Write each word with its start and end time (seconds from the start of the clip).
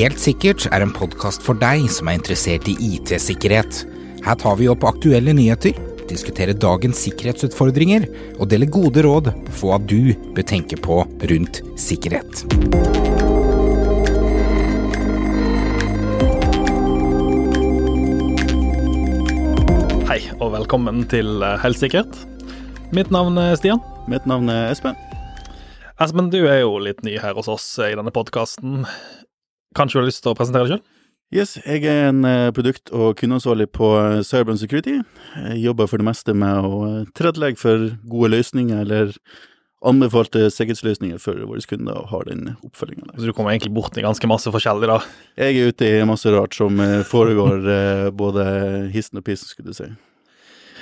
Helt 0.00 0.20
sikkert 0.22 0.64
er 0.72 0.80
en 0.80 0.92
podkast 0.96 1.42
for 1.44 1.58
deg 1.60 1.82
som 1.92 2.08
er 2.08 2.16
interessert 2.16 2.68
i 2.70 2.76
IT-sikkerhet. 2.94 3.82
Her 4.24 4.36
tar 4.40 4.54
vi 4.56 4.68
opp 4.72 4.86
aktuelle 4.88 5.34
nyheter, 5.36 5.76
diskuterer 6.08 6.56
dagens 6.56 7.02
sikkerhetsutfordringer 7.04 8.06
og 8.38 8.48
deler 8.48 8.70
gode 8.72 9.04
råd 9.04 9.28
for 9.50 9.72
hva 9.72 9.78
du 9.82 10.14
bør 10.32 10.46
tenke 10.48 10.78
på 10.80 11.02
rundt 11.04 11.60
sikkerhet. 11.80 12.44
Hei, 20.10 20.22
og 20.40 20.56
velkommen 20.56 21.04
til 21.12 21.44
eh, 21.44 21.60
Helt 21.62 21.78
sikkert. 21.78 22.24
Mitt 22.96 23.12
navn 23.14 23.36
er 23.38 23.54
Stian. 23.60 23.84
Mitt 24.10 24.24
navn 24.26 24.48
er 24.50 24.72
Espen. 24.72 24.96
Espen, 26.00 26.30
du 26.32 26.38
er 26.48 26.62
jo 26.62 26.78
litt 26.80 27.02
ny 27.04 27.18
her 27.20 27.34
hos 27.36 27.48
oss 27.52 27.64
i 27.84 27.90
denne 27.92 28.12
podkasten. 28.14 28.86
Kanskje 29.76 29.98
du 29.98 30.00
har 30.00 30.06
lyst 30.08 30.22
til 30.24 30.32
å 30.32 30.38
presentere 30.38 30.64
deg 30.64 30.72
sjøl? 30.72 30.80
Yes, 31.36 31.52
jeg 31.60 31.84
er 31.84 32.08
en 32.08 32.24
eh, 32.24 32.48
produkt- 32.56 32.88
og 32.96 33.18
kundeansvarlig 33.20 33.68
på 33.76 33.90
eh, 33.98 34.22
Cyber 34.24 34.56
Security. 34.56 34.96
Jeg 35.36 35.60
jobber 35.60 35.90
for 35.92 36.00
det 36.00 36.08
meste 36.08 36.32
med 36.32 36.64
å 36.64 36.80
eh, 36.88 37.04
tilrettelegge 37.12 37.60
for 37.60 37.84
gode 38.08 38.32
løsninger, 38.32 38.80
eller 38.80 39.12
anbefalte 39.84 40.48
sikkerhetsløsninger 40.56 41.20
for 41.20 41.36
våre 41.44 41.68
kunder, 41.68 42.00
og 42.00 42.10
har 42.14 42.26
den 42.32 42.54
oppfølginga 42.56 43.12
der. 43.12 43.20
Så 43.20 43.28
du 43.28 43.36
kommer 43.36 43.52
egentlig 43.52 43.76
bort 43.76 44.00
i 44.00 44.04
ganske 44.08 44.32
masse 44.32 44.50
forskjellig, 44.56 44.88
da. 44.88 45.02
Jeg 45.44 45.60
er 45.60 45.68
ute 45.68 45.92
i 46.00 46.08
masse 46.08 46.32
rart 46.32 46.56
som 46.56 46.80
eh, 46.80 47.02
foregår, 47.12 47.60
eh, 47.76 48.06
både 48.16 48.46
hissen 48.96 49.20
og 49.20 49.28
pissen, 49.28 49.52
skulle 49.52 49.76
du 49.76 49.76
si. 49.76 49.92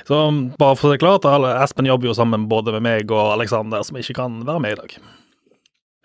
Så 0.09 0.19
bare 0.57 0.77
for 0.81 0.95
å 0.95 0.97
klart, 1.01 1.27
Espen 1.29 1.85
jobber 1.85 2.09
jo 2.09 2.15
sammen 2.17 2.47
både 2.49 2.73
med 2.79 2.85
meg 2.87 3.11
og 3.13 3.35
Aleksander, 3.35 3.83
som 3.85 3.99
ikke 4.01 4.17
kan 4.17 4.39
være 4.49 4.63
med 4.65 4.73
i 4.73 4.79
dag. 4.79 4.95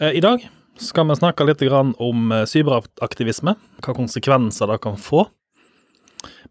Eh, 0.03 0.17
I 0.19 0.23
dag 0.23 0.43
skal 0.75 1.07
vi 1.07 1.15
snakke 1.15 1.45
litt 1.47 1.63
om 1.71 2.33
eh, 2.35 2.43
cyberaktivisme, 2.49 3.53
hva 3.85 3.95
konsekvenser 3.95 4.67
det 4.73 4.81
kan 4.83 4.97
få. 4.99 5.23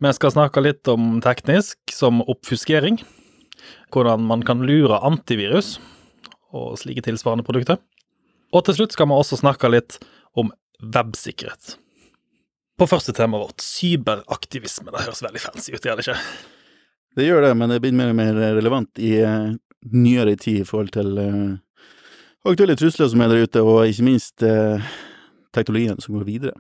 Vi 0.01 0.13
skal 0.17 0.33
snakke 0.33 0.63
litt 0.65 0.89
om 0.89 1.19
teknisk, 1.25 1.77
som 1.93 2.23
oppfuskering, 2.25 3.03
hvordan 3.93 4.25
man 4.31 4.47
kan 4.49 4.65
lure 4.65 5.03
antivirus 5.05 5.75
og 6.57 6.81
slike 6.81 7.05
tilsvarende 7.05 7.45
produkter. 7.45 7.77
Og 8.57 8.65
til 8.65 8.81
slutt 8.81 8.97
skal 8.97 9.13
vi 9.13 9.21
også 9.21 9.43
snakke 9.43 9.69
litt 9.69 10.01
om 10.41 10.49
websikkerhet. 10.81 11.77
På 12.81 12.89
første 12.89 13.13
temaet 13.13 13.45
vårt, 13.45 13.61
cyberaktivisme. 13.61 14.89
Det 14.89 15.05
høres 15.05 15.25
veldig 15.29 15.45
fancy 15.45 15.77
ut, 15.77 15.85
gjør 15.85 16.01
det 16.01 16.09
ikke? 16.09 16.19
Det 17.19 17.27
gjør 17.29 17.45
det, 17.45 17.55
men 17.61 17.73
det 17.73 17.81
blir 17.85 17.97
mer 17.97 18.13
og 18.13 18.19
mer 18.19 18.37
relevant 18.57 19.01
i 19.03 19.15
uh, 19.27 19.53
nyere 19.93 20.37
tid 20.41 20.63
i 20.63 20.69
forhold 20.69 20.93
til 20.95 21.19
uh, 21.19 21.57
aktuelle 22.49 22.77
trusler 22.79 23.11
som 23.13 23.25
er 23.25 23.33
der 23.33 23.47
ute, 23.47 23.65
og 23.65 23.85
ikke 23.91 24.07
minst 24.07 24.45
uh, 24.47 24.81
teknologien 25.53 26.01
som 26.01 26.15
går 26.17 26.25
videre. 26.25 26.55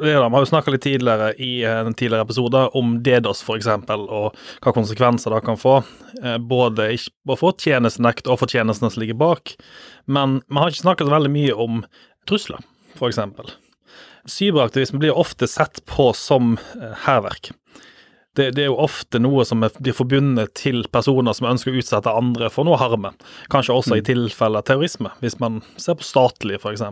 Vi 0.00 0.12
har 0.12 0.30
jo 0.30 0.50
snakka 0.50 0.72
litt 0.74 0.82
tidligere 0.82 1.30
i 1.38 1.62
eh, 1.62 1.80
en 1.86 1.94
tidligere 1.94 2.26
episode 2.26 2.64
om 2.78 2.96
DDoS 3.04 3.44
f.eks., 3.46 3.68
og 3.94 4.34
hva 4.64 4.74
konsekvenser 4.74 5.34
det 5.34 5.44
kan 5.46 5.60
få. 5.60 5.78
eh, 6.22 6.38
Både 6.38 6.90
for 7.38 7.54
tjenestenekt 7.62 8.26
og 8.26 8.40
for 8.42 8.50
tjenestene 8.50 8.90
som 8.90 9.02
ligger 9.02 9.18
bak. 9.18 9.54
Men 10.06 10.40
vi 10.48 10.58
har 10.58 10.72
ikke 10.74 10.86
snakket 10.86 11.08
så 11.10 11.14
veldig 11.14 11.32
mye 11.34 11.54
om 11.66 11.82
trusler, 12.28 12.64
f.eks. 12.98 13.22
Cyberaktivisme 14.28 15.00
blir 15.00 15.16
ofte 15.16 15.48
sett 15.48 15.84
på 15.88 16.10
som 16.18 16.56
eh, 16.74 16.94
hærverk. 17.06 17.52
Det, 18.38 18.52
det 18.54 18.64
er 18.64 18.68
jo 18.70 18.78
ofte 18.78 19.18
noe 19.18 19.42
som 19.48 19.64
blir 19.64 19.96
forbundet 19.96 20.52
til 20.60 20.84
personer 20.94 21.34
som 21.34 21.48
ønsker 21.50 21.74
å 21.74 21.80
utsette 21.80 22.12
andre 22.14 22.50
for 22.54 22.68
noe 22.68 22.78
harme. 22.78 23.10
Kanskje 23.50 23.74
også 23.74 23.98
i 23.98 24.04
tilfelle 24.06 24.62
terrorisme, 24.62 25.10
hvis 25.24 25.40
man 25.42 25.58
ser 25.74 25.98
på 25.98 26.06
statlig, 26.06 26.60
f.eks. 26.60 26.84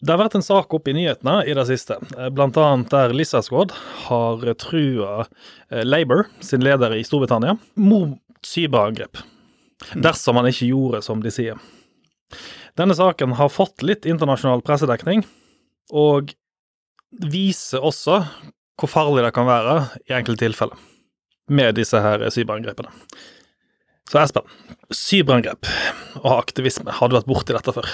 Det 0.00 0.14
har 0.14 0.18
vært 0.22 0.38
en 0.38 0.44
sak 0.44 0.72
oppe 0.74 0.90
i 0.90 0.96
nyhetene 0.96 1.42
i 1.44 1.54
det 1.54 1.66
siste, 1.68 1.98
bl.a. 2.32 2.68
der 2.90 3.12
Lizard 3.12 3.74
har 4.06 4.46
trua 4.58 5.26
eh, 5.68 5.84
Labour, 5.84 6.24
sin 6.40 6.64
leder 6.64 6.96
i 6.96 7.04
Storbritannia, 7.04 7.58
mot 7.76 8.16
cyberangrep. 8.46 9.20
Dersom 9.92 10.40
han 10.40 10.48
ikke 10.48 10.70
gjorde 10.72 11.02
som 11.04 11.20
de 11.22 11.32
sier. 11.34 11.60
Denne 12.80 12.96
saken 12.96 13.36
har 13.36 13.52
fått 13.52 13.84
litt 13.84 14.08
internasjonal 14.08 14.64
pressedekning, 14.64 15.26
og 15.92 16.32
viser 17.10 17.84
også 17.84 18.22
hvor 18.80 18.90
farlig 18.90 19.24
det 19.26 19.34
kan 19.36 19.48
være 19.48 19.76
i 20.08 20.16
enkelte 20.16 20.46
tilfeller 20.46 20.80
med 21.50 21.76
disse 21.76 22.00
her 22.00 22.22
cyberangrepene. 22.30 22.92
Så 24.10 24.18
Espen, 24.22 24.46
cyberangrep 24.94 25.68
og 26.22 26.32
aktivisme, 26.38 26.90
har 26.90 27.10
du 27.10 27.14
vært 27.18 27.28
borti 27.30 27.54
dette 27.54 27.74
før? 27.74 27.90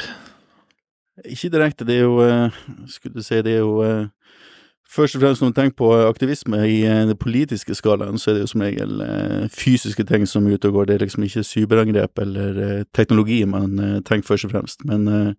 Ikke 1.24 1.50
direkte, 1.52 1.84
det 1.88 1.96
er 1.96 2.04
jo 2.04 2.20
eh, 2.20 2.56
Skulle 2.92 3.16
du 3.16 3.24
si, 3.24 3.38
det 3.40 3.54
er 3.54 3.62
jo 3.64 3.80
eh, 3.80 4.08
Først 4.96 5.16
og 5.16 5.22
fremst 5.22 5.42
når 5.42 5.48
man 5.48 5.54
tenker 5.56 5.76
på 5.80 5.88
aktivisme 6.06 6.60
i 6.68 6.76
eh, 6.86 7.06
den 7.08 7.16
politiske 7.18 7.74
skalaen, 7.74 8.20
så 8.20 8.30
er 8.30 8.36
det 8.36 8.44
jo 8.44 8.50
som 8.52 8.62
regel 8.64 9.00
eh, 9.02 9.46
fysiske 9.52 10.04
ting 10.06 10.26
som 10.28 10.46
er 10.46 10.56
ute 10.56 10.70
og 10.70 10.76
går. 10.76 10.86
Det 10.86 10.94
er 10.94 11.04
liksom 11.04 11.24
ikke 11.26 11.44
cyberangrep 11.44 12.22
eller 12.22 12.60
eh, 12.66 12.84
teknologi 12.94 13.40
man 13.48 13.80
eh, 13.82 13.96
tenker 14.06 14.28
først 14.28 14.46
og 14.46 14.54
fremst. 14.54 14.84
Men 14.86 15.08
eh, 15.08 15.32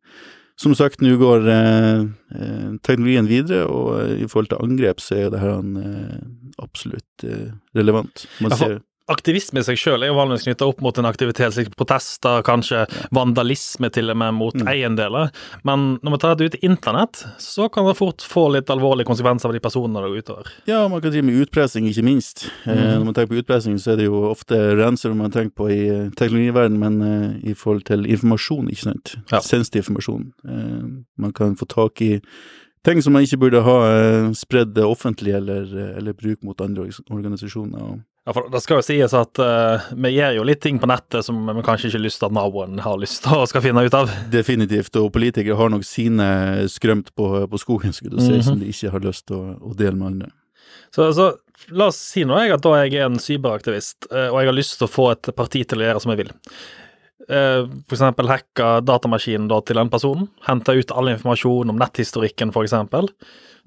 som 0.57 0.73
sagt, 0.73 1.03
nå 1.05 1.13
går 1.21 1.47
eh, 1.53 1.99
eh, 2.33 2.69
teknologien 2.85 3.29
videre, 3.29 3.67
og 3.69 3.91
eh, 4.01 4.23
i 4.23 4.27
forhold 4.29 4.49
til 4.49 4.63
angrep 4.63 5.03
så 5.03 5.15
er 5.15 5.23
jo 5.27 5.33
det 5.35 5.41
her 5.43 5.59
eh, 5.83 6.15
absolutt 6.63 7.25
eh, 7.27 7.51
relevant. 7.77 8.25
Man 8.41 8.55
ser 8.57 8.79
Aktivisme 9.07 9.61
i 9.61 9.63
seg 9.63 9.77
selv 9.79 10.03
er 10.03 10.09
jo 10.11 10.17
vanligvis 10.17 10.43
knytta 10.43 10.67
opp 10.67 10.81
mot 10.83 10.97
en 10.99 11.05
aktivitet, 11.07 11.53
slik 11.55 11.69
protester, 11.79 12.41
kanskje 12.43 12.81
vandalisme 13.15 13.87
til 13.95 14.09
og 14.11 14.17
med 14.19 14.33
mot 14.35 14.53
Mm. 14.57 14.67
eiendeler. 14.67 15.29
Men 15.63 15.99
når 16.03 16.11
vi 16.11 16.17
tar 16.17 16.35
det 16.35 16.45
ut 16.45 16.55
i 16.55 16.65
internett, 16.67 17.23
så 17.39 17.69
kan 17.71 17.85
det 17.87 17.95
fort 17.95 18.17
få 18.19 18.51
litt 18.51 18.67
alvorlige 18.67 19.05
konsekvenser 19.07 19.45
av 19.47 19.53
de 19.53 19.59
personene 19.63 20.01
det 20.03 20.11
går 20.11 20.23
utover. 20.23 20.45
Ja, 20.67 20.87
man 20.89 20.99
kan 21.01 21.11
drive 21.11 21.23
med 21.23 21.39
utpressing, 21.47 21.87
ikke 21.87 22.03
minst. 22.03 22.49
Eh, 22.65 22.75
Mhm. 22.75 22.99
når 22.99 23.05
man 23.05 23.13
tenker 23.13 23.33
på 23.35 23.39
utpressing, 23.45 23.75
så 23.79 23.93
er 23.93 23.95
det 23.95 24.05
jo 24.05 24.29
ofte 24.29 24.55
renser 24.75 25.15
man 25.15 25.31
tenker 25.31 25.55
på 25.55 25.69
i 25.71 25.87
eh, 25.87 26.09
teknologiverdenen, 26.09 26.77
men 26.79 27.01
eh, 27.01 27.49
i 27.51 27.53
forhold 27.53 27.85
til 27.85 28.03
informasjon, 28.05 28.67
ikke 28.69 28.83
sant. 28.91 29.15
Ja. 29.31 29.39
Sensitiv 29.39 29.83
informasjon. 29.87 30.33
Eh, 30.45 31.03
man 31.17 31.31
kan 31.31 31.55
få 31.55 31.65
tak 31.67 32.01
i 32.01 32.19
ting 32.83 33.01
som 33.01 33.13
man 33.13 33.23
ikke 33.23 33.39
burde 33.39 33.63
ha 33.63 33.77
eh, 33.87 34.31
spredd 34.33 34.75
offentlig 34.83 35.33
eller, 35.33 35.95
eller 35.97 36.13
bruk 36.13 36.43
mot 36.43 36.59
andre 36.61 36.89
organisasjoner. 37.09 38.03
Ja, 38.27 38.33
for 38.35 38.49
Det 38.51 38.59
skal 38.59 38.81
jo 38.81 38.83
sies 38.83 39.13
at 39.15 39.39
uh, 39.39 39.85
vi 39.95 40.09
gjør 40.17 40.33
jo 40.35 40.43
litt 40.49 40.59
ting 40.59 40.81
på 40.83 40.87
nettet 40.91 41.23
som 41.23 41.37
vi 41.47 41.61
kanskje 41.63 41.87
ikke 41.87 41.95
har 42.01 42.03
lyst 42.03 42.19
til 42.19 42.27
at 42.27 42.35
naboen 42.35 42.81
har 42.83 42.97
lyst 42.99 43.21
til 43.23 43.37
og 43.39 43.47
skal 43.47 43.63
finne 43.63 43.85
ut 43.87 43.95
av. 43.95 44.11
definitivt. 44.33 44.91
Og 44.99 45.13
politikere 45.15 45.55
har 45.55 45.71
nok 45.71 45.85
sine 45.87 46.27
skrømt 46.67 47.13
på, 47.15 47.29
på 47.47 47.61
skogen, 47.61 47.95
skulle 47.95 48.17
du 48.19 48.23
si, 48.25 48.33
Mhm. 48.35 48.43
som 48.43 48.59
de 48.59 48.67
ikke 48.73 48.91
har 48.91 48.99
lyst 49.07 49.27
til 49.31 49.37
å, 49.39 49.55
å 49.71 49.71
dele 49.79 49.95
med 49.95 50.07
andre. 50.11 50.29
Så, 50.91 51.07
så 51.15 51.29
la 51.71 51.87
oss 51.87 51.97
si 51.99 52.25
nå 52.27 52.35
jeg 52.43 52.51
at 52.57 52.61
da 52.67 52.75
jeg 52.83 52.99
er 52.99 53.05
en 53.07 53.15
cyberaktivist, 53.19 54.09
eh, 54.11 54.27
og 54.27 54.41
jeg 54.43 54.51
har 54.51 54.59
lyst 54.59 54.77
til 54.77 54.87
å 54.87 54.91
få 54.91 55.07
et 55.15 55.31
parti 55.35 55.63
til 55.67 55.79
å 55.79 55.87
gjøre 55.87 56.03
som 56.03 56.11
jeg 56.11 56.25
vil. 56.25 56.33
Eh, 57.25 57.65
For 57.89 57.97
eksempel 57.97 58.29
hacka 58.29 58.77
datamaskinen 58.85 59.49
da 59.49 59.59
til 59.65 59.79
den 59.79 59.89
personen, 59.89 60.29
hente 60.45 60.75
ut 60.77 60.93
all 60.93 61.09
informasjon 61.15 61.73
om 61.73 61.79
netthistorikken 61.81 62.53
for 62.55 62.67
eksempel. 62.67 63.09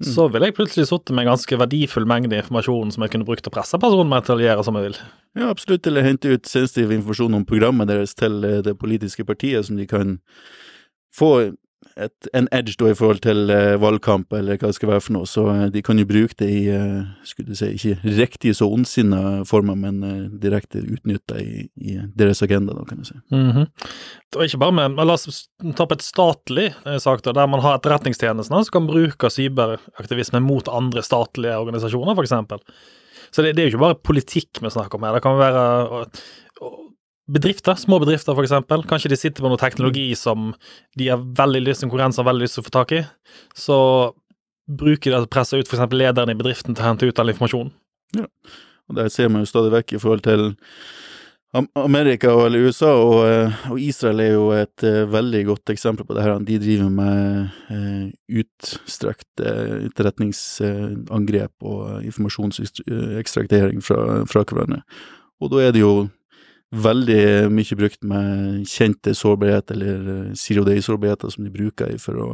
Så 0.01 0.25
ville 0.33 0.47
jeg 0.49 0.55
plutselig 0.57 0.87
sittet 0.89 1.13
med 1.13 1.27
en 1.27 1.35
ganske 1.35 1.57
verdifull 1.61 2.07
mengde 2.09 2.39
informasjon 2.39 2.89
som 2.93 3.03
jeg 3.05 3.13
kunne 3.13 3.27
brukt 3.27 3.43
til 3.45 3.51
å 3.51 3.53
presse 3.53 3.77
personen 3.77 4.09
med 4.09 4.25
til 4.25 4.39
å 4.39 4.41
gjøre 4.41 4.63
som 4.65 4.79
jeg 4.79 4.87
vil. 4.87 4.95
Ja, 5.37 5.51
absolutt. 5.51 5.85
Eller 5.85 6.07
hente 6.07 6.31
ut 6.31 6.49
sensitiv 6.49 6.93
informasjon 6.95 7.37
om 7.37 7.45
programmet 7.45 7.91
deres 7.91 8.15
til 8.17 8.39
eh, 8.47 8.63
det 8.65 8.73
politiske 8.81 9.27
partiet, 9.27 9.67
som 9.67 9.77
de 9.77 9.85
kan 9.85 10.17
få 11.13 11.51
et, 11.99 12.27
en 12.37 12.47
edge 12.55 12.77
da 12.79 12.89
i 12.91 12.95
forhold 12.97 13.21
til 13.25 13.51
eh, 13.53 13.75
valgkamp, 13.81 14.31
eller 14.37 14.59
hva 14.59 14.69
det 14.69 14.77
skal 14.77 14.91
være 14.91 15.03
for 15.03 15.15
noe. 15.15 15.29
Så 15.29 15.43
eh, 15.51 15.65
de 15.73 15.83
kan 15.85 15.99
jo 15.99 16.07
bruke 16.07 16.37
det 16.39 16.47
i, 16.49 16.61
eh, 16.73 17.01
skulle 17.27 17.51
du 17.51 17.57
si, 17.57 17.71
ikke 17.75 18.15
riktige 18.19 18.57
så 18.57 18.69
ondsinna 18.71 19.41
former, 19.49 19.77
men 19.79 19.99
direkte 20.41 20.83
utnytta 20.83 21.39
i, 21.41 21.67
i 21.81 21.97
deres 22.17 22.43
agenda, 22.45 22.75
da, 22.77 22.85
kan 22.87 23.01
du 23.01 23.09
si. 23.09 23.17
Mhm. 23.33 23.67
Og 24.37 24.45
ikke 24.45 24.61
bare 24.61 24.77
med, 24.77 25.01
La 25.01 25.17
oss 25.17 25.49
ta 25.75 25.83
opp 25.83 25.97
et 25.97 26.05
statlig 26.05 26.69
sak, 27.03 27.23
der 27.25 27.47
man 27.51 27.63
har 27.63 27.79
etterretningstjenestene 27.79 28.63
som 28.63 28.75
kan 28.77 28.87
bruke 28.87 29.31
cyberaktivisme 29.33 30.39
mot 30.45 30.69
andre 30.71 31.03
statlige 31.03 31.57
organisasjoner, 31.59 32.15
f.eks. 32.15 32.95
Så 33.31 33.43
det, 33.43 33.55
det 33.55 33.63
er 33.63 33.67
jo 33.67 33.73
ikke 33.73 33.85
bare 33.85 33.99
politikk 33.99 34.61
vi 34.63 34.71
snakker 34.71 34.99
om 34.99 35.07
her. 35.07 35.17
Det 35.17 35.25
kan 35.25 35.39
være 35.39 36.05
bedrifter, 37.29 37.77
små 37.79 37.99
bedrifter 38.01 38.37
f.eks. 38.37 38.55
Kanskje 38.89 39.11
de 39.11 39.19
sitter 39.19 39.43
på 39.43 39.51
noe 39.51 39.61
teknologi 39.61 40.07
som 40.17 40.37
de 40.99 41.11
har 41.11 41.21
veldig 41.37 41.61
lyst, 41.67 41.85
konkurrenser 41.85 42.23
har 42.23 42.31
veldig 42.31 42.47
lyst 42.47 42.55
til 42.57 42.65
å 42.65 42.67
få 42.67 42.75
tak 42.79 42.89
i. 42.97 43.03
Så 43.57 43.77
bruker 44.71 45.11
de 45.11 45.19
til 45.19 45.29
å 45.29 45.31
presse 45.31 45.59
ut 45.59 45.67
f.eks. 45.67 45.93
lederen 45.93 46.33
i 46.33 46.39
bedriften 46.39 46.75
til 46.75 46.83
å 46.83 46.89
hente 46.91 47.07
ut 47.07 47.21
all 47.21 47.31
informasjonen. 47.33 47.71
Ja, 48.17 48.27
Og 48.89 48.93
det 48.97 49.11
ser 49.13 49.27
man 49.31 49.41
jo 49.45 49.51
stadig 49.51 49.71
vekk 49.75 49.89
i 49.95 50.01
forhold 50.01 50.23
til 50.27 50.41
Amerika 51.75 52.29
eller 52.45 52.63
USA, 52.63 52.91
og, 52.95 53.17
eh, 53.27 53.51
og 53.71 53.77
Israel 53.79 54.19
er 54.23 54.31
jo 54.31 54.51
et 54.55 54.83
eh, 54.87 55.09
veldig 55.11 55.43
godt 55.49 55.69
eksempel 55.73 56.05
på 56.07 56.15
det 56.15 56.23
her. 56.23 56.39
De 56.47 56.63
driver 56.63 56.89
med 56.95 57.19
eh, 57.75 58.05
utstrakt 58.39 59.43
etterretningsangrep 59.43 61.53
og 61.67 62.07
informasjonsekstraktering 62.07 63.83
fra, 63.83 64.23
fra 64.31 64.41
hverandre. 64.47 64.79
Og 65.43 65.51
da 65.51 65.57
er 65.65 65.71
det 65.75 65.83
jo 65.83 66.07
veldig 66.71 67.51
mye 67.51 67.77
brukt 67.77 68.03
med 68.07 68.63
kjente 68.69 69.13
sårbarheter 69.17 69.75
eller 69.75 70.11
eh, 70.13 70.33
zero 70.39 70.63
day-sårbarheter 70.67 71.33
som 71.33 71.45
de 71.45 71.51
bruker 71.53 71.97
for 71.99 72.19
å, 72.23 72.29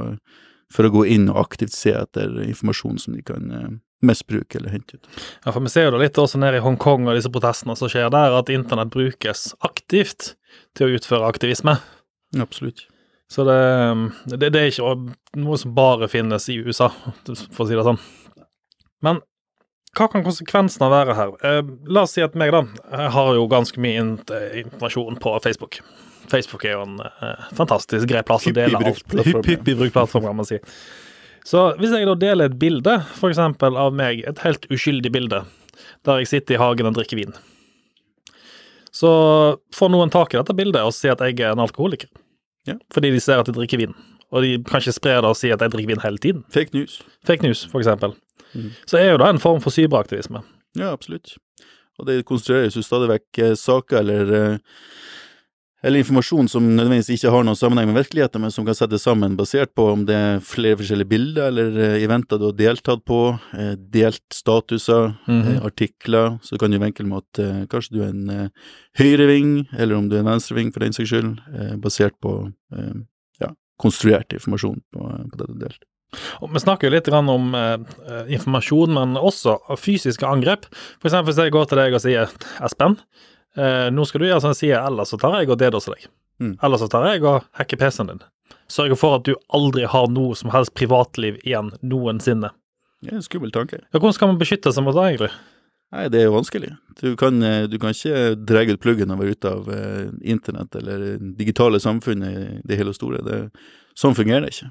for 0.74 0.88
å 0.88 0.94
gå 0.94 1.06
inn 1.16 1.28
og 1.32 1.42
aktivt 1.42 1.74
se 1.74 1.96
etter 1.98 2.44
informasjon 2.46 3.02
som 3.02 3.18
de 3.18 3.24
kan 3.26 3.52
eh, 3.52 3.70
misbruke 4.06 4.60
eller 4.60 4.76
hente 4.76 5.00
ut. 5.00 5.08
Ja, 5.46 5.52
for 5.52 5.62
Vi 5.66 5.74
ser 5.74 5.88
jo 5.88 5.96
det 5.96 6.04
litt 6.06 6.20
også 6.22 6.42
nede 6.42 6.60
i 6.60 6.66
Hongkong 6.66 7.08
og 7.08 7.18
disse 7.18 7.32
protestene 7.34 7.76
som 7.80 7.90
skjer 7.90 8.12
der, 8.14 8.36
at 8.38 8.52
internett 8.54 8.94
brukes 8.94 9.50
aktivt 9.66 10.36
til 10.78 10.88
å 10.88 11.00
utføre 11.00 11.30
aktivisme. 11.30 11.80
Absolutt. 12.38 12.86
Så 13.32 13.44
det, 13.44 13.58
det, 14.38 14.52
det 14.54 14.60
er 14.62 14.70
ikke 14.70 14.94
noe 15.42 15.58
som 15.60 15.74
bare 15.76 16.08
finnes 16.12 16.46
i 16.54 16.60
USA, 16.62 16.92
for 17.26 17.66
å 17.66 17.68
si 17.68 17.76
det 17.76 17.88
sånn. 17.88 18.00
Men 19.04 19.20
hva 19.98 20.08
kan 20.12 20.26
konsekvensene 20.26 20.90
være 20.92 21.16
her? 21.18 21.34
Eh, 21.46 21.62
la 21.90 22.04
oss 22.06 22.14
si 22.18 22.24
at 22.26 22.38
meg, 22.38 22.54
da, 22.54 22.64
jeg 22.94 23.14
har 23.16 23.32
jo 23.38 23.48
ganske 23.52 23.82
mye 23.82 24.04
eh, 24.04 24.62
informasjon 24.64 25.18
på 25.24 25.34
Facebook. 25.44 25.80
Facebook 26.30 26.66
er 26.68 26.76
jo 26.76 26.86
en 26.86 27.02
eh, 27.02 27.50
fantastisk 27.58 28.10
grei 28.10 28.24
plass 28.28 28.48
å 28.50 28.54
dele 28.56 28.80
alt. 28.80 29.18
Hyppig 29.26 29.74
brukt 29.74 29.96
plattform, 29.96 30.28
kan 30.30 30.38
man 30.38 30.50
si. 30.50 30.60
Så 31.48 31.70
hvis 31.80 31.94
jeg 31.96 32.08
da 32.10 32.18
deler 32.20 32.52
et 32.52 32.58
bilde, 32.60 32.98
f.eks. 33.16 33.40
av 33.40 33.96
meg, 33.96 34.26
et 34.28 34.44
helt 34.44 34.68
uskyldig 34.74 35.14
bilde, 35.16 35.46
der 36.06 36.22
jeg 36.22 36.32
sitter 36.34 36.58
i 36.58 36.62
hagen 36.62 36.90
og 36.90 36.98
drikker 36.98 37.22
vin, 37.22 37.34
så 38.92 39.10
får 39.76 39.92
noen 39.94 40.12
tak 40.12 40.34
i 40.34 40.40
dette 40.40 40.56
bildet 40.58 40.84
og 40.84 40.94
si 40.96 41.10
at 41.12 41.22
jeg 41.24 41.38
er 41.40 41.54
en 41.54 41.64
alkoholiker. 41.64 42.10
Ja. 42.68 42.76
Fordi 42.94 43.14
de 43.14 43.24
ser 43.24 43.40
at 43.40 43.48
jeg 43.48 43.56
drikker 43.56 43.80
vin. 43.80 43.94
Og 44.36 44.44
de 44.44 44.58
kan 44.68 44.82
ikke 44.84 44.96
spre 44.98 45.20
det 45.22 45.30
og 45.30 45.38
si 45.40 45.52
at 45.54 45.62
jeg 45.64 45.72
drikker 45.72 45.94
vin 45.94 46.04
hele 46.04 46.20
tiden. 46.20 46.44
Fake 46.52 46.76
news. 46.76 47.00
Fake 47.28 47.46
news, 47.46 47.64
for 47.72 47.80
eksempel. 47.80 48.18
Mhm. 48.54 48.72
Så 48.86 48.98
er 48.98 49.12
jo 49.12 49.18
det 49.18 49.28
en 49.28 49.40
form 49.44 49.62
for 49.62 49.76
cyberaktivisme. 49.76 50.44
Ja, 50.78 50.92
absolutt. 50.92 51.38
Og 51.98 52.10
det 52.10 52.24
konstrueres 52.30 52.78
jo 52.78 52.86
stadig 52.86 53.10
vekk 53.12 53.44
eh, 53.44 53.56
saker 53.58 54.04
eller 54.04 54.36
eh, 54.40 54.84
eller 55.86 56.02
informasjon 56.02 56.48
som 56.50 56.66
nødvendigvis 56.66 57.12
ikke 57.14 57.30
har 57.32 57.44
noen 57.46 57.56
sammenheng 57.56 57.92
med 57.92 58.00
virkeligheten, 58.00 58.42
men 58.42 58.52
som 58.52 58.66
kan 58.66 58.76
settes 58.76 59.04
sammen 59.06 59.36
basert 59.38 59.70
på 59.78 59.86
om 59.92 60.08
det 60.10 60.16
er 60.18 60.40
flere 60.44 60.80
forskjellige 60.80 61.10
bilder 61.12 61.52
eller 61.52 61.78
eh, 61.86 61.98
eventer 62.02 62.42
du 62.42 62.48
har 62.48 62.56
deltatt 62.58 63.04
på, 63.08 63.20
delt 63.94 64.26
statuser, 64.34 65.14
mm 65.28 65.42
-hmm. 65.44 65.66
artikler, 65.66 66.40
så 66.42 66.58
kan 66.58 66.72
du 66.72 66.80
vinkle 66.80 67.06
med 67.06 67.18
at 67.18 67.70
kanskje 67.70 67.94
du 67.94 68.02
er 68.04 68.10
en 68.10 68.50
høyreving, 68.98 69.68
eller 69.78 69.96
om 69.96 70.10
du 70.10 70.16
er 70.16 70.20
en 70.20 70.34
venstreving 70.34 70.74
for 70.74 70.80
den 70.80 70.94
saks 70.94 71.10
skyld, 71.10 71.38
basert 71.82 72.14
på 72.22 72.52
ja, 73.40 73.54
konstruert 73.80 74.34
informasjon 74.34 74.82
på, 74.94 75.00
på 75.00 75.38
det 75.38 75.48
du 75.48 75.54
har 75.54 75.70
delt. 75.70 75.84
Og 76.42 76.54
vi 76.54 76.62
snakker 76.64 76.88
jo 76.88 76.94
litt 76.94 77.10
om 77.12 77.50
eh, 77.58 77.74
eh, 78.08 78.30
informasjon, 78.38 78.94
men 78.96 79.18
også 79.20 79.58
fysiske 79.80 80.28
angrep. 80.28 80.70
For 81.02 81.10
eksempel 81.10 81.32
hvis 81.32 81.42
jeg 81.44 81.56
går 81.56 81.68
til 81.68 81.82
deg 81.82 81.98
og 81.98 82.04
sier 82.04 82.38
Espen, 82.64 82.96
eh, 83.60 83.90
nå 83.94 84.08
skal 84.08 84.24
du 84.24 84.30
gjøre 84.30 84.44
sånn 84.46 84.56
jeg 84.56 84.62
sier, 84.64 84.80
ellers 84.80 85.12
så 85.14 85.20
tar 85.22 85.40
jeg 85.42 85.52
og 85.52 85.60
DDoS 85.62 85.90
deg. 85.92 86.08
Mm. 86.44 86.56
Ellers 86.64 86.86
så 86.86 86.90
tar 86.94 87.10
jeg 87.12 87.26
og 87.26 87.44
hacker 87.60 87.82
PC-en 87.82 88.14
din. 88.14 88.24
Sørger 88.72 89.00
for 89.00 89.20
at 89.20 89.28
du 89.28 89.36
aldri 89.56 89.88
har 89.88 90.10
noe 90.12 90.36
som 90.36 90.52
helst 90.54 90.76
privatliv 90.78 91.40
igjen 91.44 91.74
noensinne. 91.84 92.52
Det 93.04 93.12
er 93.14 93.20
en 93.20 93.26
skummel 93.26 93.54
tanke. 93.54 93.84
Ja, 93.92 94.00
hvordan 94.00 94.16
skal 94.16 94.32
man 94.32 94.40
beskytte 94.42 94.74
seg 94.74 94.84
mot 94.86 94.96
det, 94.98 95.06
egentlig? 95.12 95.32
Nei, 95.96 96.08
det 96.12 96.20
er 96.20 96.26
jo 96.28 96.36
vanskelig. 96.36 96.74
Du 97.00 97.12
kan, 97.20 97.38
eh, 97.44 97.64
du 97.72 97.78
kan 97.80 97.94
ikke 97.96 98.36
dra 98.44 98.64
ut 98.68 98.82
pluggen 98.84 99.12
og 99.14 99.22
være 99.22 99.36
ute 99.38 99.52
av 99.52 99.70
eh, 99.72 100.08
internett 100.28 100.76
eller 100.76 101.04
det 101.06 101.36
digitale 101.40 101.80
samfunnet 101.80 102.40
i 102.42 102.58
det 102.68 102.80
hele 102.80 102.92
og 102.92 102.98
store. 102.98 103.22
Det, 103.24 103.38
sånn 103.98 104.14
fungerer 104.18 104.46
det 104.46 104.52
ikke. 104.54 104.68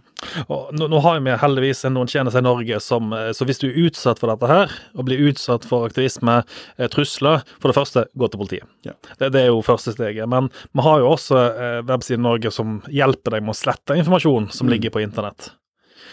Nå, 0.78 0.86
nå 0.92 1.00
har 1.02 1.18
vi 1.24 1.34
heldigvis 1.42 1.82
noen 1.90 2.06
tjenester 2.10 2.40
i 2.42 2.46
Norge 2.46 2.78
som 2.82 3.10
eh, 3.16 3.32
Så 3.36 3.46
hvis 3.48 3.58
du 3.62 3.66
er 3.68 3.76
utsatt 3.88 4.20
for 4.22 4.30
dette 4.30 4.46
her, 4.50 4.72
og 4.94 5.08
blir 5.08 5.24
utsatt 5.28 5.66
for 5.66 5.88
aktivisme, 5.88 6.38
eh, 6.78 6.88
trusler 6.92 7.42
For 7.58 7.70
det 7.72 7.76
første, 7.76 8.06
gå 8.16 8.30
til 8.30 8.42
politiet. 8.44 8.70
Ja. 8.86 8.94
Det, 9.18 9.32
det 9.34 9.42
er 9.44 9.50
jo 9.50 9.62
første 9.66 9.92
steget. 9.96 10.28
Men 10.30 10.48
vi 10.72 10.86
har 10.86 11.02
jo 11.02 11.10
også 11.16 11.42
eh, 11.50 11.82
websider 11.88 12.22
Norge 12.22 12.54
som 12.54 12.78
hjelper 12.88 13.36
deg 13.36 13.46
med 13.46 13.56
å 13.56 13.60
slette 13.60 13.98
informasjon 13.98 14.50
som 14.54 14.66
Mm. 14.66 14.72
ligger 14.76 14.90
på 14.94 15.02
internett. 15.04 15.50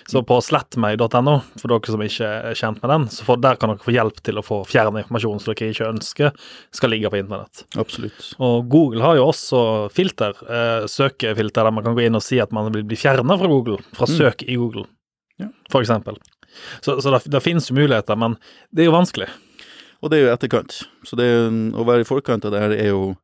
Så 0.09 0.19
på 0.27 0.35
slettmeg.no, 0.43 1.35
for 1.61 1.71
dere 1.71 1.93
som 1.93 2.01
ikke 2.03 2.27
er 2.51 2.57
kjent 2.59 2.81
med 2.83 2.91
den, 2.91 3.05
så 3.13 3.23
for, 3.27 3.39
der 3.39 3.55
kan 3.61 3.71
dere 3.71 3.83
få 3.85 3.93
hjelp 3.95 4.17
til 4.25 4.39
å 4.41 4.43
få 4.43 4.57
fjerne 4.67 5.03
informasjon 5.03 5.39
som 5.39 5.53
dere 5.53 5.69
ikke 5.71 5.87
ønsker 5.93 6.33
skal 6.75 6.91
ligge 6.91 7.11
på 7.13 7.21
internett. 7.21 7.63
Absolutt. 7.79 8.33
Og 8.43 8.67
Google 8.73 9.01
har 9.05 9.15
jo 9.19 9.29
også 9.31 9.61
filter, 9.95 10.35
eh, 10.49 10.87
søkefilter, 10.91 11.63
der 11.63 11.71
man 11.71 11.83
kan 11.87 11.95
gå 11.95 12.03
inn 12.07 12.15
og 12.19 12.25
si 12.25 12.39
at 12.43 12.51
man 12.51 12.71
vil 12.73 12.83
bli 12.83 12.97
fjerna 12.99 13.37
fra 13.39 13.47
Google, 13.47 13.79
fra 13.95 14.05
Mm. 14.09 14.17
søk 14.17 14.43
i 14.43 14.55
Google, 14.59 14.85
Ja. 15.39 15.47
for 15.71 15.81
eksempel. 15.81 16.17
Så, 16.81 16.99
så 17.01 17.09
det, 17.11 17.23
det 17.31 17.41
finnes 17.41 17.67
jo 17.69 17.75
muligheter, 17.75 18.15
men 18.17 18.35
det 18.73 18.83
er 18.83 18.91
jo 18.91 18.97
vanskelig. 18.99 19.29
Og 20.03 20.09
det 20.11 20.19
er 20.19 20.27
jo 20.27 20.35
etterkant. 20.35 20.81
Så 21.07 21.15
det 21.15 21.29
å 21.79 21.85
være 21.87 22.01
i 22.01 22.03
forkant 22.03 22.43
av 22.45 22.51
det 22.51 22.59
her 22.59 22.71
er 22.75 22.89
jo 22.91 23.15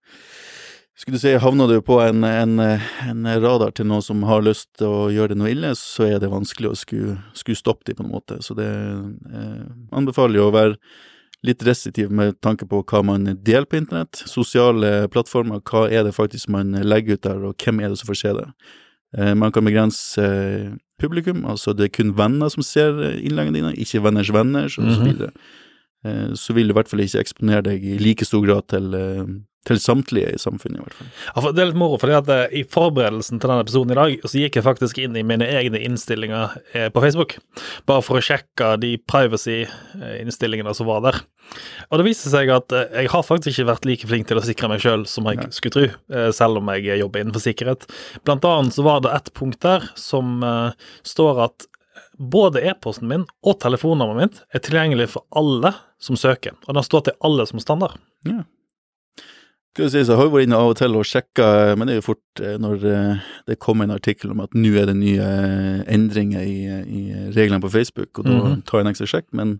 Skulle 1.00 1.16
du 1.16 1.22
si, 1.22 1.31
havner 1.40 1.69
du 1.72 1.78
på 1.86 1.96
en, 2.04 2.25
en, 2.28 2.60
en 2.60 3.28
radar 3.40 3.72
til 3.72 3.88
noen 3.88 4.04
som 4.04 4.25
har 4.28 4.44
lyst 4.44 4.68
til 4.81 4.90
å 4.90 5.06
gjøre 5.13 5.31
det 5.31 5.38
noe 5.40 5.51
ille, 5.54 5.69
så 5.80 6.10
er 6.10 6.18
det 6.19 6.28
vanskelig 6.31 6.74
å 6.74 6.75
skulle, 6.75 7.13
skulle 7.40 7.60
stoppe 7.60 7.88
dem 7.88 8.01
på 8.01 8.04
en 8.04 8.12
måte. 8.12 8.42
Så 8.44 8.56
det 8.57 8.68
eh, 8.68 9.62
anbefaler 9.96 10.42
jo 10.42 10.50
å 10.50 10.56
være 10.57 10.75
litt 11.48 11.63
restriktiv 11.63 12.12
med 12.12 12.36
tanke 12.44 12.68
på 12.68 12.81
hva 12.84 13.00
man 13.07 13.31
deler 13.31 13.69
på 13.69 13.80
internett. 13.80 14.19
Sosiale 14.28 15.07
plattformer, 15.13 15.63
hva 15.63 15.86
er 15.88 16.04
det 16.04 16.18
faktisk 16.18 16.51
man 16.51 16.75
legger 16.84 17.16
ut 17.16 17.24
der, 17.30 17.48
og 17.48 17.63
hvem 17.63 17.80
er 17.80 17.94
det 17.94 18.01
som 18.01 18.12
får 18.12 18.19
se 18.25 18.36
det. 18.42 18.46
Eh, 19.16 19.34
man 19.40 19.56
kan 19.56 19.72
begrense 19.72 20.25
eh, 20.28 20.75
publikum, 21.00 21.46
altså 21.48 21.72
det 21.72 21.88
er 21.88 21.96
kun 21.96 22.12
venner 22.19 22.51
som 22.51 22.66
ser 22.66 23.00
innleggene 23.16 23.56
dine, 23.56 23.74
ikke 23.80 24.04
venners 24.04 24.36
venner, 24.36 24.68
så, 24.68 24.84
så 24.84 25.07
videre. 25.07 25.31
Eh, 26.04 26.34
så 26.36 26.56
vil 26.56 26.68
du 26.68 26.75
i 26.75 26.78
hvert 26.78 26.92
fall 26.92 27.04
ikke 27.04 27.24
eksponere 27.24 27.66
deg 27.72 27.88
i 27.88 27.98
like 28.04 28.28
stor 28.28 28.44
grad 28.44 28.68
til, 28.72 28.92
eh, 28.96 29.24
til 29.68 29.80
samtlige 29.82 30.32
i 30.34 30.40
samfunnet, 30.40 30.80
i 30.80 30.84
hvert 30.84 30.96
fall. 30.96 31.10
Ja, 31.28 31.52
det 31.52 31.62
er 31.62 31.70
litt 31.70 31.80
moro, 31.80 31.98
fordi 32.00 32.16
at 32.16 32.30
eh, 32.34 32.60
i 32.62 32.64
forberedelsen 32.68 33.42
til 33.42 33.52
denne 33.52 33.66
episoden 33.66 33.94
i 33.94 33.98
dag, 34.00 34.14
så 34.24 34.42
gikk 34.42 34.60
jeg 34.60 34.66
faktisk 34.66 35.02
inn 35.04 35.18
i 35.20 35.26
mine 35.28 35.48
egne 35.48 35.82
innstillinger 35.84 36.56
eh, 36.74 36.88
på 36.94 37.04
Facebook, 37.04 37.36
bare 37.90 38.06
for 38.06 38.20
å 38.20 38.24
sjekke 38.24 38.72
de 38.82 38.94
privacy-innstillingene 39.12 40.76
som 40.78 40.88
var 40.90 41.04
der. 41.06 41.20
Og 41.90 42.00
det 42.00 42.06
viste 42.08 42.32
seg 42.32 42.52
at 42.56 42.76
eh, 42.76 43.02
jeg 43.04 43.12
har 43.14 43.26
faktisk 43.28 43.52
ikke 43.58 43.72
vært 43.74 43.90
like 43.90 44.10
flink 44.10 44.30
til 44.30 44.40
å 44.40 44.46
sikre 44.46 44.72
meg 44.72 44.84
sjøl 44.84 45.04
som 45.10 45.28
jeg 45.30 45.42
Nei. 45.42 45.50
skulle 45.56 45.76
tro, 45.76 46.30
selv 46.36 46.62
om 46.62 46.72
jeg 46.76 47.02
jobber 47.02 47.26
innenfor 47.26 47.44
sikkerhet. 47.44 47.90
Blant 48.24 48.48
annet 48.48 48.78
så 48.78 48.86
var 48.88 49.04
det 49.04 49.12
et 49.18 49.34
punkt 49.36 49.60
der 49.66 49.90
som 50.00 50.40
står 51.08 51.44
at 51.50 51.68
både 52.20 52.62
e-posten 52.68 53.08
min 53.10 53.26
og 53.48 53.60
telefonnummeret 53.64 54.20
mitt 54.20 54.40
er 54.56 54.64
tilgjengelig 54.64 55.12
for 55.16 55.28
alle 55.40 55.74
som 56.04 56.18
søker, 56.20 56.56
og 56.68 56.76
den 56.76 56.86
står 56.86 57.08
til 57.08 57.20
alle 57.28 57.46
som 57.50 57.62
standard. 57.64 58.00
Ja. 58.28 58.44
Skal 59.80 59.88
vi 59.88 59.92
si, 59.94 60.02
så 60.04 60.12
jeg 60.12 60.20
har 60.20 60.31
vært 60.34 60.44
inne 60.50 60.58
av 60.60 60.70
og 60.74 60.76
til 60.76 60.96
og 61.00 61.06
sjekka, 61.08 61.46
men 61.80 61.88
det 61.88 61.94
er 61.94 62.00
jo 62.02 62.08
fort 62.10 62.42
eh, 62.44 62.58
når 62.60 62.81
eh, 62.90 63.22
det 63.48 63.56
kommer 63.64 63.88
en 63.88 63.96
artikkel 63.96 64.34
om 64.34 64.42
at 64.44 64.52
nå 64.58 64.74
er 64.76 64.90
det 64.90 64.98
nye 65.00 65.24
eh, 65.24 65.86
endringer 65.96 66.44
i, 66.44 66.58
i 66.84 67.04
reglene 67.31 67.62
på 67.63 67.72
Facebook, 67.72 68.12
og 68.20 68.27
da 68.27 68.36
Mhm. 68.36 68.58
tar 68.68 68.82
jeg 68.82 68.86
en 68.88 68.92
ekstra 68.92 69.08
sjekk. 69.08 69.27
Men 69.39 69.53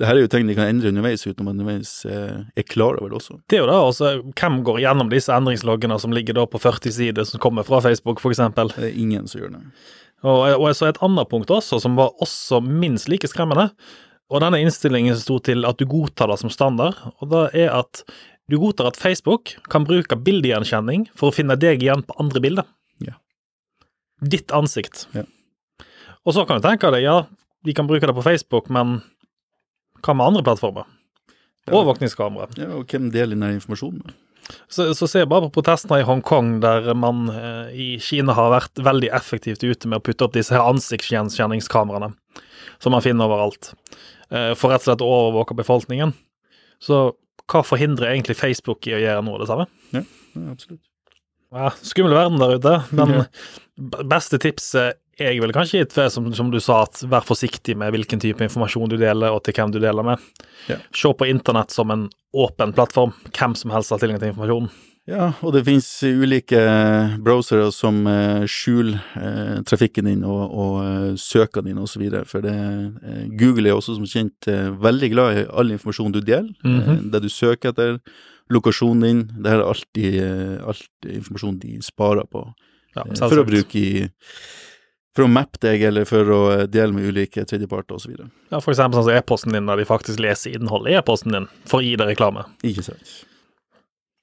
det 0.00 0.08
her 0.08 0.16
er 0.16 0.22
jo 0.24 0.30
ting 0.32 0.46
de 0.48 0.54
kan 0.56 0.70
endre 0.72 0.88
underveis 0.88 1.26
uten 1.26 1.42
at 1.42 1.44
man 1.44 1.58
underveis 1.60 2.06
eh, 2.08 2.38
er 2.56 2.64
klar 2.72 2.96
over 2.96 3.10
det 3.12 3.18
også. 3.20 3.36
Det 3.52 3.58
er 3.58 3.66
jo 3.66 3.68
det, 3.68 3.76
altså, 3.76 4.12
Hvem 4.40 4.56
går 4.64 4.80
gjennom 4.80 5.10
disse 5.12 5.34
endringsloggene 5.36 6.00
som 6.00 6.16
ligger 6.16 6.38
da 6.40 6.46
på 6.48 6.58
40 6.62 6.90
sider, 6.96 7.28
som 7.28 7.42
kommer 7.44 7.62
fra 7.68 7.82
Facebook 7.84 8.22
f.eks.? 8.24 8.40
Det 8.56 8.88
er 8.88 8.96
ingen 8.96 9.28
som 9.28 9.42
gjør 9.42 9.52
det. 9.58 9.62
Og, 10.24 10.40
og 10.56 10.66
jeg 10.70 10.78
så 10.80 10.88
et 10.88 11.02
annet 11.04 11.28
punkt 11.28 11.52
også, 11.52 11.82
som 11.84 12.00
var 12.00 12.16
også 12.24 12.62
minst 12.64 13.12
like 13.12 13.28
skremmende. 13.28 13.68
Og 14.30 14.40
denne 14.40 14.60
innstillingen 14.64 15.16
sto 15.20 15.36
til 15.44 15.66
at 15.68 15.76
du 15.76 15.84
godtar 15.90 16.32
det 16.32 16.38
som 16.40 16.48
standard, 16.54 16.96
og 17.20 17.28
det 17.32 17.44
er 17.66 17.72
at 17.76 18.04
du 18.50 18.58
godtar 18.60 18.90
at 18.90 18.98
Facebook 19.00 19.54
kan 19.70 19.86
bruke 19.88 20.18
bildegjenkjenning 20.18 21.08
for 21.16 21.30
å 21.30 21.34
finne 21.34 21.56
deg 21.60 21.84
igjen 21.84 22.04
på 22.06 22.16
andre 22.22 22.42
bilder. 22.42 22.70
Ja. 23.04 23.16
Ditt 24.20 24.52
ansikt. 24.54 25.06
Ja. 25.16 25.26
Og 26.26 26.36
så 26.36 26.44
kan 26.46 26.60
du 26.60 26.66
tenke 26.66 26.90
deg, 26.92 27.04
ja, 27.06 27.22
de 27.64 27.74
kan 27.76 27.88
bruke 27.88 28.08
det 28.08 28.16
på 28.16 28.24
Facebook, 28.24 28.68
men 28.72 28.98
hva 30.04 30.16
med 30.16 30.32
andre 30.32 30.44
plattformer? 30.44 30.88
Ja. 31.66 31.76
Overvåkningskamera. 31.76 32.50
Ja, 32.58 32.72
og 32.80 32.90
hvem 32.90 33.10
deler 33.14 33.36
den 33.36 33.60
informasjonen? 33.60 34.12
Så, 34.66 34.88
så 34.98 35.06
ser 35.06 35.24
jeg 35.24 35.30
bare 35.30 35.46
på 35.46 35.60
protestene 35.60 36.00
i 36.00 36.06
Hongkong, 36.06 36.56
der 36.64 36.90
man 36.98 37.28
eh, 37.30 37.70
i 37.70 37.88
Kina 38.02 38.34
har 38.34 38.50
vært 38.54 38.80
veldig 38.82 39.12
effektivt 39.14 39.62
ute 39.62 39.90
med 39.90 40.00
å 40.00 40.04
putte 40.04 40.26
opp 40.26 40.34
disse 40.34 40.56
her 40.56 40.66
ansiktsgjenkjenningskameraene 40.66 42.10
som 42.80 42.96
man 42.96 43.04
finner 43.04 43.28
overalt, 43.28 43.74
eh, 44.32 44.52
for 44.58 44.72
rett 44.72 44.82
og 44.82 44.88
slett 44.88 45.04
å 45.04 45.10
overvåke 45.10 45.56
befolkningen. 45.58 46.14
Så 46.82 47.12
hva 47.50 47.64
forhindrer 47.66 48.12
egentlig 48.14 48.38
Facebook 48.38 48.86
i 48.90 48.94
å 48.96 49.02
gjøre 49.02 49.24
noe 49.26 49.38
av 49.38 49.42
det 49.44 49.50
samme? 49.50 49.66
Ja, 49.96 50.04
absolutt. 50.52 50.82
Ja, 51.50 51.70
skummel 51.82 52.14
verden 52.14 52.38
der 52.38 52.52
ute, 52.60 52.74
men 52.94 53.14
Ja. 53.16 53.24
beste 54.06 54.38
tipset 54.38 55.00
jeg 55.20 55.40
ville 55.42 55.52
kanskje 55.52 55.82
gitt, 55.82 55.96
som, 56.14 56.30
som 56.32 56.48
du 56.52 56.60
sa, 56.62 56.78
at 56.86 57.02
vær 57.10 57.24
forsiktig 57.26 57.74
med 57.76 57.92
hvilken 57.92 58.22
type 58.22 58.40
informasjon 58.46 58.88
du 58.88 58.96
deler, 58.96 59.34
og 59.34 59.42
til 59.44 59.52
hvem 59.58 59.72
du 59.74 59.80
deler 59.82 60.06
med. 60.06 60.22
Ja. 60.70 60.78
Se 60.96 61.10
på 61.12 61.26
internett 61.28 61.74
som 61.74 61.90
en 61.92 62.06
åpen 62.32 62.72
plattform. 62.72 63.12
Hvem 63.36 63.56
som 63.58 63.74
helst 63.74 63.92
har 63.92 64.00
tilgang 64.00 64.22
til 64.22 64.30
informasjon. 64.32 64.70
Ja, 65.08 65.30
og 65.40 65.54
det 65.54 65.62
finnes 65.64 65.86
ulike 66.04 66.60
browsere 67.24 67.70
som 67.72 68.02
eh, 68.08 68.44
skjuler 68.50 68.98
eh, 69.16 69.60
trafikken 69.66 70.06
din 70.10 70.24
og, 70.28 70.42
og 70.52 70.74
eh, 70.84 71.06
søkene 71.18 71.70
dine 71.70 71.84
osv. 71.86 72.04
For 72.28 72.44
det, 72.44 72.56
Google 73.40 73.70
er 73.70 73.78
også 73.78 73.96
som 73.96 74.08
kjent 74.08 74.50
veldig 74.82 75.12
glad 75.14 75.38
i 75.40 75.46
all 75.48 75.72
informasjon 75.72 76.12
du 76.14 76.20
deler. 76.20 76.52
Mm 76.62 76.80
-hmm. 76.80 77.10
det 77.12 77.22
du 77.22 77.28
søker 77.28 77.70
etter, 77.70 77.98
lokasjonen 78.50 79.02
din. 79.02 79.30
Det 79.42 79.50
her 79.50 79.58
er 79.58 79.68
alltid, 79.68 80.60
alltid 80.60 81.16
informasjon 81.16 81.58
de 81.58 81.82
sparer 81.82 82.26
på 82.26 82.52
Ja, 82.96 83.04
for 83.28 83.38
å 83.38 83.46
bruke 83.46 83.78
i 83.78 84.08
For 85.16 85.24
å 85.24 85.28
mappe 85.28 85.58
deg, 85.60 85.82
eller 85.82 86.04
for 86.04 86.22
å 86.30 86.66
dele 86.66 86.92
med 86.92 87.04
ulike 87.04 87.44
tredjeparter 87.44 87.94
osv. 87.94 88.10
Ja, 88.50 88.60
for 88.60 88.70
eksempel 88.70 88.94
sånn 88.94 89.04
som 89.04 89.16
e-posten 89.16 89.52
din, 89.52 89.66
der 89.66 89.76
de 89.76 89.84
faktisk 89.84 90.20
leser 90.20 90.54
innholdet 90.54 90.92
i 90.92 90.96
e-posten 90.98 91.32
din 91.32 91.48
for 91.66 91.80
å 91.80 91.82
gi 91.82 91.96
deg 91.96 92.06
reklame. 92.06 92.44
Ikke 92.62 92.82
sant? 92.82 93.26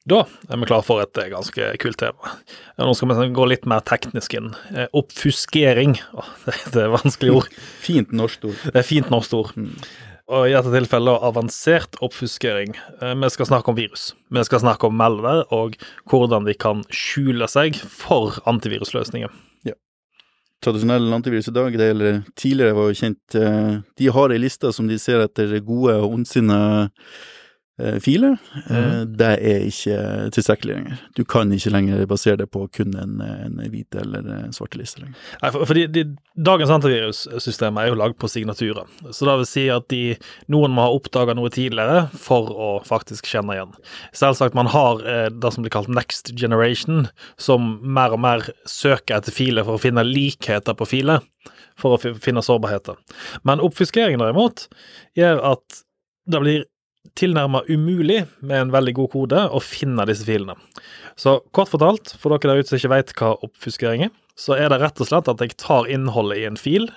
Da 0.07 0.21
er 0.47 0.59
vi 0.61 0.67
klar 0.69 0.83
for 0.87 1.03
et 1.03 1.19
eh, 1.19 1.27
ganske 1.33 1.69
kult 1.83 1.99
tema. 1.99 2.35
Nå 2.79 2.93
skal 2.95 3.11
vi 3.11 3.29
gå 3.35 3.47
litt 3.51 3.65
mer 3.67 3.83
teknisk 3.87 4.37
inn. 4.37 4.53
Eh, 4.71 4.87
Oppfuskering. 4.95 5.97
Åh, 6.15 6.29
det, 6.45 6.55
det 6.75 6.85
er 6.85 6.93
vanskelig 6.95 7.33
ord. 7.41 7.49
Fint 7.87 8.13
norsk 8.15 8.47
ord. 8.47 8.61
Det 8.69 8.79
er 8.79 8.87
fint 8.87 9.11
norsk 9.11 9.35
ord. 9.35 9.51
Mm. 9.59 9.73
Og 10.27 10.49
i 10.49 10.55
dette 10.55 10.71
tilfellet 10.73 11.23
avansert 11.23 11.99
oppfuskering. 12.03 12.75
Eh, 13.01 13.15
Vi 13.19 13.31
skal 13.35 13.51
snakke 13.51 13.71
om 13.73 13.79
virus. 13.79 14.09
Vi 14.31 14.43
skal 14.47 14.63
snakke 14.63 14.87
om 14.87 14.95
malware 14.99 15.43
og 15.55 15.75
hvordan 16.07 16.47
de 16.47 16.55
kan 16.55 16.85
skjule 16.87 17.47
seg 17.51 17.79
for 17.79 18.39
antivirusløsninger. 18.47 19.33
Tradisjonell 20.57 21.11
antivirus 21.13 21.51
i 21.51 21.53
dag, 21.53 21.75
det 21.77 21.87
eller 21.93 22.15
tidligere 22.33 22.73
var 22.73 22.87
jo 22.89 22.95
kjent 22.97 23.35
De 24.01 24.07
har 24.09 24.31
ei 24.33 24.39
liste 24.41 24.71
som 24.73 24.87
de 24.89 24.95
ser 24.97 25.21
etter 25.21 25.51
gode 25.61 25.93
og 26.01 26.15
ondsinna 26.15 26.57
eh, 26.87 27.19
filer. 28.01 28.37
Mm. 28.67 29.17
Det 29.19 29.31
er 29.35 29.65
ikke 29.67 29.97
tilstrekkelig 30.33 30.73
lenger. 30.73 31.01
Du 31.17 31.23
kan 31.29 31.51
ikke 31.53 31.73
lenger 31.73 32.05
basere 32.09 32.39
det 32.41 32.47
på 32.53 32.63
kun 32.73 32.95
en, 32.97 33.19
en 33.21 33.59
hvit 33.69 33.97
eller 34.01 34.25
en 34.33 34.55
svarte 34.55 34.79
liste 34.79 35.03
lenger. 35.03 35.19
Nei, 35.43 35.51
for, 35.53 35.67
for 35.69 35.77
de, 35.77 36.05
Dagens 36.37 36.69
antivirussystemer 36.69 37.83
er 37.83 37.91
jo 37.91 37.97
lagd 37.97 38.17
på 38.21 38.29
signaturer. 38.29 38.85
Så 39.09 39.25
det 39.25 39.35
vil 39.39 39.49
si 39.49 39.63
at 39.73 39.87
de, 39.89 40.01
noen 40.53 40.73
må 40.75 40.85
ha 40.85 40.93
oppdaga 40.93 41.33
noe 41.37 41.49
tidligere 41.53 42.03
for 42.13 42.51
å 42.53 42.69
faktisk 42.85 43.29
kjenne 43.29 43.55
igjen. 43.55 43.73
Selvsagt 44.17 44.57
man 44.57 44.69
har 44.73 45.01
eh, 45.01 45.27
det 45.33 45.53
som 45.53 45.65
blir 45.65 45.73
kalt 45.73 45.89
next 45.89 46.29
generation, 46.37 47.07
som 47.41 47.75
mer 47.81 48.13
og 48.13 48.21
mer 48.25 48.45
søker 48.69 49.17
etter 49.17 49.33
filer 49.33 49.65
for 49.65 49.77
å 49.77 49.81
finne 49.81 50.05
likheter 50.05 50.77
på 50.77 50.89
filer, 50.89 51.25
for 51.77 51.97
å 51.97 52.15
finne 52.21 52.45
sårbarheter. 52.45 52.97
Men 53.47 53.63
oppfiskering 53.65 54.21
derimot 54.21 54.67
gjør 55.17 55.41
at 55.55 55.83
det 56.27 56.41
blir 56.43 56.65
tilnærma 57.17 57.63
umulig 57.69 58.23
med 58.39 58.61
en 58.61 58.73
veldig 58.73 58.93
god 58.99 59.11
kode 59.13 59.43
å 59.49 59.61
finne 59.63 60.05
disse 60.09 60.27
filene. 60.27 60.57
Så 61.17 61.39
kort 61.55 61.71
fortalt, 61.71 62.13
for 62.19 62.33
dere 62.33 62.53
der 62.53 62.61
ute 62.61 62.73
som 62.73 62.79
ikke 62.81 62.93
vet 62.93 63.13
hva 63.17 63.33
oppfuskering 63.45 64.07
er, 64.07 64.13
så 64.37 64.57
er 64.57 64.69
det 64.69 64.81
rett 64.83 65.01
og 65.01 65.09
slett 65.09 65.29
at 65.31 65.41
jeg 65.41 65.57
tar 65.57 65.89
innholdet 65.89 66.41
i 66.41 66.47
en 66.49 66.59
fil 66.59 66.89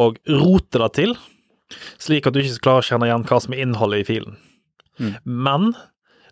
og 0.00 0.20
roter 0.28 0.84
det 0.86 0.92
til, 0.96 1.16
slik 2.00 2.28
at 2.28 2.36
du 2.36 2.40
ikke 2.40 2.62
klarer 2.64 2.84
å 2.84 2.88
kjenne 2.88 3.08
igjen 3.08 3.26
hva 3.28 3.40
som 3.42 3.56
er 3.56 3.62
innholdet 3.64 4.04
i 4.04 4.08
filen. 4.08 4.38
Mm. 5.00 5.14
Men 5.24 5.70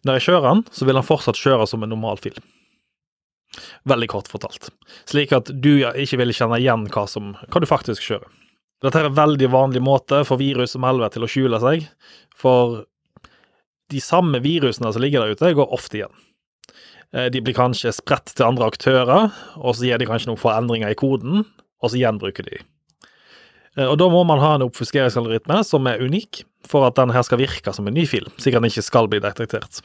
når 0.04 0.18
jeg 0.18 0.26
kjører 0.28 0.48
den, 0.50 0.64
så 0.72 0.86
vil 0.86 0.98
den 0.98 1.06
fortsatt 1.06 1.40
kjøre 1.40 1.66
som 1.68 1.84
en 1.84 1.92
normal 1.92 2.20
fil. 2.20 2.36
Veldig 3.88 4.08
kort 4.10 4.30
fortalt. 4.30 4.70
Slik 5.08 5.32
at 5.36 5.50
du 5.52 5.84
ikke 5.84 6.18
vil 6.20 6.34
kjenne 6.34 6.58
igjen 6.60 6.88
hva, 6.92 7.04
som, 7.10 7.34
hva 7.48 7.62
du 7.62 7.68
faktisk 7.68 8.04
kjører. 8.04 8.28
Dette 8.84 9.00
er 9.00 9.08
en 9.08 9.16
veldig 9.16 9.48
vanlig 9.52 9.80
måte 9.84 10.20
for 10.28 10.40
virus 10.40 10.74
som 10.74 10.84
helvete 10.84 11.16
til 11.16 11.24
å 11.24 11.30
skjule 11.30 11.60
seg, 11.62 11.86
for 12.36 12.82
de 13.92 14.00
samme 14.00 14.40
virusene 14.44 14.92
som 14.92 15.02
ligger 15.02 15.24
der 15.24 15.34
ute, 15.36 15.54
går 15.56 15.72
ofte 15.74 16.00
igjen. 16.00 16.14
Eh, 17.14 17.30
De 17.30 17.42
blir 17.44 17.56
kanskje 17.56 17.92
spredt 17.94 18.34
til 18.34 18.46
andre 18.46 18.66
aktører, 18.72 19.32
og 19.56 19.74
så 19.76 19.88
gir 19.88 19.98
de 20.00 20.08
kanskje 20.08 20.30
noen 20.32 20.40
forandringer 20.40 20.90
i 20.90 20.98
koden, 20.98 21.44
og 21.82 21.90
så 21.92 22.00
gjenbruker 22.00 22.48
de. 22.48 22.60
Eh, 23.76 23.86
Og 23.86 23.98
da 23.98 24.08
må 24.08 24.24
man 24.26 24.40
ha 24.42 24.54
en 24.56 24.66
oppfuskeringsalgoritme 24.68 25.62
som 25.64 25.86
er 25.86 26.02
unik, 26.02 26.44
for 26.66 26.86
at 26.86 26.96
den 26.96 27.12
her 27.12 27.22
skal 27.22 27.38
virke 27.38 27.74
som 27.74 27.86
en 27.86 27.94
ny 27.94 28.06
fil, 28.06 28.24
slik 28.38 28.54
at 28.56 28.62
den 28.62 28.70
ikke 28.70 28.82
skal 28.86 29.08
bli 29.08 29.20
detektert. 29.20 29.82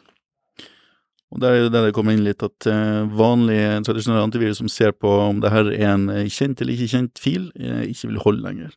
Og 1.29 1.41
der 1.43 1.53
er 1.53 1.61
det 1.67 1.73
der 1.73 1.85
det 1.85 1.93
kommer 1.93 2.15
inn 2.15 2.23
litt 2.25 2.41
at 2.41 2.65
eh, 2.65 3.05
vanlige 3.13 3.83
tradisjonelle 3.85 4.23
antivirus 4.25 4.57
som 4.57 4.69
ser 4.71 4.95
på 4.97 5.11
om 5.27 5.41
det 5.43 5.51
her 5.51 5.67
er 5.69 5.91
en 5.91 6.07
kjent 6.25 6.61
eller 6.61 6.73
ikke 6.73 6.89
kjent 6.95 7.19
fil, 7.21 7.51
ikke 7.85 8.09
vil 8.09 8.23
holde 8.23 8.41
lenger. 8.47 8.71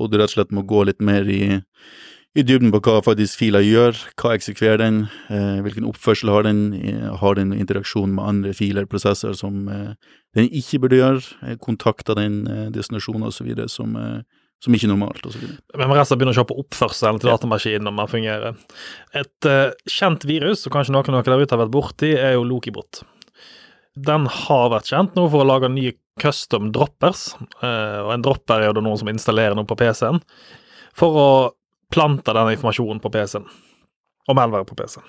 Og 0.00 0.10
du 0.10 0.18
rett 0.18 0.28
og 0.28 0.34
slett 0.34 0.52
må 0.52 0.66
gå 0.68 0.82
litt 0.84 1.00
mer 1.00 1.24
i, 1.28 1.62
i 2.38 2.44
dybden 2.46 2.70
på 2.70 2.78
hva 2.84 3.00
faktisk 3.02 3.40
filer 3.40 3.64
gjør, 3.66 3.96
hva 4.20 4.36
eksekverer 4.36 4.78
den, 4.78 4.98
eh, 5.34 5.58
hvilken 5.64 5.86
oppførsel 5.88 6.30
har 6.30 6.44
den, 6.46 6.60
eh, 6.74 7.16
har 7.18 7.34
den 7.34 7.52
interaksjon 7.52 8.14
med 8.14 8.24
andre 8.24 8.52
filer, 8.54 8.86
prosesser 8.86 9.34
som 9.34 9.66
eh, 9.68 9.94
den 10.38 10.46
ikke 10.48 10.78
burde 10.84 11.00
gjøre, 11.00 11.24
eh, 11.42 11.56
kontakter 11.56 12.14
den 12.14 12.46
eh, 12.46 12.70
så 12.70 13.44
videre 13.44 13.68
som, 13.68 13.96
eh, 13.96 14.22
som 14.62 14.72
ikke 14.72 14.86
er 14.86 14.94
normalt, 14.94 15.26
og 15.26 15.32
så 15.32 15.40
videre. 15.40 15.58
Men 15.76 15.88
vi 15.90 15.98
resten 15.98 16.18
begynner 16.18 16.36
å 16.36 16.38
se 16.38 16.46
på 16.46 16.58
oppførselen 16.62 17.20
til 17.20 17.30
datamaskinen 17.30 17.88
om 17.88 17.96
den 17.96 18.06
fungerer. 18.14 18.56
Et 19.12 19.46
eh, 19.50 19.72
kjent 19.88 20.22
virus, 20.24 20.62
som 20.62 20.72
kanskje 20.72 20.92
noen 20.94 21.14
av 21.14 21.24
dere 21.24 21.34
der 21.34 21.42
ute 21.42 21.56
har 21.56 21.66
vært 21.66 21.74
borti, 21.74 22.14
er 22.14 22.34
jo 22.34 22.46
Lokibot. 22.46 23.02
Den 23.98 24.26
har 24.30 24.70
vært 24.70 24.86
kjent 24.86 25.16
nå 25.18 25.28
for 25.28 25.42
å 25.42 25.50
lage 25.50 25.68
nye 25.68 25.96
custom 26.20 26.70
droppers, 26.70 27.34
eh, 27.58 27.98
og 28.04 28.14
en 28.14 28.22
dropper 28.22 28.60
er 28.60 28.70
jo 28.70 28.78
da 28.78 28.86
noen 28.86 29.00
som 29.00 29.08
installerer 29.10 29.56
noe 29.58 29.66
på 29.66 29.74
PC-en, 29.80 30.22
for 30.94 31.16
å 31.18 31.30
plante 31.90 32.36
den 32.36 32.54
informasjonen 32.56 33.02
på 33.02 33.12
PC-en, 33.12 33.48
Om 34.28 34.36
malware 34.36 34.68
på 34.68 34.76
PC-en. 34.78 35.06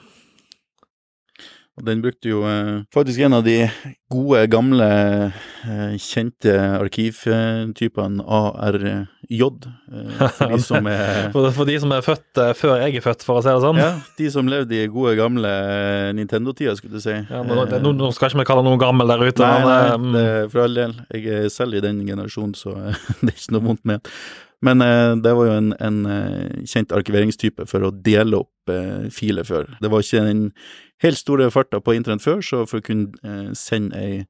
Og 1.80 1.86
den 1.88 2.02
brukte 2.04 2.28
jo 2.28 2.42
eh, 2.44 2.82
faktisk 2.92 3.22
en 3.24 3.34
av 3.38 3.46
de 3.46 3.56
gode, 4.12 4.42
gamle, 4.52 4.88
eh, 5.64 5.94
kjente 6.04 6.52
arkivtypene, 6.78 8.26
ARJ, 8.28 8.92
eh, 9.32 10.26
for 10.36 10.52
de 10.52 10.60
som 10.66 10.90
er 10.92 11.30
For, 11.32 11.48
for 11.56 11.70
de 11.70 11.78
som 11.80 11.96
er 11.96 12.04
født 12.04 12.42
eh, 12.44 12.52
før 12.60 12.76
jeg 12.84 13.00
er 13.00 13.06
født, 13.06 13.24
for 13.24 13.40
å 13.40 13.46
si 13.46 13.50
det 13.50 13.64
sånn. 13.64 13.80
Ja, 13.80 13.94
de 14.20 14.30
som 14.36 14.52
levde 14.52 14.82
i 14.82 14.92
gode, 14.92 15.16
gamle 15.22 15.56
eh, 15.72 16.12
Nintendo-tida, 16.20 16.76
skulle 16.76 17.00
du 17.00 17.06
si. 17.08 17.16
Ja, 17.16 17.40
nå, 17.48 17.64
det, 17.72 17.80
nå, 17.86 17.96
nå 17.96 18.12
skal 18.18 18.34
ikke 18.34 18.44
vi 18.44 18.50
kalle 18.52 18.68
noen 18.68 18.82
gammel 18.82 19.16
der 19.16 19.24
ute, 19.24 19.48
Nei, 19.48 19.66
nei, 19.72 19.98
men 20.04 20.20
det, 20.20 20.28
eh, 20.28 20.38
er 20.44 20.52
for 20.52 20.68
all 20.68 20.80
del. 20.84 20.98
Jeg 21.16 21.40
er 21.40 21.52
selv 21.56 21.80
i 21.80 21.86
den 21.88 22.04
generasjonen, 22.04 22.54
så 22.60 22.76
det 23.24 23.32
er 23.32 23.38
ikke 23.38 23.56
noe 23.56 23.70
vondt 23.72 23.88
med. 23.88 24.14
Men 24.62 24.82
eh, 24.86 25.16
det 25.24 25.34
var 25.38 25.50
jo 25.50 25.58
en, 25.58 25.74
en 25.82 26.00
eh, 26.06 26.64
kjent 26.70 26.94
arkiveringstype 26.94 27.66
for 27.70 27.88
å 27.88 27.92
dele 27.92 28.44
opp 28.44 28.72
eh, 28.72 29.10
filer 29.14 29.48
før. 29.48 29.70
Det 29.82 29.90
var 29.92 30.06
ikke 30.06 30.26
den 30.28 30.48
helt 31.02 31.18
store 31.18 31.50
farta 31.54 31.82
på 31.82 31.96
internett 31.98 32.24
før, 32.26 32.44
så 32.46 32.66
for 32.70 32.82
å 32.82 32.86
kunne 32.86 33.10
eh, 33.26 33.54
sende 33.58 33.98
ei 33.98 34.26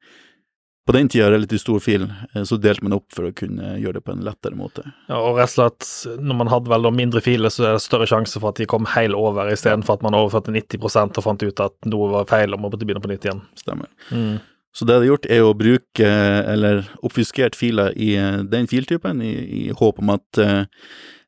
på 0.86 0.96
den 0.96 1.10
tida 1.10 1.28
relativt 1.32 1.62
stor 1.62 1.80
fil, 1.80 2.08
eh, 2.34 2.44
så 2.44 2.58
delte 2.58 2.84
man 2.84 2.96
opp 2.98 3.14
for 3.14 3.30
å 3.30 3.34
kunne 3.38 3.76
gjøre 3.78 4.00
det 4.00 4.06
på 4.08 4.16
en 4.16 4.24
lettere 4.26 4.58
måte. 4.58 4.86
Ja, 5.12 5.20
og 5.20 5.38
rett 5.38 5.52
og 5.52 5.58
slett, 5.58 6.22
når 6.24 6.40
man 6.40 6.52
hadde 6.52 6.72
vel 6.74 6.90
mindre 6.96 7.22
filer, 7.24 7.54
så 7.54 7.68
er 7.68 7.76
det 7.78 7.84
større 7.86 8.08
sjanse 8.10 8.42
for 8.42 8.52
at 8.52 8.62
de 8.62 8.70
kom 8.70 8.88
helt 8.96 9.18
over, 9.18 9.52
istedenfor 9.54 10.00
at 10.00 10.06
man 10.08 10.18
overførte 10.18 10.54
90% 10.56 11.20
og 11.20 11.28
fant 11.28 11.46
ut 11.46 11.64
at 11.64 11.92
noe 11.92 12.10
var 12.16 12.30
feil 12.32 12.56
og 12.56 12.64
måtte 12.64 12.82
begynne 12.82 13.04
på 13.04 13.12
nytt 13.12 13.28
igjen. 13.28 13.44
Stemmer. 13.62 13.92
Mm. 14.10 14.40
Så 14.72 14.86
det 14.88 14.96
jeg 14.96 15.04
har 15.04 15.10
gjort, 15.10 15.25
er 15.30 15.44
å 15.44 15.56
bruke, 15.58 16.12
eller 16.54 16.86
oppfiskert 17.04 17.58
filer 17.60 17.92
i 18.00 18.13
eh, 18.16 18.44
den 18.48 18.70
filtypen, 18.72 19.22
i, 19.22 19.34
i 19.66 19.74
håp 19.75 20.00
om 20.00 20.13
at 20.13 20.40
eh, 20.40 20.63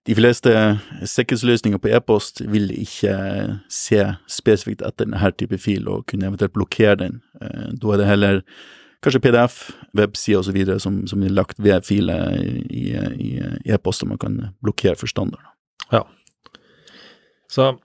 de 0.08 0.16
fleste 0.16 0.52
sikkerhetsløsninger 1.08 1.80
på 1.80 1.92
e-post 1.96 2.42
vil 2.52 2.72
ikke 2.76 3.16
se 3.72 4.02
spesifikt 4.32 4.84
etter 4.84 5.08
denne 5.08 5.32
type 5.40 5.60
fil, 5.60 5.88
og 5.92 6.08
kunne 6.12 6.28
eventuelt 6.32 6.56
blokkere 6.56 6.96
den. 7.04 7.20
Eh, 7.42 7.68
Da 7.80 7.94
er 7.94 8.02
det 8.02 8.08
heller 8.08 8.42
kanskje 9.04 9.20
PDF, 9.26 9.58
websider 9.92 10.40
osv. 10.40 10.80
Som, 10.80 11.02
som 11.08 11.24
er 11.24 11.36
lagt 11.36 11.60
ved 11.60 11.84
filer 11.84 12.38
i, 12.72 12.86
e-post, 13.68 14.04
og 14.04 14.14
man 14.14 14.22
kan 14.24 14.38
blokkere 14.64 14.96
for 14.96 15.12
standard. 15.12 15.44
Så 17.54 17.76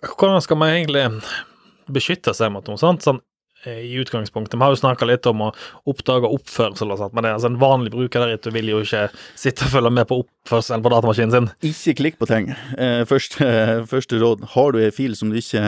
hvordan 0.00 0.40
skal 0.40 0.56
man 0.56 0.70
egentlig 0.72 1.02
beskytte 1.92 2.32
seg 2.34 2.48
mot 2.54 2.64
noe 2.70 2.80
sånt? 2.80 3.04
Sånn, 3.04 3.18
eh, 3.20 3.31
I 3.66 3.94
utgangspunktet. 4.02 4.56
Vi 4.58 4.64
har 4.64 4.72
jo 4.74 4.80
snakka 4.80 5.06
litt 5.06 5.26
om 5.30 5.44
å 5.46 5.50
oppdage 5.88 6.30
oppførsel 6.34 6.90
og 6.90 6.98
sånt, 6.98 7.14
men 7.14 7.28
altså 7.30 7.50
en 7.50 7.60
vanlig 7.62 7.92
bruker 7.94 8.24
der 8.24 8.40
ute 8.40 8.52
vil 8.54 8.72
jo 8.72 8.80
ikke 8.82 9.04
sitte 9.38 9.68
og 9.68 9.74
følge 9.76 9.92
med 9.94 10.08
på 10.10 10.18
oppførselen 10.24 10.82
på 10.82 10.92
datamaskinen 10.94 11.34
sin. 11.34 11.48
Ikke 11.70 11.94
klikk 12.00 12.18
på 12.18 12.28
ting. 12.30 12.50
Eh, 12.74 13.04
første, 13.08 13.46
første 13.90 14.18
råd. 14.22 14.48
Har 14.56 14.74
du 14.74 14.80
en 14.82 14.94
fil 14.94 15.14
som 15.18 15.30
du 15.30 15.38
ikke 15.38 15.62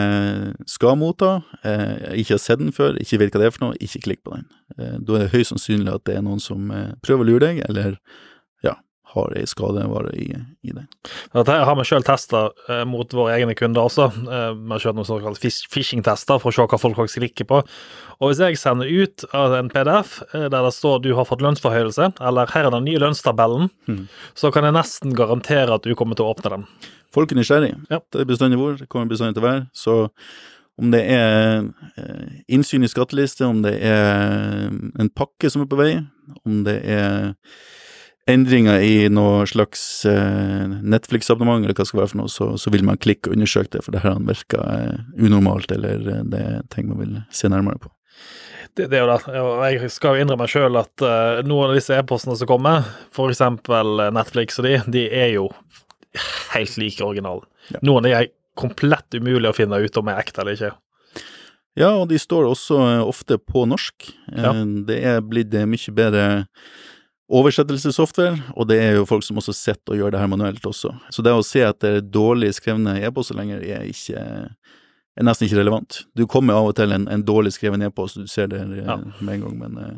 skal 0.71 0.99
motta, 0.99 1.37
eh, 1.63 2.19
ikke 2.19 2.35
har 2.35 2.43
sett 2.43 2.63
den 2.63 2.75
før, 2.75 2.99
ikke 2.99 3.23
vet 3.23 3.35
hva 3.35 3.45
det 3.45 3.49
er 3.51 3.57
for 3.57 3.69
noe, 3.69 3.79
ikke 3.79 4.05
klikk 4.09 4.25
på 4.27 4.37
den. 4.37 4.47
Eh, 4.79 4.97
da 4.99 5.19
er 5.19 5.27
det 5.27 5.35
høyst 5.37 5.55
sannsynlig 5.55 5.95
at 5.95 6.07
det 6.09 6.19
er 6.19 6.27
noen 6.27 6.43
som 6.43 6.71
eh, 6.75 6.95
prøver 7.05 7.23
å 7.23 7.31
lure 7.31 7.47
deg, 7.47 7.63
eller 7.69 7.99
har 9.15 9.35
ei 9.39 9.45
skadevare 9.49 10.13
i, 10.19 10.29
i 10.67 10.73
den. 10.75 10.87
Dette 11.35 11.59
har 11.67 11.77
vi 11.79 11.87
sjøl 11.89 12.07
testa 12.07 12.47
eh, 12.69 12.85
mot 12.89 13.11
våre 13.17 13.37
egne 13.39 13.57
kunder 13.59 13.87
også. 13.89 14.09
Eh, 14.25 14.49
vi 14.59 14.75
har 14.75 14.85
kjørt 14.85 14.99
noen 14.99 15.09
såkalte 15.09 15.43
fish- 15.43 15.69
phishing-tester 15.73 16.41
for 16.43 16.51
å 16.51 16.57
se 16.57 16.67
hva 16.71 16.81
folk 16.81 16.99
faktisk 16.99 17.23
klikker 17.23 17.49
på. 17.51 17.61
Og 18.21 18.31
hvis 18.31 18.43
jeg 18.43 18.61
sender 18.61 18.91
ut 18.91 19.27
en 19.35 19.71
PDF 19.73 20.17
eh, 20.33 20.49
der 20.49 20.67
det 20.67 20.73
står 20.75 21.03
'du 21.03 21.15
har 21.15 21.29
fått 21.29 21.43
lønnsforhøyelse', 21.43 22.15
eller 22.21 22.51
'her 22.51 22.67
er 22.67 22.71
den 22.71 22.85
nye 22.85 23.03
lønnstabellen', 23.03 23.71
mm. 23.87 24.09
så 24.35 24.53
kan 24.53 24.65
jeg 24.65 24.77
nesten 24.77 25.15
garantere 25.15 25.75
at 25.75 25.83
du 25.83 25.95
kommer 25.95 26.15
til 26.15 26.27
å 26.27 26.35
åpne 26.35 26.51
den. 26.51 26.67
Folk 27.15 27.31
er 27.31 27.39
nysgjerrige. 27.39 27.79
Ja. 27.91 28.01
Det 28.11 28.21
er 28.21 28.25
bestandig 28.27 28.59
vår, 28.59 28.79
det 28.79 28.89
kommer 28.89 29.07
bestandig 29.07 29.37
til 29.37 29.45
å 29.45 29.51
være. 29.51 29.67
Så 29.73 30.11
om 30.79 30.91
det 30.91 31.05
er 31.07 31.71
eh, 31.97 32.43
innsyn 32.49 32.83
i 32.83 32.91
skatteliste, 32.91 33.47
om 33.47 33.63
det 33.63 33.77
er 33.79 34.67
en 34.71 35.11
pakke 35.15 35.51
som 35.51 35.63
er 35.63 35.71
på 35.71 35.79
vei, 35.79 35.93
om 36.43 36.65
det 36.67 36.81
er 36.83 37.35
endringer 38.31 38.81
i 38.81 39.09
noe 39.13 39.45
slags 39.49 40.05
eh, 40.09 40.69
Netflix-abonnement, 40.83 41.65
eller 41.65 41.77
hva 41.77 41.85
det 41.85 41.91
skal 41.91 42.01
være 42.01 42.13
for 42.13 42.21
noe, 42.23 42.33
så, 42.33 42.49
så 42.61 42.73
vil 42.73 42.85
man 42.87 43.01
klikke 43.01 43.31
og 43.31 43.37
undersøke 43.37 43.75
det, 43.77 43.83
for 43.85 43.95
det 43.95 44.05
her 44.05 44.21
virker 44.25 44.63
eh, 44.65 45.03
unormalt, 45.21 45.75
eller 45.75 46.07
eh, 46.13 46.23
det 46.33 46.41
er 46.41 46.63
ting 46.73 46.89
man 46.91 47.03
vil 47.03 47.19
se 47.35 47.51
nærmere 47.53 47.83
på. 47.83 47.93
Det, 48.75 48.89
det 48.91 48.99
er 48.99 49.05
jo 49.05 49.11
det. 49.13 49.35
Jeg 49.77 49.91
skal 49.95 50.17
jo 50.17 50.25
innrømme 50.25 50.49
sjøl 50.51 50.81
at 50.81 51.03
noen 51.47 51.69
av 51.69 51.77
disse 51.77 51.95
e-postene 51.95 52.35
som 52.41 52.49
kommer, 52.51 52.89
f.eks. 53.15 53.43
Netflix 54.17 54.59
og 54.59 54.67
de, 54.67 54.79
de 54.91 55.05
er 55.15 55.37
jo 55.37 55.45
helt 56.57 56.81
like 56.81 57.05
originalen. 57.05 57.45
Ja. 57.71 57.83
Noen 57.87 58.09
er 58.11 58.33
komplett 58.59 59.15
umulig 59.15 59.53
å 59.53 59.55
finne 59.55 59.79
ut 59.79 60.01
om 60.01 60.11
er 60.11 60.19
ekte 60.25 60.43
eller 60.43 60.59
ikke. 60.59 60.73
Ja, 61.79 61.93
og 62.01 62.09
de 62.11 62.19
står 62.23 62.49
også 62.49 62.81
ofte 63.05 63.39
på 63.39 63.63
norsk. 63.71 64.09
Ja. 64.31 64.53
Det 64.91 64.99
er 65.07 65.23
blitt 65.27 65.55
mye 65.55 65.95
bedre 65.95 66.27
oversettelsessoftware, 67.33 68.37
og 68.57 68.69
det 68.69 68.79
er 68.83 68.97
jo 68.99 69.07
folk 69.09 69.25
som 69.25 69.39
også 69.41 69.55
sitter 69.57 69.95
og 69.95 70.01
gjør 70.01 70.15
det 70.15 70.21
her 70.21 70.31
manuelt 70.31 70.67
også. 70.69 70.93
Så 71.15 71.23
det 71.25 71.33
å 71.33 71.45
se 71.47 71.63
etter 71.65 72.01
dårlig 72.05 72.53
skrevne 72.59 72.99
e-poster 73.05 73.39
lenger 73.39 73.63
er 73.65 73.87
ikke 73.89 74.25
er 75.15 75.23
nesten 75.29 75.47
ikke 75.47 75.61
relevant. 75.61 76.01
Du 76.19 76.25
kommer 76.27 76.59
av 76.59 76.73
og 76.73 76.75
til 76.77 76.91
en, 76.93 77.07
en 77.09 77.23
dårlig 77.23 77.53
skreven 77.55 77.85
e-post, 77.87 78.19
du 78.19 78.27
ser 78.31 78.49
det 78.51 78.61
eh, 78.65 78.81
Ja. 78.83 78.97
med 79.21 79.37
en 79.37 79.45
gang, 79.47 79.59
men 79.61 79.79
eh, 79.79 79.95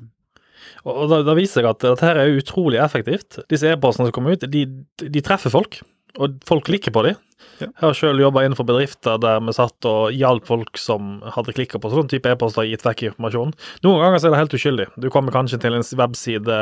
Og, 0.84 1.06
da, 1.10 1.22
da 1.24 1.34
viser 1.38 1.62
jeg 1.64 1.70
at 1.72 1.80
dette 1.86 2.04
her 2.04 2.20
er 2.20 2.36
utrolig 2.36 2.78
effektivt. 2.84 3.38
Disse 3.48 3.70
e-postene 3.72 4.10
som 4.10 4.12
kommer 4.16 4.36
ut, 4.36 4.44
de, 4.52 4.66
de 5.00 5.22
treffer 5.24 5.50
folk, 5.54 5.80
og 6.16 6.36
folk 6.48 6.66
klikker 6.68 6.94
på 6.94 7.04
dem. 7.06 7.16
Ja. 7.60 7.68
Jeg 7.68 7.82
har 7.82 7.94
sjøl 7.96 8.20
jobba 8.20 8.42
innenfor 8.44 8.66
bedrifter 8.68 9.20
der 9.20 9.40
vi 9.44 9.52
satt 9.56 9.86
og 9.88 10.12
hjalp 10.12 10.44
folk 10.48 10.80
som 10.80 11.20
hadde 11.36 11.54
klikka 11.56 11.80
på 11.80 11.90
sånn 11.92 12.10
type 12.12 12.28
e-poster 12.32 12.64
og 12.64 12.72
gitt 12.72 12.84
vekk 12.84 13.06
informasjon. 13.10 13.54
Noen 13.86 14.02
ganger 14.02 14.20
så 14.20 14.28
er 14.28 14.34
det 14.34 14.42
helt 14.42 14.56
uskyldig. 14.58 14.88
Du 15.00 15.06
kommer 15.12 15.34
kanskje 15.34 15.60
til 15.62 15.76
en 15.76 15.88
webside 16.00 16.58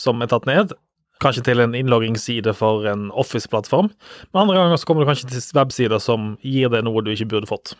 som 0.00 0.14
er 0.24 0.30
tatt 0.32 0.46
ned. 0.48 0.68
Kanskje 1.20 1.44
til 1.50 1.58
en 1.60 1.76
innloggingsside 1.76 2.52
for 2.56 2.86
en 2.88 3.02
Office-plattform. 3.20 3.88
Men 4.30 4.42
andre 4.46 4.56
ganger 4.56 4.80
så 4.80 4.88
kommer 4.88 5.04
du 5.04 5.10
kanskje 5.10 5.32
til 5.32 5.42
websider 5.58 6.00
som 6.00 6.20
gir 6.40 6.72
deg 6.72 6.86
noe 6.86 7.04
du 7.04 7.10
ikke 7.12 7.30
burde 7.34 7.50
fått. 7.50 7.74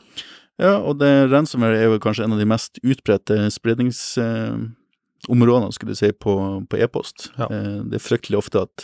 Ja, 0.61 0.75
og 0.77 1.01
det 1.01 1.13
ransomware 1.33 1.79
er 1.79 1.89
jo 1.89 2.03
kanskje 2.03 2.25
en 2.27 2.35
av 2.37 2.41
de 2.43 2.49
mest 2.49 2.73
utbredte 2.85 3.49
spredningsområdene, 3.55 5.73
skulle 5.73 5.97
du 5.97 6.01
si, 6.03 6.11
på, 6.13 6.33
på 6.69 6.75
e-post. 6.85 7.31
Ja. 7.39 7.47
Eh, 7.49 7.81
det 7.89 7.97
er 7.97 8.05
fryktelig 8.05 8.37
ofte 8.43 8.69
at 8.69 8.77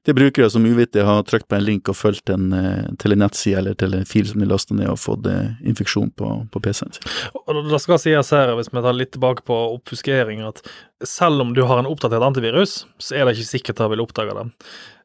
det 0.00 0.14
er 0.14 0.16
brukere 0.16 0.48
som 0.48 0.64
uvittig 0.64 1.02
har 1.04 1.24
trykt 1.28 1.44
på 1.50 1.58
en 1.58 1.64
link 1.66 1.88
og 1.92 1.96
fulgt 1.98 2.30
en, 2.32 2.52
eh, 2.56 2.86
til 3.02 3.12
en 3.12 3.20
nettside 3.20 3.58
eller 3.60 3.74
til 3.76 3.92
en 3.98 4.06
fil 4.08 4.24
som 4.24 4.40
de 4.40 4.46
lasta 4.48 4.72
ned 4.76 4.88
og 4.88 4.96
fått 4.96 5.26
eh, 5.28 5.50
infeksjon 5.68 6.08
på, 6.16 6.28
på 6.48 6.62
PC-en 6.64 6.94
sin. 6.96 7.10
Og 7.44 7.58
det 7.68 7.80
skal 7.84 8.00
sies 8.00 8.30
her, 8.32 8.54
hvis 8.56 8.72
vi 8.72 8.80
tar 8.80 8.96
litt 8.96 9.12
tilbake 9.12 9.44
på 9.44 9.58
oppfuskering, 9.76 10.40
at 10.48 10.62
selv 11.04 11.44
om 11.44 11.52
du 11.56 11.66
har 11.68 11.82
en 11.82 11.90
oppdatert 11.90 12.24
antivirus, 12.24 12.86
så 12.96 13.18
er 13.18 13.28
det 13.28 13.34
ikke 13.36 13.50
sikkert 13.50 13.76
at 13.76 13.84
jeg 13.84 13.92
vil 13.92 14.04
oppdage 14.06 14.36
det. 14.38 14.46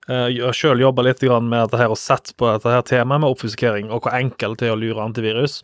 Eh, 0.07 0.29
Jeg 0.37 0.45
har 0.45 0.55
sjøl 0.55 0.85
jobba 0.85 1.03
litt 1.09 1.25
med 1.27 1.57
dette 1.59 1.81
her 1.81 1.91
og 1.91 1.99
sett 1.99 2.31
på 2.39 2.47
dette 2.53 2.71
her 2.71 2.87
temaet 2.87 3.25
med 3.25 3.35
oppfuskering, 3.35 3.91
og 3.91 4.07
hvor 4.07 4.15
enkelt 4.15 4.63
det 4.63 4.71
er 4.71 4.77
å 4.77 4.79
lure 4.79 5.03
antivirus. 5.03 5.59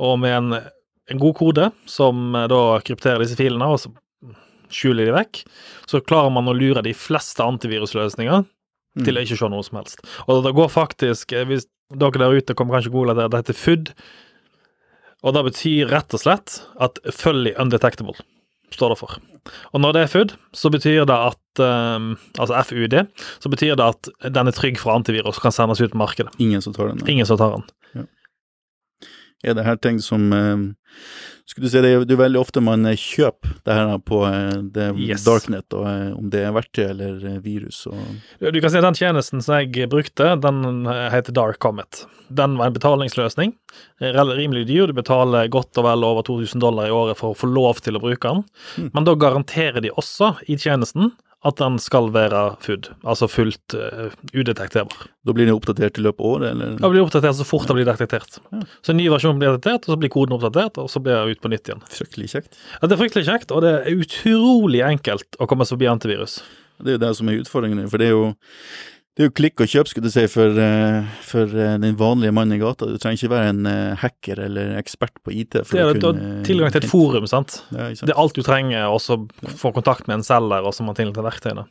Og 0.00 0.16
med 0.24 0.32
en, 0.32 0.56
en 1.12 1.20
god 1.20 1.36
kode 1.36 1.68
som 1.84 2.32
da 2.32 2.62
krypterer 2.80 3.20
disse 3.20 3.36
filene, 3.36 3.68
og 3.68 4.32
skjuler 4.72 5.10
de 5.10 5.12
vekk, 5.12 5.44
så 5.84 6.00
klarer 6.00 6.32
man 6.32 6.48
å 6.48 6.56
lure 6.56 6.80
de 6.80 6.96
fleste 6.96 7.44
antivirusløsninger 7.44 8.46
Mm. 8.92 9.06
til 9.06 9.16
å 9.16 9.22
ikke 9.24 9.38
se 9.40 9.48
noe 9.48 9.64
som 9.64 9.78
helst. 9.80 10.02
Og 10.28 10.42
det 10.44 10.52
går 10.56 10.68
faktisk, 10.68 11.32
eh, 11.32 11.46
hvis 11.48 11.64
dere 11.96 12.20
der 12.20 12.36
ute 12.36 12.56
kommer 12.56 12.76
kanskje 12.76 12.92
til 12.92 13.14
det, 13.16 13.30
det 13.32 13.40
heter 13.40 13.56
FUD, 13.56 13.92
og 15.22 15.34
det 15.36 15.44
betyr 15.48 15.92
rett 15.92 16.12
og 16.12 16.20
slett 16.20 16.58
at 16.82 16.98
fully 17.08 17.54
undetectable, 17.56 18.16
står 18.74 18.92
det 18.92 18.98
for. 19.00 19.16
Og 19.72 19.80
når 19.80 19.94
det 19.94 20.02
er 20.02 20.12
FUD, 20.12 20.34
så 20.52 20.70
betyr 20.70 21.06
det 21.08 21.16
at 21.16 21.62
um, 21.62 22.12
Altså 22.38 22.62
FUD, 22.68 22.94
så 23.42 23.50
betyr 23.50 23.76
det 23.76 23.86
at 23.86 24.08
den 24.34 24.48
er 24.48 24.56
trygg 24.56 24.78
for 24.80 24.94
antivirus 24.94 25.38
og 25.38 25.46
kan 25.46 25.54
sendes 25.54 25.82
ut 25.82 25.92
på 25.92 26.00
markedet. 26.00 26.32
Ingen 26.38 26.62
som 26.64 26.74
tar 26.74 26.92
den. 26.92 27.02
Ingen 27.08 27.26
som 27.26 27.40
tar 27.40 27.56
den. 27.56 28.08
Er 29.42 29.56
det 29.58 29.64
her 29.66 29.76
ting 29.82 29.98
som 30.02 30.28
eh, 30.32 30.60
Skulle 31.50 31.66
du 31.66 31.72
si 31.72 31.80
det 31.82 31.88
er 31.90 32.04
jo 32.04 32.16
veldig 32.20 32.38
ofte 32.38 32.62
man 32.62 32.86
eh, 32.86 32.94
kjøper 32.98 33.56
det 33.66 33.74
her 33.74 33.96
på 34.06 34.20
eh, 34.28 34.60
det 34.74 34.86
Yes. 35.02 35.24
darknet, 35.26 35.66
og 35.74 35.86
om 36.18 36.28
det 36.30 36.44
er 36.46 36.54
verktøy 36.54 36.84
eller 36.92 37.40
virus 37.42 37.80
Du 38.38 38.60
kan 38.62 38.70
si 38.70 38.78
at 38.78 38.86
Den 38.86 38.98
tjenesten 38.98 39.42
som 39.42 39.58
jeg 39.58 39.88
brukte, 39.90 40.32
den 40.40 40.86
heter 40.86 41.34
Dark 41.34 41.58
Comet. 41.58 42.04
Den 42.32 42.54
var 42.60 42.70
en 42.70 42.76
betalingsløsning. 42.76 43.52
Rimelig 44.00 44.66
dyr. 44.70 44.86
Du 44.88 44.94
betaler 44.96 45.50
godt 45.52 45.76
og 45.80 45.84
vel 45.88 46.04
over 46.06 46.22
2000 46.26 46.62
dollar 46.62 46.88
i 46.88 46.94
året 46.94 47.18
for 47.18 47.32
å 47.34 47.38
få 47.38 47.50
lov 47.50 47.82
til 47.84 47.98
å 47.98 48.02
bruke 48.02 48.22
den. 48.30 48.44
Mm. 48.78 48.90
Men 48.94 49.04
da 49.08 49.14
garanterer 49.18 49.82
de 49.84 49.90
også 49.92 50.32
i 50.48 50.56
tjenesten 50.56 51.10
at 51.42 51.58
den 51.58 51.78
skal 51.82 52.10
være 52.14 52.40
FUD, 52.62 52.88
altså 53.02 53.26
fullt 53.30 53.74
uh, 53.74 54.14
udetekterbar. 54.30 55.08
Da 55.26 55.34
blir 55.34 55.48
den 55.48 55.56
oppdatert 55.56 55.98
i 55.98 56.04
løpet 56.04 56.22
av 56.22 56.28
året, 56.28 56.48
eller? 56.52 56.76
Ja, 56.78 56.90
blir 56.92 57.02
oppdatert 57.02 57.38
så 57.38 57.46
fort 57.46 57.66
den 57.70 57.80
blir 57.80 57.88
detektert. 57.88 58.38
Ja. 58.52 58.62
Så 58.86 58.94
en 58.94 59.00
ny 59.00 59.08
versjon 59.10 59.40
blir 59.40 59.56
detektert, 59.56 59.88
og 59.88 59.96
så 59.96 59.98
blir 59.98 60.12
koden 60.14 60.36
oppdatert, 60.36 60.78
og 60.78 60.90
så 60.92 61.02
blir 61.02 61.18
den 61.18 61.34
ut 61.34 61.42
på 61.42 61.50
nytt 61.50 61.70
igjen. 61.70 61.82
Fryktelig 61.90 62.30
kjekt. 62.34 62.58
Ja, 62.78 62.86
det 62.86 62.96
er 62.96 63.02
fryktelig 63.02 63.26
kjekt, 63.26 63.54
og 63.54 63.66
det 63.66 63.74
er 63.80 64.02
utrolig 64.04 64.84
enkelt 64.86 65.38
å 65.42 65.50
komme 65.50 65.66
seg 65.66 65.80
forbi 65.80 65.90
antivirus. 65.90 66.38
Det 66.82 66.94
er 66.94 66.98
jo 66.98 67.04
det 67.04 67.12
som 67.18 67.30
er 67.30 67.42
utfordringen, 67.42 67.90
for 67.90 68.02
det 68.02 68.10
er 68.10 68.14
jo 68.14 68.24
det 69.12 69.20
er 69.20 69.28
jo 69.28 69.32
klikk 69.36 69.60
og 69.60 69.68
kjøp, 69.68 69.88
skulle 69.90 70.08
du 70.08 70.14
si, 70.14 70.22
for, 70.32 70.56
eh, 70.56 71.08
for 71.28 71.50
eh, 71.52 71.74
den 71.82 71.98
vanlige 72.00 72.32
mannen 72.32 72.56
i 72.56 72.60
gata. 72.62 72.86
Du 72.88 72.96
trenger 72.96 73.20
ikke 73.20 73.34
være 73.34 73.50
en 73.50 73.66
eh, 73.68 73.98
hacker 74.00 74.40
eller 74.46 74.70
ekspert 74.80 75.18
på 75.20 75.34
IT. 75.36 75.58
For 75.68 75.76
Det 75.76 75.82
er 75.82 75.90
å 75.90 75.92
det, 75.92 76.00
du 76.00 76.06
har 76.08 76.46
tilgang 76.48 76.72
til 76.72 76.80
et 76.80 76.88
forum, 76.88 77.26
sant. 77.28 77.58
Ja, 77.74 77.90
sant? 77.90 78.06
Det 78.08 78.14
er 78.14 78.22
alt 78.22 78.38
du 78.38 78.40
trenger, 78.46 78.86
og 78.88 79.02
så 79.04 79.18
få 79.60 79.74
kontakt 79.76 80.08
med 80.08 80.20
en 80.20 80.24
selger, 80.24 80.64
og 80.64 80.72
så 80.72 80.80
må 80.80 80.94
man 80.94 81.00
tilgang 81.00 81.18
til 81.18 81.28
verktøyene. 81.28 81.66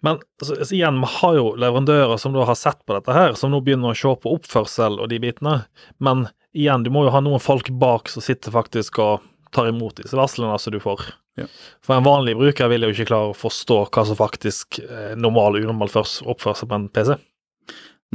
Men 0.00 0.22
altså, 0.40 0.56
altså, 0.56 0.72
igjen, 0.78 1.02
vi 1.02 1.12
har 1.18 1.36
jo 1.36 1.44
leverandører 1.60 2.24
som 2.24 2.32
da 2.32 2.48
har 2.48 2.56
sett 2.56 2.80
på 2.88 2.96
dette 2.96 3.12
her, 3.12 3.36
som 3.36 3.52
nå 3.52 3.60
begynner 3.66 3.92
å 3.92 4.00
se 4.00 4.16
på 4.22 4.32
oppførsel 4.32 4.96
og 4.96 5.12
de 5.12 5.20
bitene. 5.20 5.58
Men 6.00 6.24
igjen, 6.56 6.88
du 6.88 6.92
må 6.94 7.04
jo 7.04 7.12
ha 7.12 7.20
noen 7.20 7.42
folk 7.42 7.68
bak 7.76 8.08
som 8.12 8.24
sitter 8.24 8.54
faktisk 8.54 9.02
og 9.04 9.28
tar 9.52 9.68
imot 9.68 10.00
disse 10.00 10.16
varslene 10.16 10.56
som 10.62 10.72
du 10.72 10.80
får. 10.80 11.04
Ja. 11.36 11.46
For 11.84 11.98
en 11.98 12.06
vanlig 12.06 12.36
bruker 12.38 12.70
vil 12.72 12.86
jo 12.86 12.92
ikke 12.94 13.08
klare 13.10 13.32
å 13.32 13.36
forstå 13.36 13.80
hva 13.92 14.06
som 14.08 14.16
faktisk 14.18 14.80
er 14.86 15.16
normal 15.20 15.58
og 15.58 15.66
unormal 15.66 15.92
oppførsel 15.92 16.68
på 16.70 16.78
en 16.78 16.88
PC. 16.88 17.16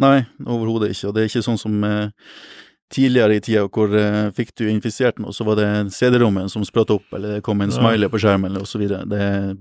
Nei, 0.02 0.24
overhodet 0.48 0.94
ikke. 0.94 1.10
Og 1.10 1.16
det 1.16 1.24
er 1.24 1.30
ikke 1.30 1.44
sånn 1.46 1.60
som 1.62 1.84
eh, 1.86 2.10
tidligere 2.92 3.38
i 3.38 3.42
tida, 3.44 3.66
hvor 3.72 3.94
eh, 3.98 4.30
fikk 4.36 4.54
du 4.60 4.66
infisert 4.72 5.20
noe, 5.22 5.34
så 5.36 5.46
var 5.48 5.60
det 5.60 5.68
CD-rommet 5.96 6.52
som 6.52 6.64
spratt 6.68 6.92
opp, 6.96 7.06
eller 7.16 7.38
det 7.38 7.44
kom 7.46 7.62
en 7.62 7.72
Ja. 7.72 7.78
smiley 7.78 8.10
på 8.12 8.20
skjermen, 8.24 8.50
eller 8.52 8.66
osv. 8.66 8.84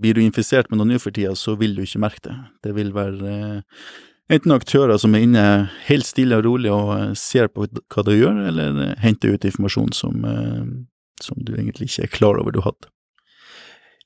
Blir 0.00 0.14
du 0.14 0.22
infisert 0.24 0.70
med 0.70 0.80
noe 0.80 0.88
nå 0.88 1.00
for 1.02 1.10
tida, 1.14 1.34
så 1.38 1.56
vil 1.58 1.74
du 1.76 1.82
ikke 1.82 2.02
merke 2.02 2.22
det. 2.30 2.36
Det 2.66 2.74
vil 2.78 2.92
være 2.96 3.34
eh, 3.34 3.82
enten 4.30 4.54
aktører 4.54 4.98
som 5.02 5.14
er 5.14 5.26
inne 5.26 5.44
helt 5.88 6.06
stille 6.06 6.38
og 6.38 6.46
rolig 6.46 6.70
og 6.72 6.94
eh, 6.96 7.12
ser 7.18 7.50
på 7.52 7.66
hva 7.66 8.06
du 8.06 8.14
gjør, 8.16 8.40
eller 8.52 8.80
eh, 8.86 8.94
henter 9.02 9.34
ut 9.34 9.44
informasjon 9.44 9.92
som, 9.92 10.24
eh, 10.24 10.64
som 11.20 11.42
du 11.44 11.54
egentlig 11.58 11.90
ikke 11.90 12.06
er 12.08 12.16
klar 12.16 12.40
over 12.40 12.54
du 12.54 12.62
hadde. 12.64 12.88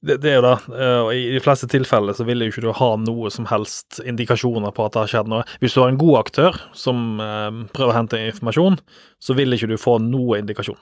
Det, 0.04 0.18
det 0.20 0.30
er 0.30 0.38
jo 0.38 0.44
det, 0.44 0.54
eh, 0.76 0.98
og 1.00 1.10
i 1.16 1.22
de 1.32 1.42
fleste 1.42 1.68
tilfeller 1.72 2.16
så 2.16 2.26
vil 2.28 2.44
jo 2.44 2.50
ikke 2.50 2.64
du 2.66 2.72
ha 2.76 2.90
noe 3.00 3.30
som 3.32 3.46
helst 3.48 4.02
indikasjoner 4.04 4.74
på 4.76 4.84
at 4.84 4.96
det 4.96 5.04
har 5.04 5.12
skjedd 5.14 5.30
noe. 5.32 5.46
Hvis 5.62 5.76
du 5.76 5.80
har 5.80 5.92
en 5.92 6.00
god 6.00 6.18
aktør 6.20 6.58
som 6.76 7.22
eh, 7.24 7.62
prøver 7.72 7.92
å 7.92 7.96
hente 7.96 8.20
informasjon, 8.32 8.76
så 9.22 9.36
vil 9.38 9.56
ikke 9.56 9.70
du 9.72 9.78
få 9.80 9.96
noe 10.04 10.42
indikasjon. 10.42 10.80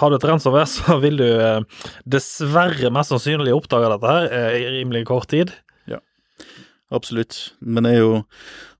Har 0.00 0.08
du 0.08 0.16
et 0.16 0.24
ransomware, 0.24 0.70
så 0.78 0.96
vil 1.02 1.20
du 1.20 1.28
eh, 1.28 1.84
dessverre 2.08 2.92
mest 2.94 3.12
sannsynlig 3.12 3.52
oppdage 3.56 3.92
dette 3.92 4.16
her 4.16 4.56
i 4.56 4.64
rimelig 4.78 5.04
kort 5.12 5.28
tid. 5.32 5.52
Ja, 5.90 6.00
Absolutt. 6.92 7.50
Men 7.60 7.84
det 7.84 7.96
er 7.96 8.02
jo 8.02 8.16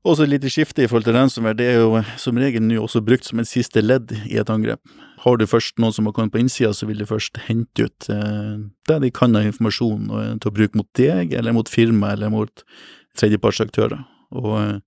også 0.02 0.24
et 0.24 0.32
lite 0.32 0.50
skifte 0.50 0.82
i 0.82 0.88
forhold 0.90 1.06
til 1.06 1.14
ransomware. 1.16 1.56
Det 1.58 1.66
er 1.70 1.80
jo 1.80 1.96
eh, 2.00 2.12
som 2.18 2.38
regel 2.40 2.64
nå 2.66 2.80
også 2.82 3.02
brukt 3.06 3.28
som 3.28 3.42
et 3.42 3.50
siste 3.50 3.82
ledd 3.84 4.14
i 4.26 4.38
et 4.40 4.50
angrep. 4.50 4.82
Har 5.22 5.38
du 5.38 5.46
først 5.46 5.78
noen 5.78 5.94
som 5.94 6.08
har 6.08 6.14
kommet 6.16 6.34
på 6.34 6.40
innsida, 6.42 6.72
så 6.74 6.88
vil 6.88 6.98
de 6.98 7.06
først 7.06 7.38
hente 7.46 7.86
ut 7.86 8.08
eh, 8.10 8.58
det 8.90 8.98
de 9.04 9.12
kan 9.14 9.38
av 9.38 9.46
informasjon 9.46 10.10
og, 10.10 10.42
til 10.42 10.50
å 10.50 10.56
bruke 10.58 10.80
mot 10.80 10.90
deg, 10.98 11.34
eller 11.38 11.54
mot 11.54 11.70
firma, 11.70 12.16
eller 12.16 12.32
mot 12.34 12.64
tredjepartsaktører. 13.18 14.02
Og 14.34 14.54
eh, 14.58 14.78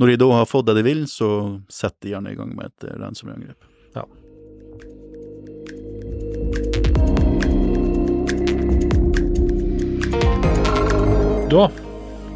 når 0.00 0.12
de 0.12 0.20
da 0.20 0.30
har 0.34 0.50
fått 0.50 0.66
det 0.68 0.76
de 0.80 0.86
vil, 0.86 1.06
så 1.08 1.30
setter 1.72 2.08
de 2.08 2.14
gjerne 2.16 2.34
i 2.34 2.38
gang 2.38 2.54
med 2.56 2.72
et 2.72 2.88
eh, 2.90 2.98
ransomware-angrep. 2.98 3.62
Ja. 3.94 4.04
Da 11.46 11.68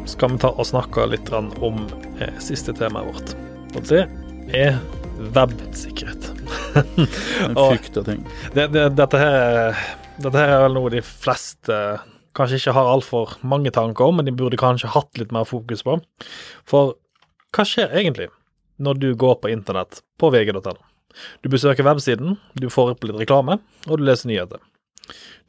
skal 0.07 0.31
vi 0.31 0.39
ta 0.39 0.53
og 0.55 0.65
snakke 0.65 1.03
litt 1.11 1.27
om 1.35 1.83
eh, 2.21 2.33
siste 2.43 2.73
temaet 2.77 3.09
vårt. 3.11 3.33
Og 3.75 3.85
det 3.89 4.05
er 4.57 4.77
websikkerhet. 5.35 6.29
En 6.71 7.55
frykt 7.57 7.97
av 7.99 8.05
ting. 8.07 8.21
Det, 8.55 8.67
det, 8.73 8.85
dette, 8.95 9.19
her, 9.19 9.35
er- 9.67 9.81
dette 10.23 10.37
her 10.39 10.53
er 10.55 10.61
vel 10.65 10.75
noe 10.77 10.91
de 10.93 11.01
fleste 11.03 11.75
kanskje 12.37 12.61
ikke 12.61 12.73
har 12.77 12.87
altfor 12.93 13.33
mange 13.43 13.73
tanker 13.75 14.07
om, 14.07 14.15
men 14.21 14.27
de 14.29 14.31
burde 14.35 14.59
kanskje 14.59 14.87
hatt 14.93 15.19
litt 15.19 15.33
mer 15.35 15.43
fokus 15.49 15.83
på. 15.83 15.97
For 16.69 16.93
hva 17.51 17.65
skjer 17.67 17.91
egentlig 17.99 18.29
når 18.81 19.01
du 19.03 19.09
går 19.19 19.35
på 19.43 19.51
internett 19.51 19.99
på 20.21 20.29
vg.no? 20.31 20.77
Du 21.43 21.49
besøker 21.51 21.83
websiden, 21.83 22.37
du 22.55 22.69
får 22.71 22.93
opp 22.93 23.03
litt 23.03 23.19
reklame, 23.19 23.57
og 23.89 23.99
du 23.99 24.05
leser 24.07 24.31
nyheter. 24.31 24.61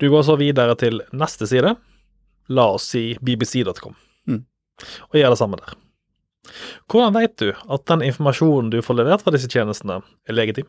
Du 0.03 0.09
går 0.11 0.25
så 0.27 0.35
videre 0.41 0.75
til 0.81 0.99
neste 1.15 1.47
side, 1.47 1.77
la 2.51 2.65
oss 2.75 2.89
si 2.97 3.13
bbc.com, 3.23 3.95
Mm. 4.27 4.43
og 5.13 5.17
gjør 5.21 5.33
det 5.37 5.39
samme 5.39 5.59
der. 5.63 5.79
Hvordan 6.91 7.15
vet 7.15 7.37
du 7.39 7.53
at 7.53 7.85
den 7.91 8.03
informasjonen 8.07 8.71
du 8.73 8.81
får 8.83 8.99
levert 8.99 9.23
fra 9.25 9.35
disse 9.35 9.51
tjenestene, 9.51 10.01
er 10.29 10.37
legitim? 10.37 10.67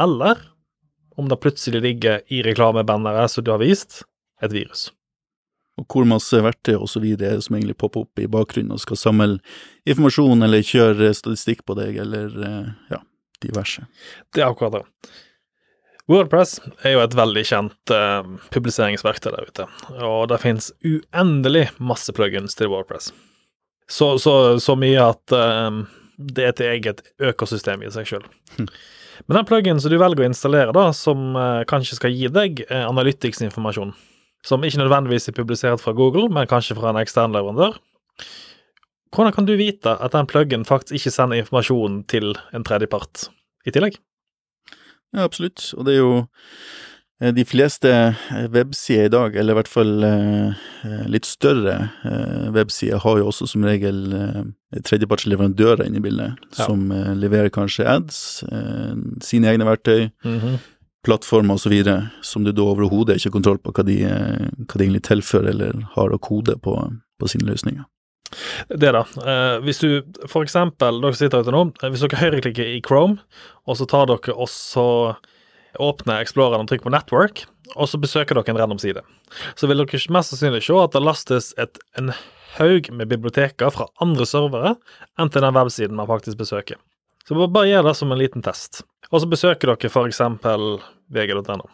Eller 0.00 0.40
om 1.16 1.28
det 1.28 1.40
plutselig 1.42 1.82
ligger 1.84 2.22
i 2.32 2.42
reklamebanneret 2.42 3.30
som 3.30 3.44
du 3.44 3.52
har 3.54 3.62
vist, 3.62 4.02
et 4.42 4.54
virus? 4.54 4.90
Og 5.80 5.86
hvor 5.88 6.04
masse 6.08 6.36
verktøy 6.44 6.74
og 6.76 6.88
så 6.90 7.00
videre 7.00 7.32
er 7.32 7.40
det 7.40 7.46
som 7.46 7.56
egentlig 7.56 7.78
popper 7.80 8.04
opp 8.04 8.20
i 8.20 8.28
bakgrunnen 8.30 8.74
og 8.74 8.82
skal 8.82 8.98
samle 9.00 9.38
informasjon 9.88 10.44
eller 10.44 10.66
kjøre 10.66 11.12
statistikk 11.16 11.64
på 11.68 11.76
deg, 11.78 11.96
eller 12.02 12.34
eh, 12.44 12.72
ja, 12.92 13.00
diverse. 13.44 13.86
Det 14.34 14.42
er 14.42 14.50
akkurat 14.50 14.80
det. 14.80 14.84
Wordpress 16.10 16.58
er 16.82 16.96
jo 16.96 17.00
et 17.04 17.14
veldig 17.14 17.42
kjent 17.46 17.92
uh, 17.94 18.26
publiseringsverktøy 18.52 19.30
der 19.32 19.46
ute, 19.48 19.66
og 20.02 20.26
det 20.32 20.40
finnes 20.42 20.72
uendelig 20.82 21.68
masse 21.78 22.12
plugins 22.12 22.58
til 22.58 22.72
Wordpress. 22.72 23.12
Så, 23.92 24.14
så, 24.22 24.34
så 24.62 24.76
mye 24.78 25.04
at 25.04 25.34
eh, 25.36 25.82
det 26.32 26.44
er 26.44 26.52
et 26.52 26.64
eget 26.70 27.02
økosystem 27.20 27.84
i 27.84 27.90
seg 27.92 28.08
sjøl. 28.08 28.26
Hm. 28.56 28.68
Men 29.26 29.38
den 29.38 29.48
pluggen 29.48 29.80
som 29.82 29.92
du 29.92 29.98
velger 30.00 30.24
å 30.24 30.30
installere, 30.30 30.72
da, 30.74 30.88
som 30.96 31.36
uh, 31.36 31.62
kanskje 31.68 31.98
skal 31.98 32.14
gi 32.14 32.30
deg 32.32 32.64
uh, 32.70 32.86
analytics-informasjon, 32.88 33.92
som 34.46 34.64
ikke 34.64 34.80
nødvendigvis 34.80 35.28
er 35.30 35.36
publisert 35.36 35.82
fra 35.82 35.94
Google, 35.94 36.30
men 36.32 36.48
kanskje 36.50 36.78
fra 36.78 36.90
en 36.90 36.98
ekstern 37.02 37.36
leverandør, 37.36 37.76
hvordan 39.12 39.34
kan 39.36 39.46
du 39.46 39.52
vite 39.60 39.92
at 39.92 40.14
den 40.16 40.28
pluggen 40.28 40.64
faktisk 40.64 40.96
ikke 40.96 41.12
sender 41.12 41.42
informasjon 41.42 42.00
til 42.08 42.32
en 42.56 42.64
tredjepart 42.64 43.26
i 43.68 43.74
tillegg? 43.74 43.98
Ja, 45.12 45.26
absolutt. 45.26 45.66
Og 45.76 45.84
det 45.84 45.94
er 45.94 46.00
jo 46.00 46.14
eh, 46.16 46.24
de 47.30 47.44
fleste 47.46 47.90
eh, 47.92 48.48
websider 48.50 49.04
i 49.06 49.12
dag, 49.12 49.36
eller 49.36 49.54
i 49.54 49.58
hvert 49.60 49.70
fall 49.70 50.02
eh, 50.02 50.48
eh, 50.88 51.04
litt 51.06 51.24
større 51.28 51.76
eh, 52.08 52.48
websider, 52.56 52.98
har 53.04 53.18
jo 53.20 53.28
også 53.30 53.46
som 53.46 53.62
regel 53.68 54.00
eh, 54.16 54.42
tredjepartsleverandører 54.82 55.84
inne 55.86 56.00
i 56.00 56.04
bildet, 56.04 56.38
Ja. 56.58 56.66
som 56.66 56.90
eh, 56.92 57.12
leverer 57.14 57.50
kanskje 57.54 57.86
ads, 57.86 58.42
eh, 58.50 58.94
sine 59.22 59.52
egne 59.52 59.64
verktøy, 59.68 60.10
Mhm. 60.24 60.58
plattformer 61.04 61.54
osv., 61.58 61.72
som 62.22 62.44
du 62.44 62.52
da 62.52 62.62
overhodet 62.62 63.16
ikke 63.18 63.30
har 63.30 63.36
kontroll 63.38 63.58
på 63.58 63.72
hva 63.74 63.84
de, 63.84 63.96
eh, 64.04 64.50
hva 64.66 64.76
de 64.78 64.84
egentlig 64.86 65.02
tilfører 65.08 65.48
eller 65.50 65.72
har 65.96 66.10
å 66.14 66.18
kode 66.20 66.54
på, 66.62 66.76
på 67.18 67.28
sine 67.28 67.48
løsninger. 67.50 67.84
Det 68.70 68.92
da. 68.94 69.02
Eh, 69.20 69.58
hvis 69.66 69.80
du 69.82 70.02
for 70.30 70.42
eksempel, 70.46 71.00
dere 71.02 71.14
sitter 71.18 71.42
ute 71.42 71.52
nå, 71.52 71.64
eh, 71.82 71.90
hvis 71.90 72.00
dere 72.06 72.20
høyreklikker 72.22 72.64
i 72.76 72.80
Chrome, 72.80 73.18
og 73.66 73.76
så 73.76 73.86
tar 73.90 74.06
dere 74.06 74.32
og 74.36 74.48
så 74.48 75.16
åpner 75.80 76.20
Exploreren 76.22 76.64
og 76.64 76.70
trykker 76.70 76.88
på 76.88 76.92
Network, 76.94 77.44
og 77.76 77.88
så 77.88 78.00
besøker 78.00 78.36
dere 78.36 78.52
en 78.52 78.60
random 78.60 78.80
side, 78.82 79.02
så 79.56 79.68
vil 79.70 79.80
dere 79.80 80.00
mest 80.12 80.32
sannsynlig 80.34 80.62
se 80.66 80.76
at 80.76 80.92
det 80.96 81.02
lastes 81.04 81.52
et, 81.62 81.78
en 81.98 82.12
haug 82.58 82.90
med 82.92 83.08
biblioteker 83.08 83.72
fra 83.72 83.86
andre 84.04 84.26
servere 84.28 84.74
enn 85.20 85.32
til 85.32 85.44
den 85.44 85.56
websiden 85.56 85.96
man 85.96 86.10
faktisk 86.10 86.40
besøker. 86.42 86.76
Så 87.24 87.34
bare- 87.38 87.68
gjør 87.70 87.86
det 87.86 87.96
som 87.96 88.12
en 88.12 88.18
liten 88.18 88.42
test. 88.42 88.82
Og 89.10 89.20
så 89.22 89.28
besøker 89.30 89.70
dere 89.72 90.06
eksempel 90.08 90.80
vg.no. 91.12 91.68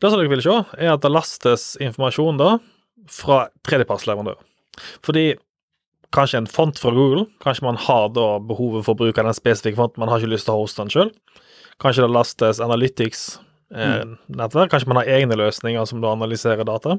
Det 0.00 0.10
som 0.10 0.18
dere 0.20 0.28
vil 0.32 0.42
se, 0.42 0.56
er 0.78 0.92
at 0.94 1.02
det 1.02 1.12
lastes 1.12 1.76
informasjon 1.80 2.38
da 2.40 2.58
fra 3.08 3.48
tredjepartsleverandør. 3.64 4.36
Fordi 5.04 5.36
kanskje 6.12 6.38
en 6.42 6.46
font 6.50 6.78
fra 6.78 6.90
Google, 6.90 7.26
kanskje 7.44 7.64
man 7.66 7.76
har 7.76 8.08
da 8.14 8.38
behovet 8.38 8.84
for 8.86 8.94
å 8.94 8.98
bruke 8.98 9.22
den 9.22 9.36
spesifikke 9.36 9.76
fonten, 9.78 10.00
man 10.00 10.08
har 10.08 10.18
ikke 10.20 10.32
lyst 10.34 10.48
til 10.48 10.56
å 10.56 10.62
hoste 10.64 10.82
den 10.84 10.92
sjøl. 10.92 11.12
Kanskje 11.82 12.06
det 12.06 12.14
lastes 12.14 12.62
Analytics-nettverk, 12.64 14.70
kanskje 14.72 14.88
man 14.88 15.00
har 15.02 15.10
egne 15.18 15.36
løsninger 15.36 15.84
som 15.88 16.00
da 16.00 16.08
analyserer 16.16 16.64
data. 16.64 16.92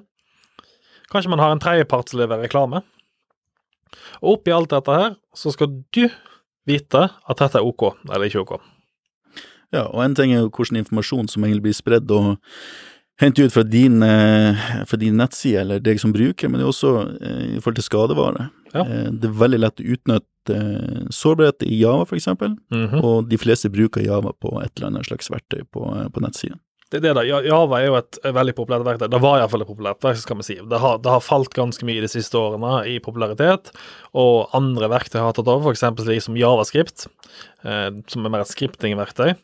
Kanskje 1.11 1.31
man 1.33 1.41
har 1.41 1.51
en 1.51 1.63
tredjepart 1.63 2.07
som 2.11 2.19
leverer 2.21 2.43
reklame. 2.45 2.77
Og 4.21 4.37
oppi 4.37 4.51
alt 4.53 4.73
dette 4.73 4.91
her, 4.93 5.11
så 5.33 5.51
skal 5.55 5.69
du 5.95 6.05
vite 6.67 7.01
at 7.07 7.39
dette 7.39 7.57
er 7.57 7.65
OK 7.65 7.83
eller 8.09 8.25
ikke 8.27 8.43
OK. 8.43 8.53
Ja, 9.75 9.83
og 9.87 9.99
en 10.03 10.15
ting 10.15 10.31
er 10.31 10.39
jo 10.45 10.51
hvordan 10.51 10.79
informasjon 10.81 11.27
som 11.31 11.43
egentlig 11.43 11.65
blir 11.67 11.75
spredd 11.75 12.11
og 12.15 12.37
hentet 13.21 13.45
ut 13.45 13.53
fra 13.53 13.63
din, 13.63 14.03
eh, 14.03 14.55
fra 14.85 14.97
din 14.97 15.17
nettside 15.17 15.61
eller 15.61 15.79
deg 15.83 15.99
som 15.99 16.13
bruker, 16.13 16.49
men 16.49 16.59
det 16.59 16.67
er 16.67 16.73
også 16.73 16.93
eh, 17.21 17.43
i 17.57 17.61
forhold 17.61 17.79
til 17.79 17.87
skadevare. 17.87 18.49
Ja. 18.73 18.83
Eh, 18.85 19.09
det 19.11 19.29
er 19.29 19.41
veldig 19.41 19.61
lett 19.63 19.81
å 19.81 19.89
utnytte 19.95 20.59
sårbarhet 21.11 21.65
i 21.67 21.81
Java, 21.81 22.05
for 22.05 22.15
eksempel, 22.15 22.55
-hmm. 22.71 23.03
og 23.03 23.27
de 23.29 23.37
fleste 23.37 23.69
bruker 23.69 24.05
Java 24.05 24.31
på 24.31 24.61
et 24.63 24.71
eller 24.77 24.87
annet 24.87 25.05
slags 25.05 25.29
verktøy 25.29 25.63
på, 25.71 26.11
på 26.13 26.21
nettsiden. 26.23 26.59
Det, 26.89 26.97
er 26.97 27.01
det 27.01 27.15
da, 27.15 27.23
Java 27.43 27.81
er 27.81 27.87
jo 27.87 27.95
et 27.99 28.17
veldig 28.23 28.53
populært 28.55 28.85
verktøy. 28.85 29.09
Det 29.11 29.19
var 29.19 29.39
iallfall 29.39 29.61
et 29.61 29.67
populært 29.67 29.99
verktøy, 29.99 30.21
skal 30.21 30.37
vi 30.37 30.43
si. 30.43 30.55
Det 30.55 30.79
har, 30.79 31.01
det 31.03 31.11
har 31.11 31.19
falt 31.19 31.53
ganske 31.53 31.83
mye 31.83 31.99
de 31.99 32.07
siste 32.07 32.37
årene 32.37 32.87
i 32.87 32.99
popularitet, 33.03 33.73
og 34.13 34.47
andre 34.53 34.87
verktøy 34.87 35.19
har 35.19 35.33
tatt 35.33 35.47
over, 35.51 35.73
f.eks. 35.73 35.83
slik 35.99 36.23
som 36.23 36.37
Javascript, 36.37 37.07
eh, 37.65 37.89
som 38.07 38.23
er 38.23 38.29
mer 38.29 38.45
et 38.45 38.53
scripting-verktøy. 38.53 39.35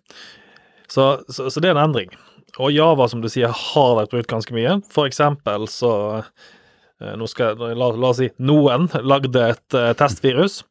Så, 0.87 1.23
så, 1.27 1.49
så 1.49 1.59
det 1.59 1.71
er 1.71 1.75
en 1.75 1.83
endring. 1.83 2.15
Og 2.61 2.73
Java, 2.73 3.07
som 3.09 3.23
du 3.23 3.29
sier, 3.31 3.49
har 3.49 3.95
vært 3.97 4.11
brukt 4.13 4.29
ganske 4.29 4.53
mye. 4.53 4.77
For 4.93 5.09
eksempel 5.09 5.65
så 5.71 5.93
eh, 6.19 7.15
nå 7.17 7.27
skal, 7.29 7.57
la, 7.57 7.89
la 7.95 8.11
oss 8.11 8.21
si 8.21 8.29
noen 8.37 8.89
lagde 9.01 9.47
et 9.55 9.77
uh, 9.77 9.91
testvirus 9.97 10.61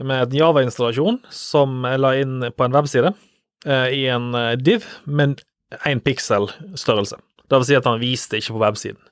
med 0.00 0.30
en 0.30 0.38
Java-installasjon 0.40 1.20
som 1.32 1.84
jeg 1.84 2.00
la 2.02 2.14
inn 2.22 2.48
på 2.56 2.66
en 2.66 2.76
webside 2.78 3.12
uh, 3.12 3.88
i 3.92 4.06
en 4.12 4.32
div, 4.62 4.86
med 5.04 5.44
én 5.84 6.00
piksel 6.00 6.48
størrelse. 6.78 7.20
Det 7.46 7.60
vil 7.60 7.68
si 7.68 7.76
at 7.78 7.86
den 7.86 8.00
viste 8.02 8.40
ikke 8.40 8.56
på 8.56 8.62
websiden. 8.64 9.02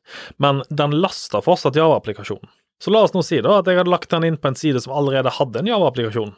Men 0.43 0.65
den 0.71 0.97
lasta 1.05 1.43
fortsatt 1.45 1.77
Java-applikasjonen. 1.79 2.49
Så 2.83 2.91
la 2.91 3.05
oss 3.07 3.15
nå 3.15 3.23
si 3.25 3.39
da 3.45 3.61
at 3.61 3.69
jeg 3.71 3.79
hadde 3.79 3.93
lagt 3.93 4.11
den 4.11 4.27
inn 4.27 4.41
på 4.41 4.51
en 4.51 4.59
side 4.59 4.81
som 4.83 4.97
allerede 4.97 5.33
hadde 5.33 5.61
en 5.61 5.71
Java-applikasjon. 5.71 6.35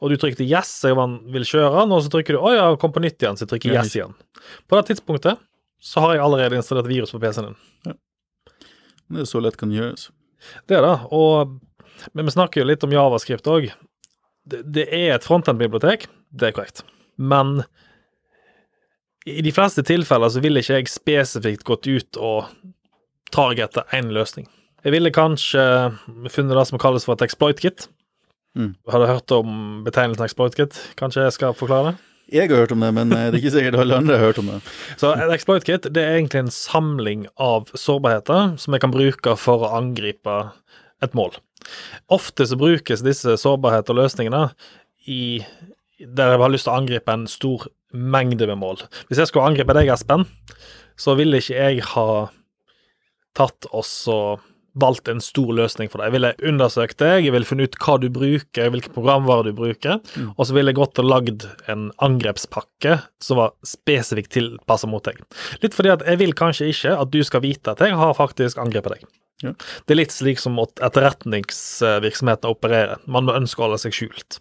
Og 0.00 0.10
du 0.10 0.16
trykte 0.20 0.46
'yes', 0.46 0.72
jeg 0.84 0.96
vil 1.32 1.46
kjøre 1.48 1.80
den, 1.80 1.92
og 1.92 2.02
så 2.04 2.12
trykker 2.12 2.36
du 2.36 2.40
'å 2.40 2.54
ja, 2.54 2.66
kom 2.76 2.92
på 2.92 3.02
nytt 3.02 3.18
igjen', 3.18 3.36
så 3.36 3.44
jeg 3.44 3.52
trykker 3.54 3.74
'yes' 3.74 3.96
igjen. 3.96 4.14
På 4.68 4.76
det 4.76 4.92
tidspunktet 4.92 5.38
så 5.80 6.00
har 6.00 6.14
jeg 6.14 6.24
allerede 6.24 6.56
installert 6.56 6.88
virus 6.88 7.12
på 7.12 7.20
PC-en 7.20 7.52
din. 7.52 7.96
Det 9.12 9.20
er 9.20 9.28
så 9.28 9.40
lett 9.40 9.56
kan 9.60 9.72
gjøres. 9.72 10.10
Det 10.66 10.76
er 10.78 10.82
det. 10.82 10.96
Og, 11.12 11.58
men 12.12 12.24
vi 12.24 12.32
snakker 12.32 12.62
jo 12.62 12.68
litt 12.68 12.84
om 12.84 12.92
Javascript 12.92 13.46
òg. 13.46 13.70
Det, 14.44 14.62
det 14.64 14.88
er 14.92 15.14
et 15.14 15.24
frontend-bibliotek, 15.24 16.06
det 16.32 16.48
er 16.48 16.56
korrekt. 16.56 16.84
Men 17.16 17.64
i 19.24 19.40
de 19.44 19.52
fleste 19.52 19.84
tilfeller 19.86 20.32
så 20.32 20.42
ville 20.44 20.60
ikke 20.60 20.80
jeg 20.80 20.92
spesifikt 20.92 21.64
gått 21.64 21.88
ut 21.88 22.20
og 22.20 22.50
targete 23.32 23.86
én 23.96 24.12
løsning. 24.12 24.48
Jeg 24.84 24.92
ville 24.92 25.12
kanskje 25.14 25.62
funnet 26.28 26.58
det 26.58 26.66
som 26.68 26.80
kalles 26.80 27.06
for 27.06 27.16
et 27.16 27.24
exploit-kit. 27.24 27.86
Mm. 28.54 28.74
Har 28.90 29.02
du 29.02 29.06
hørt 29.10 29.34
om 29.34 29.54
betegnelsen 29.86 30.26
exploit-kit? 30.26 30.76
Kanskje 30.98 31.26
jeg 31.26 31.36
skal 31.36 31.56
forklare 31.58 31.92
det? 31.92 32.10
Jeg 32.32 32.48
har 32.48 32.62
hørt 32.62 32.72
om 32.72 32.80
det, 32.80 32.90
men 32.96 33.12
eh, 33.12 33.26
det 33.28 33.36
er 33.36 33.42
ikke 33.42 33.54
sikkert 33.58 33.80
alle 33.82 33.98
andre 34.00 34.16
har 34.16 34.30
hørt 34.30 34.40
om 34.40 34.52
det. 34.52 34.60
Så 35.00 35.12
et 35.12 35.32
exploit 35.34 35.66
kit 35.66 35.88
det 35.92 36.02
er 36.02 36.18
egentlig 36.18 36.46
en 36.46 36.54
samling 36.54 37.26
av 37.36 37.68
sårbarheter 37.76 38.54
som 38.60 38.76
jeg 38.76 38.84
kan 38.84 38.94
bruke 38.94 39.36
for 39.40 39.66
å 39.66 39.74
angripe 39.76 40.38
et 41.04 41.18
mål. 41.18 41.36
Ofte 42.12 42.46
så 42.48 42.56
brukes 42.60 43.02
disse 43.04 43.36
sårbarheter 43.40 43.94
og 43.94 44.02
løsningene 44.02 44.46
i 45.08 45.42
der 45.98 46.34
jeg 46.34 46.40
har 46.42 46.52
lyst 46.52 46.66
til 46.66 46.74
å 46.74 46.80
angripe 46.80 47.12
en 47.12 47.26
stor 47.30 47.66
mengde 47.94 48.48
med 48.50 48.58
mål. 48.60 48.82
Hvis 49.08 49.20
jeg 49.22 49.30
skulle 49.30 49.46
angripe 49.48 49.76
deg, 49.76 49.88
Espen, 49.94 50.26
så 51.00 51.14
ville 51.18 51.40
ikke 51.40 51.56
jeg 51.56 51.84
ha 51.94 52.08
tatt 53.34 53.68
oss 53.74 53.92
og 54.12 54.42
valgt 54.74 55.06
en 55.08 55.20
stor 55.22 55.52
løsning 55.54 55.88
for 55.90 56.00
deg. 56.02 56.08
Jeg 56.10 56.14
ville 56.16 56.30
undersøkt 56.50 56.98
deg, 56.98 57.24
jeg 57.28 57.32
ville 57.34 57.46
funnet 57.46 57.70
ut 57.74 57.78
hva 57.84 57.94
du 58.02 58.08
bruker, 58.10 58.70
hvilke 58.74 58.90
programvarer 58.94 59.44
du 59.50 59.52
bruker, 59.58 60.00
Mm. 60.16 60.32
og 60.36 60.46
så 60.46 60.54
ville 60.56 60.72
jeg 60.72 60.78
gått 60.80 60.98
og 60.98 61.04
lagd 61.10 61.44
en 61.70 61.90
angrepspakke 62.02 62.96
som 63.22 63.36
var 63.38 63.52
spesifikt 63.64 64.32
tilpassa 64.34 64.86
mot 64.90 65.04
deg. 65.04 65.20
Litt 65.62 65.74
fordi 65.74 65.92
at 65.94 66.02
jeg 66.06 66.18
vil 66.18 66.32
kanskje 66.34 66.70
ikke 66.72 66.96
at 67.00 67.10
du 67.10 67.22
skal 67.22 67.40
vite 67.44 67.70
at 67.70 67.78
jeg 67.80 67.94
har 67.94 68.14
faktisk 68.18 68.58
angrepet 68.58 68.96
deg. 68.98 69.04
Ja. 69.42 69.52
Det 69.86 69.94
er 69.94 69.98
litt 69.98 70.12
slik 70.14 70.38
som 70.38 70.58
etterretningsvirksomheten 70.58 72.50
opererer. 72.50 72.98
Man 73.06 73.26
må 73.26 73.34
ønske 73.36 73.60
å 73.60 73.66
holde 73.68 73.80
seg 73.82 73.94
skjult. 73.96 74.38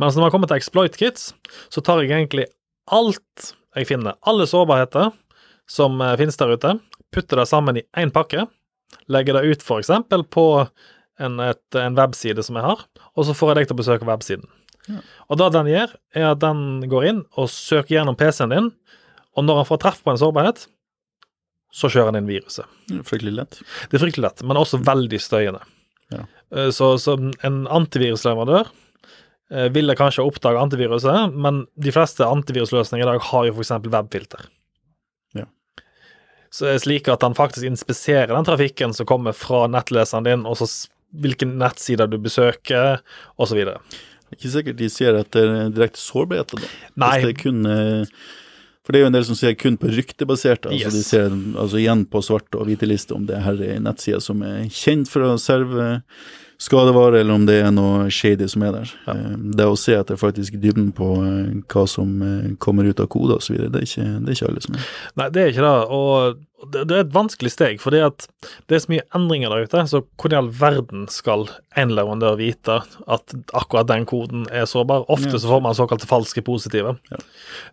Mens 0.00 0.16
når 0.16 0.26
man 0.26 0.32
kommer 0.34 0.50
til 0.50 0.56
exploit 0.60 0.96
kits, 0.98 1.32
så 1.72 1.82
tar 1.84 2.02
jeg 2.02 2.10
egentlig 2.12 2.46
alt 2.92 3.52
jeg 3.76 3.88
finner, 3.88 4.18
alle 4.28 4.44
sårbarheter 4.48 5.12
som 5.70 6.00
eh, 6.04 6.16
finnes 6.20 6.36
der 6.36 6.52
ute, 6.56 6.74
putter 7.12 7.40
det 7.40 7.46
sammen 7.48 7.78
i 7.80 7.84
én 7.96 8.10
pakke, 8.12 8.46
legger 9.12 9.38
det 9.38 9.44
ut 9.52 9.62
f.eks. 9.64 9.90
på 10.32 10.46
en, 11.22 11.38
et, 11.44 11.62
en 11.78 11.96
webside 11.98 12.42
som 12.44 12.58
jeg 12.58 12.66
har, 12.66 12.84
og 13.14 13.26
så 13.28 13.34
får 13.36 13.52
jeg 13.52 13.60
deg 13.60 13.70
til 13.70 13.76
å 13.76 13.80
besøke 13.82 14.08
websiden. 14.08 14.48
Ja. 14.90 15.00
Og 15.30 15.38
det 15.38 15.50
den 15.54 15.68
gjør, 15.70 15.92
er 16.18 16.28
at 16.32 16.40
den 16.42 16.62
går 16.90 17.08
inn 17.10 17.24
og 17.38 17.50
søker 17.52 17.98
gjennom 17.98 18.16
PC-en 18.18 18.54
din, 18.54 18.70
og 19.36 19.46
når 19.46 19.62
han 19.62 19.68
får 19.68 19.82
treff 19.84 20.00
på 20.04 20.12
en 20.12 20.20
sårbarhet, 20.20 20.66
så 21.72 21.88
kjører 21.88 22.10
han 22.10 22.18
inn 22.20 22.28
viruset. 22.28 22.68
Det 22.90 22.98
er 23.00 23.06
Fryktelig 23.08 23.32
lett. 23.38 23.60
Det 23.88 23.96
er 23.96 24.02
fryktelig 24.02 24.26
lett, 24.26 24.42
men 24.44 24.58
også 24.60 24.82
veldig 24.84 25.20
støyende. 25.24 25.62
Ja. 26.12 26.26
Eh, 26.52 26.68
Så, 26.74 26.98
så 27.00 27.14
en 27.16 27.62
antivirusleverandør 27.72 28.66
eh, 28.68 29.68
ville 29.72 29.96
kanskje 29.96 30.26
oppdage 30.28 30.60
antiviruset, 30.60 31.32
men 31.32 31.62
de 31.80 31.94
fleste 31.94 32.26
antivirusløsninger 32.28 33.06
i 33.06 33.10
dag 33.14 33.24
har 33.30 33.48
jo 33.48 33.54
f.eks. 33.56 33.72
webfilter. 33.88 34.44
Ja. 35.38 35.46
så 35.46 35.78
er 35.78 35.78
det 35.78 36.41
slik 36.52 37.08
at 37.08 37.24
han 37.24 37.36
faktisk 37.36 37.64
inspiserer 37.68 38.32
den 38.34 38.46
trafikken 38.48 38.92
som 38.96 39.08
kommer 39.08 39.36
fra 39.36 39.64
nettleseren 39.72 40.26
din, 40.28 40.46
og 40.48 40.58
så 40.60 40.68
hvilke 41.12 41.48
nettsider 41.48 42.08
du 42.08 42.18
besøker, 42.22 43.02
osv. 43.40 43.64
Det 43.64 43.74
er 43.76 44.38
ikke 44.38 44.52
sikkert 44.54 44.78
de 44.78 44.88
ser 44.92 45.18
etter 45.18 45.50
direkte 45.72 46.00
sårbarheter, 46.00 46.62
da. 46.62 46.70
Nei. 47.02 47.10
Hvis 47.18 47.26
det 47.26 47.32
er 47.34 47.42
kun 47.42 47.66
eh, 47.68 48.22
For 48.82 48.94
det 48.94 48.98
er 48.98 49.04
jo 49.04 49.10
en 49.10 49.16
del 49.18 49.26
som 49.28 49.38
ser 49.38 49.56
kun 49.60 49.76
på 49.78 49.90
ryktebaserte. 49.92 50.72
Altså 50.72 50.88
Yes. 50.88 50.96
De 50.96 51.02
ser 51.06 51.34
altså 51.60 51.78
igjen 51.78 52.06
på 52.10 52.22
svarte 52.24 52.58
og 52.58 52.66
hvite 52.66 52.88
lister 52.88 53.18
om 53.18 53.28
det 53.28 53.42
her 53.44 53.60
er 53.60 53.76
en 53.76 53.86
nettside 53.86 54.22
som 54.24 54.40
er 54.46 54.64
kjent 54.72 55.10
for 55.12 55.28
å 55.28 55.36
serve 55.38 55.92
skadevare, 56.62 57.20
eller 57.20 57.34
om 57.34 57.46
det 57.48 57.56
er 57.64 57.72
noe 57.74 58.06
shady 58.12 58.46
som 58.50 58.62
er 58.66 58.72
der. 58.78 58.92
Ja. 59.06 59.16
Eh, 59.18 59.34
Det 59.58 59.66
å 59.66 59.76
se 59.78 59.96
etter 59.98 60.16
faktisk 60.20 60.54
dybden 60.62 60.92
på 60.96 61.08
eh, 61.24 61.50
hva 61.72 61.84
som 61.90 62.14
eh, 62.22 62.50
kommer 62.62 62.86
ut 62.88 63.00
av 63.02 63.08
kode 63.12 63.36
osv., 63.40 63.58
det, 63.58 63.82
er 63.82 63.86
ikke- 63.88 64.20
det 64.24 64.30
er 64.30 64.38
ikke 64.38 64.48
alle 64.52 64.62
som 64.64 64.74
er. 64.78 64.86
Nei, 65.20 65.28
det 65.34 65.42
er 65.42 65.52
ikke 65.52 65.66
det. 65.66 65.76
Og 65.90 66.38
det, 66.70 66.84
det 66.90 66.96
er 66.96 67.02
et 67.04 67.14
vanskelig 67.14 67.50
steg, 67.52 67.80
fordi 67.82 68.00
at 68.04 68.26
det 68.70 68.76
er 68.76 68.82
så 68.84 68.90
mye 68.92 69.04
endringer 69.16 69.50
der 69.52 69.66
ute. 69.66 69.82
Så 69.90 70.00
hvordan 70.20 70.34
i 70.34 70.38
all 70.38 70.50
verden 70.60 71.04
skal 71.10 71.46
en 71.80 71.94
leverandør 71.96 72.36
vite 72.38 72.76
at 73.10 73.34
akkurat 73.58 73.88
den 73.90 74.06
koden 74.08 74.44
er 74.54 74.68
sårbar? 74.70 75.04
Ofte 75.12 75.40
så 75.42 75.50
får 75.50 75.62
man 75.64 75.76
såkalte 75.78 76.08
falske 76.10 76.44
positive. 76.46 76.94
Ja. 77.10 77.20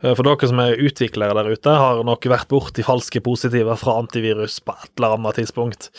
Eh, 0.02 0.15
For 0.17 0.25
dere 0.25 0.49
som 0.49 0.62
er 0.63 0.80
utviklere 0.82 1.38
der 1.38 1.52
ute, 1.54 1.75
har 1.84 2.02
nok 2.08 2.30
vært 2.32 2.49
borti 2.52 2.86
falske 2.86 3.21
positive 3.25 3.78
fra 3.80 3.97
antivirus 4.02 4.60
på 4.65 4.75
et 4.78 4.93
eller 4.97 5.17
annet 5.19 5.41
tidspunkt, 5.41 5.89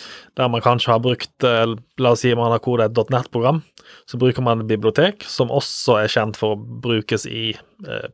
der 0.41 0.51
man 0.51 0.65
kanskje 0.65 0.95
har 0.95 1.05
brukt 1.05 1.47
eh, 1.47 1.77
La 2.01 2.15
oss 2.15 2.25
si 2.25 2.33
man 2.35 2.53
har 2.55 2.63
kodet 2.65 2.91
et 2.91 3.13
.net-program. 3.13 3.63
Så 4.09 4.19
bruker 4.21 4.43
man 4.43 4.63
et 4.63 4.71
bibliotek 4.71 5.27
som 5.29 5.53
også 5.53 5.99
er 6.01 6.11
kjent 6.11 6.39
for 6.41 6.57
å 6.57 6.81
brukes 6.83 7.27
i 7.29 7.53
eh, 7.87 8.09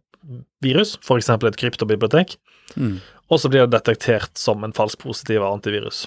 virus, 0.65 0.97
f.eks. 1.05 1.31
et 1.31 1.61
kryptobibliotek 1.62 2.37
Mm. 2.75 2.97
Og 3.29 3.41
så 3.43 3.51
blir 3.51 3.65
det 3.67 3.75
detektert 3.79 4.39
som 4.39 4.62
en 4.65 4.75
falsk 4.77 5.01
positiv 5.03 5.43
av 5.43 5.57
antivirus. 5.57 6.07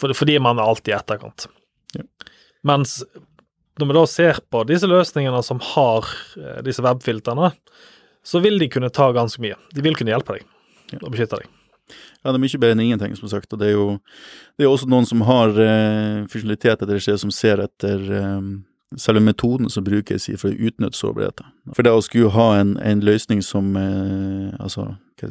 Fordi 0.00 0.38
man 0.42 0.58
er 0.58 0.68
alltid 0.70 0.94
i 0.94 0.96
etterkant. 0.96 1.46
Ja. 1.96 2.04
Mens 2.64 3.00
når 3.80 3.88
vi 3.88 3.96
da 3.96 4.02
ser 4.08 4.38
på 4.52 4.62
disse 4.68 4.88
løsningene 4.88 5.40
som 5.44 5.60
har 5.72 6.06
eh, 6.36 6.60
disse 6.66 6.84
webfiltrene, 6.84 7.50
så 8.22 8.42
vil 8.44 8.58
de 8.60 8.68
kunne 8.68 8.90
ta 8.92 9.08
ganske 9.16 9.40
mye. 9.42 9.56
De 9.72 9.82
vil 9.84 9.96
kunne 9.96 10.12
hjelpe 10.12 10.36
deg 10.38 10.46
Ja. 10.90 10.98
og 11.04 11.12
beskytte 11.14 11.38
deg. 11.40 11.48
Ja, 12.20 12.30
det 12.32 12.36
er 12.36 12.42
mye 12.42 12.58
bedre 12.60 12.74
enn 12.76 12.82
ingenting, 12.84 13.14
som 13.16 13.30
sagt. 13.32 13.52
Og 13.54 13.60
det 13.62 13.70
er 13.70 13.76
jo 13.78 13.86
det 14.58 14.66
er 14.66 14.70
også 14.70 14.88
noen 14.90 15.06
som 15.08 15.22
har 15.24 15.54
eh, 15.56 16.26
funksjonalitet 16.30 16.82
etter 16.82 16.98
det 16.98 17.18
som 17.22 17.32
ser 17.34 17.62
etter 17.64 18.02
eh, 18.20 18.50
selve 18.96 19.20
metoden 19.20 19.70
som 19.70 19.84
brukes 19.84 20.26
for 20.40 20.50
å 20.50 20.66
utnytte 20.66 20.98
sårbarheter. 20.98 21.46
For 21.76 21.86
det 21.86 21.92
å 21.94 22.02
skulle 22.02 22.32
ha 22.34 22.48
en, 22.58 22.74
en 22.82 23.04
løsning 23.06 23.42
som 23.44 23.76
eh, 23.78 24.50
Altså, 24.60 24.86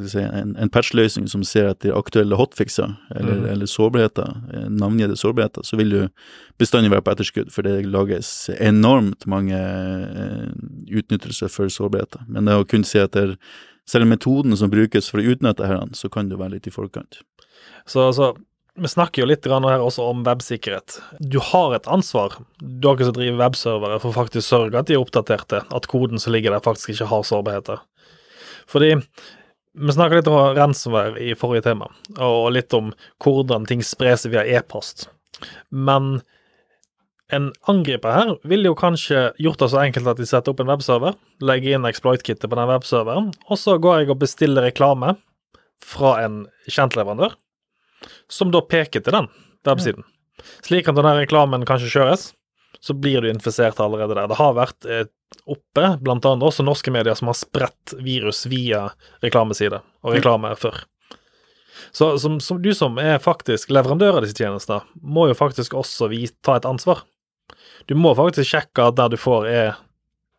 si, 0.10 0.22
en, 0.22 0.56
en 0.58 0.72
patchløsning 0.72 1.28
som 1.30 1.44
ser 1.46 1.68
etter 1.70 1.94
aktuelle 1.98 2.38
hotfixer, 2.40 2.94
eller, 3.14 3.42
mm. 3.42 3.48
eller 3.52 3.70
sårbarheter, 3.70 4.32
eh, 4.54 4.68
navngitte 4.72 5.18
sårbarheter, 5.20 5.66
så 5.68 5.78
vil 5.80 5.94
du 5.94 6.00
bestandig 6.62 6.92
være 6.94 7.06
på 7.06 7.14
etterskudd, 7.14 7.52
for 7.54 7.68
det 7.68 7.84
lages 7.86 8.32
enormt 8.58 9.28
mange 9.30 9.60
eh, 9.60 10.48
utnyttelser 11.02 11.52
for 11.52 11.72
sårbarheter. 11.74 12.24
Men 12.32 12.50
det 12.50 12.58
å 12.58 12.68
kunne 12.70 12.88
se 12.88 13.04
etter 13.04 13.36
selve 13.90 14.10
metoden 14.10 14.56
som 14.58 14.72
brukes 14.72 15.12
for 15.12 15.22
å 15.22 15.34
utnytte 15.34 15.68
dette, 15.68 16.00
så 16.00 16.10
kan 16.14 16.30
du 16.30 16.38
være 16.40 16.58
litt 16.58 16.70
i 16.70 16.74
forkant. 16.74 17.22
Så, 17.90 18.08
så 18.16 18.34
vi 18.80 18.90
snakker 18.92 19.22
jo 19.22 19.28
litt 19.30 19.46
her 19.46 19.84
også 19.84 20.06
om 20.12 20.24
websikkerhet. 20.28 21.00
Du 21.20 21.40
har 21.44 21.76
et 21.76 21.88
ansvar, 21.92 22.38
dere 22.60 23.06
som 23.08 23.16
driver 23.18 23.42
webservere, 23.42 24.00
for 24.00 24.16
faktisk 24.16 24.48
sørge 24.48 24.80
at 24.80 24.88
de 24.88 24.96
er 24.96 25.04
oppdaterte, 25.04 25.64
at 25.68 25.88
koden 25.92 26.22
som 26.22 26.34
ligger 26.34 26.56
der 26.56 26.64
faktisk 26.64 26.94
ikke 26.94 27.10
har 27.12 27.28
sårbarheter. 27.28 27.84
Fordi 28.70 28.96
vi 29.80 29.96
snakka 29.96 30.20
litt 30.20 30.30
om 30.32 30.56
ransomware 30.58 31.20
i 31.22 31.36
forrige 31.38 31.68
tema, 31.70 31.90
og 32.18 32.52
litt 32.56 32.74
om 32.76 32.94
hvordan 33.24 33.68
ting 33.70 33.84
spres 33.86 34.26
via 34.30 34.46
e-post. 34.58 35.08
Men 35.70 36.22
en 37.36 37.52
angriper 37.70 38.16
her 38.16 38.32
ville 38.50 38.72
jo 38.72 38.78
kanskje 38.78 39.30
gjort 39.38 39.62
det 39.62 39.70
så 39.72 39.84
enkelt 39.84 40.10
at 40.10 40.22
de 40.22 40.26
setter 40.30 40.54
opp 40.54 40.64
en 40.64 40.72
webserver, 40.72 41.18
legger 41.46 41.78
inn 41.78 41.86
exploit-kittet 41.90 42.50
på 42.50 42.58
den 42.58 42.72
webserveren, 42.72 43.30
og 43.48 43.62
så 43.62 43.78
går 43.82 44.02
jeg 44.02 44.14
og 44.16 44.24
bestiller 44.24 44.66
reklame 44.66 45.14
fra 45.86 46.16
en 46.24 46.42
kjent 46.68 46.98
leverandør, 46.98 47.38
som 48.32 48.54
da 48.54 48.62
peker 48.62 49.04
til 49.04 49.16
den 49.16 49.30
websiden. 49.68 50.06
Slik 50.66 50.88
at 50.88 50.98
denne 50.98 51.18
reklamen 51.18 51.66
kanskje 51.68 51.92
kjøres, 51.94 52.30
så 52.80 52.96
blir 52.96 53.22
du 53.22 53.30
infisert 53.30 53.80
allerede 53.84 54.16
der. 54.16 54.30
Det 54.32 54.38
har 54.40 54.56
vært 54.56 54.88
eh, 54.88 55.08
oppe, 55.50 55.86
blant 56.00 56.26
annet 56.26 56.46
også 56.48 56.64
norske 56.64 56.94
medier, 56.94 57.18
som 57.18 57.32
har 57.32 57.38
spredt 57.38 57.98
virus 58.00 58.46
via 58.50 58.88
reklamesider 59.26 59.84
og 60.06 60.16
reklame 60.16 60.54
før. 60.60 60.84
Så 61.96 62.14
som, 62.22 62.38
som 62.44 62.62
du 62.62 62.72
som 62.76 62.98
er 63.02 63.22
faktisk 63.24 63.72
leverandør 63.74 64.20
av 64.20 64.26
disse 64.26 64.38
tjenestene, 64.38 64.84
må 65.02 65.28
jo 65.30 65.38
faktisk 65.38 65.76
også 65.80 66.10
vi 66.12 66.26
ta 66.46 66.60
et 66.60 66.68
ansvar. 66.70 67.04
Du 67.90 67.96
må 67.98 68.14
faktisk 68.18 68.52
sjekke 68.52 68.90
at 68.90 68.98
det 69.00 69.10
du 69.16 69.20
får 69.20 69.48
er 69.50 69.70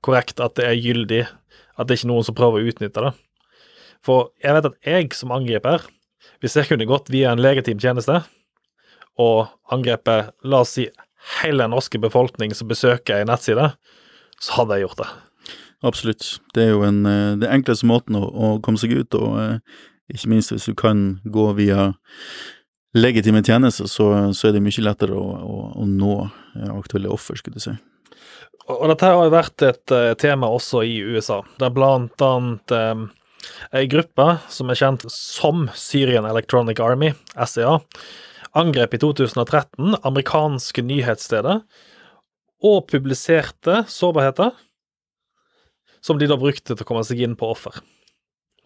korrekt, 0.04 0.40
at 0.40 0.56
det 0.56 0.68
er 0.68 0.78
gyldig, 0.78 1.24
at 1.76 1.88
det 1.88 1.94
er 1.94 2.00
ikke 2.00 2.12
noen 2.12 2.26
som 2.26 2.36
prøver 2.38 2.60
å 2.60 2.72
utnytte 2.72 3.04
det. 3.04 3.14
For 4.06 4.30
jeg 4.40 4.56
vet 4.56 4.68
at 4.70 4.78
jeg 4.86 5.16
som 5.16 5.34
angriper, 5.34 5.82
hvis 6.40 6.56
jeg 6.56 6.70
kunne 6.70 6.88
gått 6.88 7.10
via 7.12 7.32
en 7.32 7.42
legitim-tjeneste 7.42 8.22
og 9.20 9.50
angrepet, 9.72 10.32
la 10.48 10.62
oss 10.64 10.76
si, 10.78 10.86
hele 11.42 11.64
den 11.64 11.74
norske 11.74 12.00
befolkning 12.00 12.54
som 12.56 12.70
besøker 12.70 13.20
ei 13.20 13.26
nettside, 13.28 13.72
så 14.40 14.60
hadde 14.60 14.78
jeg 14.78 14.88
gjort 14.88 15.02
det. 15.02 15.10
Absolutt. 15.90 16.30
Det 16.56 16.64
er 16.64 16.72
jo 16.74 16.84
en, 16.84 17.04
eh, 17.08 17.36
det 17.40 17.50
enkleste 17.52 17.88
måten 17.88 18.16
å, 18.16 18.24
å 18.24 18.48
komme 18.64 18.80
seg 18.80 18.94
ut, 18.96 19.16
og 19.16 19.36
eh, 19.40 19.84
ikke 20.12 20.32
minst 20.32 20.52
hvis 20.52 20.68
du 20.68 20.74
kan 20.76 21.20
gå 21.24 21.46
via 21.58 21.90
legitime 22.96 23.44
tjenester, 23.46 23.88
så, 23.88 24.10
så 24.36 24.48
er 24.48 24.56
det 24.56 24.64
mye 24.64 24.84
lettere 24.84 25.16
å, 25.16 25.28
å, 25.44 25.60
å 25.80 25.86
nå 25.88 26.16
eh, 26.24 26.72
aktuelle 26.72 27.12
offer, 27.12 27.38
skulle 27.40 27.60
du 27.60 27.64
si. 27.64 27.76
Og 28.70 28.86
dette 28.90 29.08
har 29.08 29.16
jo 29.18 29.32
vært 29.32 29.64
et 29.66 29.92
tema 30.20 30.46
også 30.52 30.84
i 30.86 31.00
USA, 31.02 31.40
der 31.58 31.72
blant 31.74 32.22
annet 32.22 32.74
eh, 32.76 33.06
ei 33.76 33.88
gruppe 33.90 34.26
som 34.52 34.70
er 34.70 34.78
kjent 34.80 35.06
som 35.12 35.68
Syrian 35.76 36.28
Electronic 36.28 36.80
Army, 36.82 37.12
SEA, 37.46 37.78
angrep 38.58 38.96
i 38.96 39.00
2013 39.02 40.00
amerikanske 40.02 40.84
nyhetssteder 40.84 41.62
og 42.66 42.82
publiserte 42.90 43.84
sårbarheter 43.88 44.52
som 46.04 46.18
de 46.18 46.28
da 46.28 46.38
brukte 46.40 46.74
til 46.74 46.84
å 46.84 46.88
komme 46.88 47.04
seg 47.06 47.22
inn 47.24 47.36
på 47.38 47.50
offer. 47.52 47.76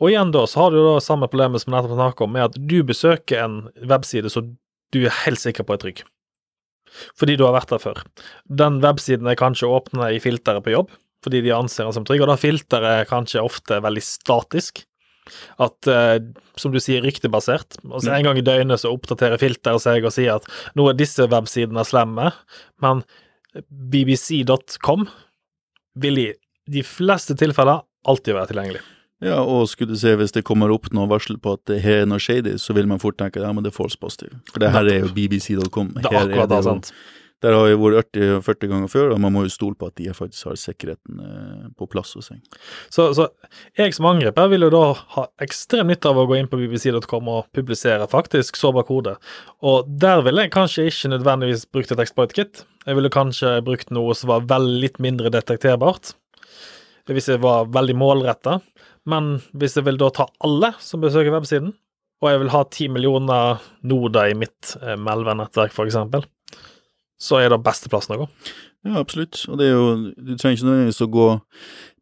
Og 0.03 0.11
igjen 0.11 0.33
da, 0.35 0.45
så 0.51 0.65
har 0.65 0.75
du 0.75 0.81
da 0.83 0.99
samme 1.03 1.29
problemet 1.31 1.63
som 1.63 1.75
nettopp 1.75 1.95
snakket 1.95 2.27
om, 2.27 2.35
med 2.35 2.49
at 2.49 2.59
du 2.59 2.81
besøker 2.87 3.45
en 3.45 3.57
webside 3.91 4.31
som 4.33 4.55
du 4.95 5.05
er 5.05 5.23
helt 5.25 5.43
sikker 5.43 5.67
på 5.67 5.77
er 5.77 5.83
trygg. 5.83 6.03
Fordi 7.19 7.37
du 7.39 7.45
har 7.47 7.55
vært 7.57 7.73
der 7.73 7.83
før. 7.83 8.03
Den 8.47 8.81
websiden 8.83 9.31
er 9.31 9.39
kanskje 9.39 9.71
åpna 9.71 10.13
i 10.15 10.21
filteret 10.23 10.67
på 10.67 10.75
jobb, 10.75 10.93
fordi 11.25 11.41
de 11.45 11.55
anser 11.57 11.87
den 11.87 11.97
som 11.97 12.05
trygg, 12.07 12.25
og 12.25 12.31
da 12.31 12.37
filteret 12.41 13.01
er 13.01 13.09
kanskje 13.11 13.45
ofte 13.45 13.81
veldig 13.85 14.05
statisk. 14.05 14.85
At, 15.57 15.89
eh, 15.89 16.19
som 16.61 16.73
du 16.75 16.77
sier, 16.85 17.01
ryktebasert. 17.01 17.79
Altså 17.89 18.13
En 18.13 18.27
gang 18.27 18.37
i 18.37 18.45
døgnet 18.45 18.83
så 18.83 18.93
oppdaterer 18.93 19.41
filteret 19.41 19.81
seg 19.81 20.05
og 20.05 20.13
sier 20.13 20.37
at 20.37 20.49
nå 20.77 20.91
er 20.91 20.99
disse 20.99 21.25
websidene 21.33 21.85
slemme, 21.89 22.29
men 22.85 23.01
bbc.com 23.71 25.07
vil 26.05 26.21
i 26.21 26.29
de 26.69 26.83
fleste 26.85 27.37
tilfeller 27.39 27.85
alltid 28.09 28.37
være 28.37 28.53
tilgjengelig. 28.53 28.85
Ja, 29.25 29.39
og 29.41 29.69
skulle 29.71 29.95
du 29.95 30.01
se, 30.01 30.13
hvis 30.19 30.35
det 30.35 30.45
kommer 30.45 30.73
opp 30.75 30.91
noe 30.93 31.09
varsel 31.09 31.39
på 31.41 31.55
at 31.57 31.63
det 31.71 31.79
her 31.85 32.03
er 32.03 32.09
noe 32.11 32.21
shady, 32.21 32.59
så 32.61 32.75
vil 32.77 32.89
man 32.91 33.01
fort 33.01 33.17
tenke 33.21 33.41
ja, 33.41 33.53
men 33.55 33.65
det 33.65 33.73
er 33.73 33.77
false 33.79 33.97
positive. 34.01 34.37
For 34.51 34.61
det 34.61 34.73
her 34.75 34.91
er 34.91 35.07
jo 35.07 35.13
bbc.com. 35.17 35.95
Det 35.97 36.11
er 36.11 36.19
akkurat 36.27 36.51
det, 36.51 36.65
sant? 36.67 36.91
Der 37.43 37.53
har 37.53 37.67
jeg 37.69 37.81
vært 37.81 38.17
40 38.47 38.71
ganger 38.71 38.89
før, 38.89 39.11
og 39.13 39.21
man 39.21 39.35
må 39.35 39.43
jo 39.45 39.53
stole 39.53 39.77
på 39.77 39.89
at 39.91 39.99
de 39.99 40.07
faktisk 40.17 40.49
har 40.49 40.59
sikkerheten 40.61 41.19
eh, 41.21 41.67
på 41.77 41.89
plass 41.93 42.15
hos 42.17 42.31
seg. 42.31 42.41
Så, 42.95 43.11
så 43.17 43.27
jeg 43.77 43.93
som 43.97 44.09
angriper 44.09 44.49
vil 44.53 44.65
jo 44.65 44.71
da 44.73 44.85
ha 45.17 45.27
ekstrem 45.45 45.91
nytte 45.91 46.09
av 46.09 46.23
å 46.23 46.25
gå 46.31 46.39
inn 46.39 46.49
på 46.49 46.61
bbc.com 46.63 47.29
og 47.33 47.51
publisere 47.57 48.09
faktisk 48.09 48.57
sårbar 48.61 48.89
kode. 48.89 49.17
Og 49.67 49.91
der 50.01 50.25
ville 50.25 50.47
jeg 50.47 50.55
kanskje 50.55 50.89
ikke 50.89 51.13
nødvendigvis 51.17 51.67
brukt 51.75 51.93
et 51.93 52.05
exploit-kit. 52.07 52.65
Jeg 52.87 52.99
ville 52.99 53.13
kanskje 53.13 53.59
brukt 53.67 53.93
noe 53.95 54.17
som 54.17 54.33
var 54.33 54.49
vel 54.49 54.71
litt 54.81 55.01
mindre 55.03 55.33
detekterbart, 55.35 56.15
hvis 57.11 57.29
jeg 57.29 57.45
var 57.45 57.69
veldig 57.73 57.97
målretta. 58.01 58.61
Men 59.09 59.35
hvis 59.53 59.77
jeg 59.77 59.85
vil 59.89 60.01
da 60.01 60.09
ta 60.17 60.31
alle 60.45 60.73
som 60.81 61.03
besøker 61.05 61.35
websiden, 61.35 61.75
og 62.25 62.31
jeg 62.31 62.41
vil 62.41 62.53
ha 62.55 62.63
ti 62.73 62.87
millioner 62.89 63.65
noder 63.85 64.31
i 64.33 64.37
mitt 64.39 64.77
eh, 64.81 64.97
Melven-nettverk, 64.97 65.77
eksempel, 65.85 66.25
så 67.25 67.41
er 67.41 67.51
det 67.53 67.63
beste 67.65 67.91
plassen 67.93 68.17
å 68.17 68.25
gå. 68.25 68.29
Ja, 68.85 69.01
absolutt. 69.01 69.41
Og 69.49 69.59
det 69.61 69.71
er 69.71 69.75
jo, 69.79 70.13
du 70.13 70.35
trenger 70.37 70.59
ikke 70.59 70.69
nødvendigvis 70.69 71.05
å 71.07 71.11
gå 71.15 71.29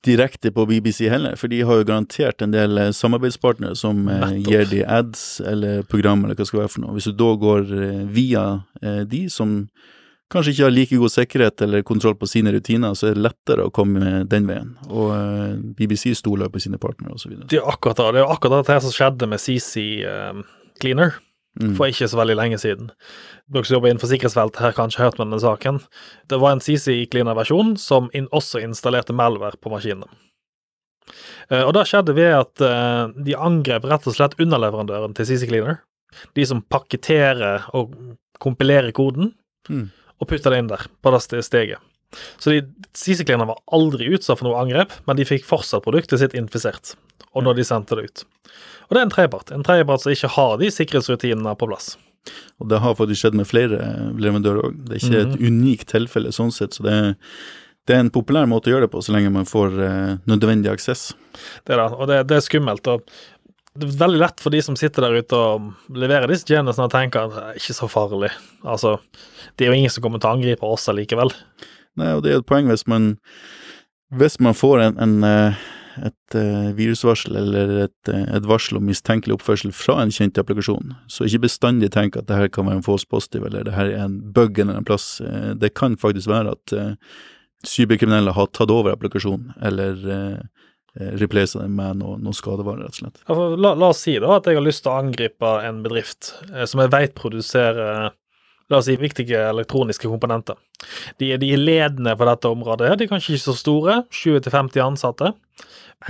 direkte 0.02 0.50
på 0.50 0.66
BBC 0.66 1.06
heller, 1.12 1.36
for 1.38 1.52
de 1.52 1.60
har 1.62 1.78
jo 1.78 1.86
garantert 1.86 2.42
en 2.42 2.54
del 2.54 2.78
eh, 2.82 2.90
samarbeidspartnere 2.96 3.78
som 3.78 4.08
eh, 4.10 4.32
gir 4.42 4.66
de 4.72 4.82
ads 4.82 5.40
eller 5.46 5.84
program 5.86 6.24
eller 6.24 6.34
hva 6.34 6.42
det 6.42 6.50
skal 6.50 6.64
være 6.64 6.72
for 6.74 6.82
noe. 6.82 6.96
Hvis 6.96 7.06
du 7.06 7.14
da 7.20 7.28
går 7.38 7.74
eh, 7.78 8.00
via 8.10 8.46
eh, 8.82 9.02
de 9.06 9.28
som 9.30 9.60
kanskje 10.32 10.56
ikke 10.56 10.64
har 10.64 10.74
like 10.74 10.98
god 10.98 11.12
sikkerhet 11.12 11.62
eller 11.66 11.84
kontroll 11.86 12.16
på 12.18 12.26
sine 12.30 12.50
rutiner, 12.54 12.96
så 12.98 13.10
er 13.10 13.18
det 13.18 13.26
lettere 13.28 13.68
å 13.68 13.74
komme 13.74 14.24
den 14.32 14.48
veien. 14.50 14.74
Og 14.90 15.12
eh, 15.14 15.58
BBC 15.78 16.16
stoler 16.18 16.50
på 16.50 16.62
sine 16.64 16.82
partnere 16.82 17.14
osv. 17.14 17.36
Det 17.46 17.60
er 17.60 17.68
akkurat 17.70 18.00
det. 18.00 18.08
Det 18.16 18.24
er 18.24 18.34
akkurat 18.34 18.72
det 18.72 18.80
som 18.82 18.96
skjedde 18.96 19.30
med 19.30 19.42
CC 19.42 20.02
eh, 20.08 20.42
Cleaner 20.82 21.14
Mm. 21.60 21.74
for 21.76 21.84
ikke 21.90 22.06
så 22.08 22.16
veldig 22.16 22.34
lenge 22.38 22.56
siden. 22.56 22.86
Dere 23.52 23.68
som 23.68 23.74
jobber 23.76 23.90
innenfor 23.90 24.08
sikkerhetsfeltet, 24.08 24.62
har 24.64 24.72
kanskje 24.72 25.02
hørt 25.02 25.18
med 25.18 25.26
denne 25.26 25.40
saken. 25.42 25.82
Det 26.32 26.38
var 26.40 26.54
en 26.54 26.62
CC 26.64 26.94
Cleaner-versjon 27.12 27.74
som 27.76 28.08
in 28.16 28.28
også 28.32 28.62
installerte 28.64 29.12
malware 29.12 29.60
på 29.60 29.68
maskinene. 29.68 30.08
Uh, 31.52 31.66
og 31.66 31.74
det 31.76 31.84
skjedde 31.90 32.14
ved 32.16 32.32
at 32.38 32.64
uh, 32.64 33.12
de 33.20 33.36
angrep 33.36 33.84
rett 33.84 34.06
og 34.08 34.16
slett 34.16 34.38
underleverandøren 34.40 35.12
til 35.18 35.28
CC 35.28 35.44
Cleaner. 35.50 35.82
De 36.38 36.46
som 36.48 36.62
pakketterer 36.72 37.68
og 37.76 37.92
kompilerer 38.40 38.92
koden, 38.96 39.34
Mm. 39.70 39.92
og 40.18 40.26
putter 40.26 40.50
det 40.50 40.58
inn 40.58 40.66
der, 40.72 40.80
på 41.02 41.10
det 41.14 41.44
steget. 41.46 41.78
Så 42.42 42.52
de, 42.52 42.62
CC-klinene 42.98 43.48
var 43.48 43.60
aldri 43.72 44.10
utsatt 44.12 44.40
for 44.40 44.48
noe 44.48 44.60
angrep, 44.60 44.94
men 45.08 45.18
de 45.18 45.26
fikk 45.28 45.46
fortsatt 45.48 45.84
produktet 45.86 46.22
sitt 46.22 46.36
infisert. 46.38 46.94
Og 47.32 47.46
når 47.46 47.60
de 47.60 47.66
sendte 47.66 47.96
det 47.98 48.08
ut. 48.08 48.24
Og 48.88 48.94
det 48.96 49.00
er 49.00 49.06
en 49.06 49.14
tredjepart. 49.14 49.52
En 49.54 49.64
tredjepart 49.64 50.04
som 50.04 50.12
ikke 50.12 50.32
har 50.34 50.56
de 50.60 50.70
sikkerhetsrutinene 50.74 51.56
på 51.56 51.68
plass. 51.70 51.94
Og 52.62 52.68
det 52.70 52.78
har 52.82 52.94
faktisk 52.98 53.24
skjedd 53.24 53.36
med 53.38 53.48
flere 53.48 53.80
leverandører 54.20 54.68
òg. 54.68 54.78
Det 54.86 54.96
er 54.96 55.02
ikke 55.02 55.22
et 55.24 55.42
unikt 55.42 55.90
tilfelle 55.90 56.32
sånn 56.34 56.52
sett, 56.54 56.76
så 56.76 56.86
det 56.86 56.94
er, 56.94 57.14
det 57.88 57.96
er 57.96 58.04
en 58.04 58.12
populær 58.14 58.46
måte 58.50 58.70
å 58.70 58.76
gjøre 58.76 58.86
det 58.86 58.92
på, 58.92 59.02
så 59.02 59.14
lenge 59.16 59.32
man 59.34 59.48
får 59.48 59.78
eh, 59.82 60.12
nødvendig 60.30 60.70
aksess. 60.70 61.10
Det 61.66 61.74
det, 61.74 61.88
og 61.96 62.06
det, 62.10 62.20
det 62.30 62.38
er 62.38 62.44
skummelt. 62.44 62.86
og 62.92 63.08
det 63.72 63.88
er 63.88 64.00
veldig 64.02 64.20
lett 64.20 64.42
for 64.44 64.52
de 64.52 64.60
som 64.60 64.76
sitter 64.76 65.06
der 65.06 65.22
ute 65.24 65.38
og 65.38 65.96
leverer 65.96 66.28
disse 66.28 66.44
tjenestene, 66.44 66.86
og 66.90 66.92
tenker 66.92 67.24
at 67.24 67.32
det 67.32 67.44
er 67.46 67.60
ikke 67.62 67.76
så 67.78 67.88
farlig. 67.88 68.30
Altså, 68.68 68.98
det 69.56 69.64
er 69.64 69.72
jo 69.72 69.78
ingen 69.80 69.92
som 69.94 70.04
kommer 70.04 70.20
til 70.20 70.28
å 70.28 70.36
angripe 70.36 70.68
oss 70.68 70.90
allikevel. 70.92 71.32
Nei, 72.00 72.14
og 72.16 72.24
det 72.24 72.32
er 72.32 72.40
et 72.40 72.48
poeng 72.48 72.70
hvis 72.70 72.86
man 72.88 73.16
Hvis 74.12 74.38
man 74.40 74.56
får 74.56 74.80
en, 74.84 74.98
en 75.00 75.24
eh, 75.24 75.62
et 76.00 76.36
eh, 76.38 76.70
virusvarsel 76.76 77.36
eller 77.36 77.72
et, 77.84 78.08
eh, 78.08 78.24
et 78.36 78.46
varsel 78.48 78.78
om 78.78 78.86
mistenkelig 78.88 79.36
oppførsel 79.36 79.74
fra 79.76 79.98
en 80.02 80.12
kjent 80.14 80.40
applikasjon, 80.40 80.94
så 81.10 81.26
ikke 81.26 81.44
bestandig 81.46 81.92
tenk 81.94 82.16
at 82.16 82.28
det 82.30 82.38
her 82.38 82.50
kan 82.52 82.68
være 82.68 82.80
en 82.80 82.86
false 82.86 83.08
positive, 83.08 83.48
eller 83.48 83.66
det 83.68 83.76
her 83.76 83.90
er 83.90 84.06
en 84.06 84.18
bug 84.32 84.56
en 84.56 84.68
eller 84.68 84.80
annen 84.80 84.88
plass. 84.88 85.20
Det 85.60 85.74
kan 85.78 85.98
faktisk 86.00 86.30
være 86.32 86.56
at 86.56 86.76
cyberkriminelle 87.68 88.34
har 88.34 88.50
tatt 88.56 88.72
over 88.72 88.94
applikasjonen, 88.96 89.52
eller 89.62 90.00
eh, 90.16 90.64
den 90.92 91.76
med 91.76 92.02
noe, 92.02 92.18
noe 92.20 92.36
skadevare, 92.36 92.84
rett 92.84 92.98
og 92.98 93.00
slett. 93.00 93.22
Ja, 93.28 93.36
La, 93.56 93.74
la 93.80 93.92
oss 93.92 94.02
si 94.04 94.18
da 94.20 94.34
at 94.36 94.48
jeg 94.48 94.58
har 94.58 94.66
lyst 94.66 94.84
til 94.84 94.92
å 94.92 94.98
angripe 95.00 95.52
en 95.64 95.80
bedrift 95.84 96.34
som 96.68 96.82
jeg 96.84 96.92
vet 96.92 97.14
produserer 97.16 98.12
la 98.70 98.78
oss 98.78 98.86
si 98.88 98.96
viktige 99.00 99.38
elektroniske 99.50 100.08
komponenter. 100.10 100.56
De, 101.18 101.32
er- 101.34 101.38
de 101.42 101.52
er 101.54 101.60
ledende 101.60 102.14
på 102.18 102.26
dette 102.28 102.48
området. 102.50 102.92
De 102.98 103.04
er 103.06 103.10
kanskje 103.10 103.34
ikke 103.36 103.44
så 103.48 103.54
store, 103.58 103.96
20-50 104.14 104.82
ansatte. 104.84 105.32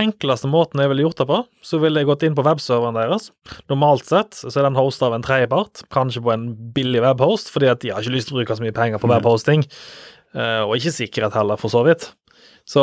Enkleste 0.01 0.49
måten 0.49 0.81
jeg 0.81 0.89
ville 0.89 1.03
gjort 1.05 1.19
det 1.21 1.27
på, 1.29 1.39
så 1.61 1.77
ville 1.81 2.01
jeg 2.01 2.07
gått 2.09 2.23
inn 2.25 2.33
på 2.37 2.45
webserveren 2.47 2.95
deres. 2.97 3.27
Normalt 3.69 4.07
sett 4.09 4.33
så 4.39 4.49
er 4.57 4.65
den 4.65 4.77
hosta 4.79 5.05
av 5.09 5.13
en 5.19 5.25
tredjepart, 5.25 5.83
kanskje 5.93 6.23
på 6.25 6.31
en 6.33 6.47
billig 6.73 7.03
webhost, 7.05 7.51
fordi 7.53 7.69
at 7.69 7.83
de 7.83 7.91
har 7.93 8.01
ikke 8.01 8.15
lyst 8.15 8.31
til 8.31 8.37
å 8.37 8.41
bruke 8.41 8.57
så 8.57 8.65
mye 8.65 8.73
penger 8.73 9.01
på 9.03 9.11
webhosting, 9.11 9.65
eh, 10.33 10.61
og 10.65 10.73
ikke 10.79 10.95
sikkerhet 10.97 11.37
heller, 11.37 11.61
for 11.61 11.69
så 11.73 11.83
vidt. 11.85 12.07
Så 12.65 12.81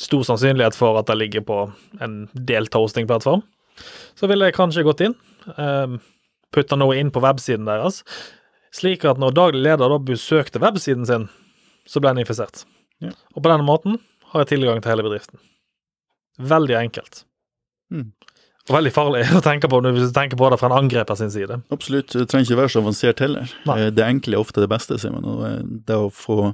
stor 0.00 0.24
sannsynlighet 0.26 0.74
for 0.74 0.98
at 0.98 1.06
det 1.06 1.18
ligger 1.20 1.44
på 1.46 1.60
en 2.02 2.24
delt 2.34 2.74
hostingplattform. 2.74 3.44
Så 4.18 4.26
ville 4.30 4.48
jeg 4.48 4.56
kanskje 4.58 4.82
gått 4.88 5.04
inn, 5.06 5.14
eh, 5.54 5.94
putta 6.52 6.76
noe 6.80 6.98
inn 6.98 7.12
på 7.14 7.22
websiden 7.22 7.68
deres, 7.70 8.02
slik 8.74 9.04
at 9.08 9.20
når 9.20 9.36
daglig 9.36 9.62
leder 9.66 9.92
da 9.92 10.00
besøkte 10.00 10.62
websiden 10.62 11.06
sin, 11.08 11.28
så 11.88 12.00
ble 12.00 12.14
den 12.14 12.24
infisert. 12.24 12.64
Ja. 13.02 13.12
Og 13.34 13.42
på 13.42 13.48
denne 13.50 13.66
måten 13.66 13.98
har 14.32 14.44
jeg 14.44 14.54
tilgang 14.54 14.80
til 14.82 14.94
hele 14.94 15.04
bedriften. 15.06 15.40
Veldig 16.40 16.76
enkelt. 16.78 17.24
Mm. 17.92 18.12
Og 18.68 18.76
veldig 18.76 18.92
farlig 18.94 19.22
å 19.38 19.42
tenke 19.44 19.68
på 19.70 19.80
når 19.82 19.98
du 19.98 20.06
tenker 20.14 20.38
på 20.38 20.48
det 20.52 20.58
fra 20.60 20.70
en 20.70 20.78
angreper 20.84 21.18
sin 21.18 21.32
side. 21.34 21.58
Absolutt, 21.74 22.14
det 22.14 22.28
trenger 22.30 22.48
ikke 22.48 22.60
være 22.62 22.72
så 22.74 22.82
avansert 22.84 23.22
heller. 23.24 23.54
Nei. 23.68 23.78
Eh, 23.80 23.92
Det 23.94 24.06
enkle 24.06 24.38
er 24.38 24.44
ofte 24.44 24.62
det 24.62 24.70
beste, 24.70 24.98
sier 25.02 25.14
man. 25.14 25.26
Og 25.28 25.42
eh, 25.48 25.58
det 25.88 25.98
å 25.98 26.12
få 26.14 26.52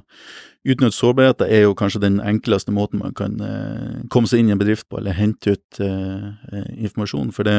utnytte 0.67 0.97
sårbarheter 0.97 1.47
er 1.47 1.63
jo 1.67 1.77
kanskje 1.77 2.01
den 2.03 2.17
enkleste 2.19 2.73
måten 2.75 2.99
man 3.03 3.13
kan 3.15 3.37
eh, 3.45 4.01
komme 4.11 4.27
seg 4.27 4.41
inn 4.41 4.49
i 4.49 4.55
en 4.57 4.61
bedrift 4.61 4.89
på, 4.89 4.99
eller 4.99 5.15
hente 5.15 5.55
ut 5.55 5.79
informasjon. 5.79 7.31
For 7.35 7.47
det 7.47 7.55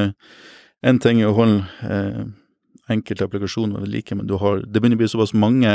en 0.85 1.01
ting 1.01 1.23
er 1.23 1.31
å 1.31 1.37
holde 1.37 2.27
enkelte 2.91 3.27
applikasjoner 3.27 3.85
vil 3.85 3.95
like, 3.99 4.17
men 4.17 4.29
du 4.29 4.37
har, 4.41 4.65
det 4.65 4.81
begynner 4.81 4.99
å 4.99 5.05
bli 5.05 5.13
såpass 5.13 5.37
mange 5.37 5.73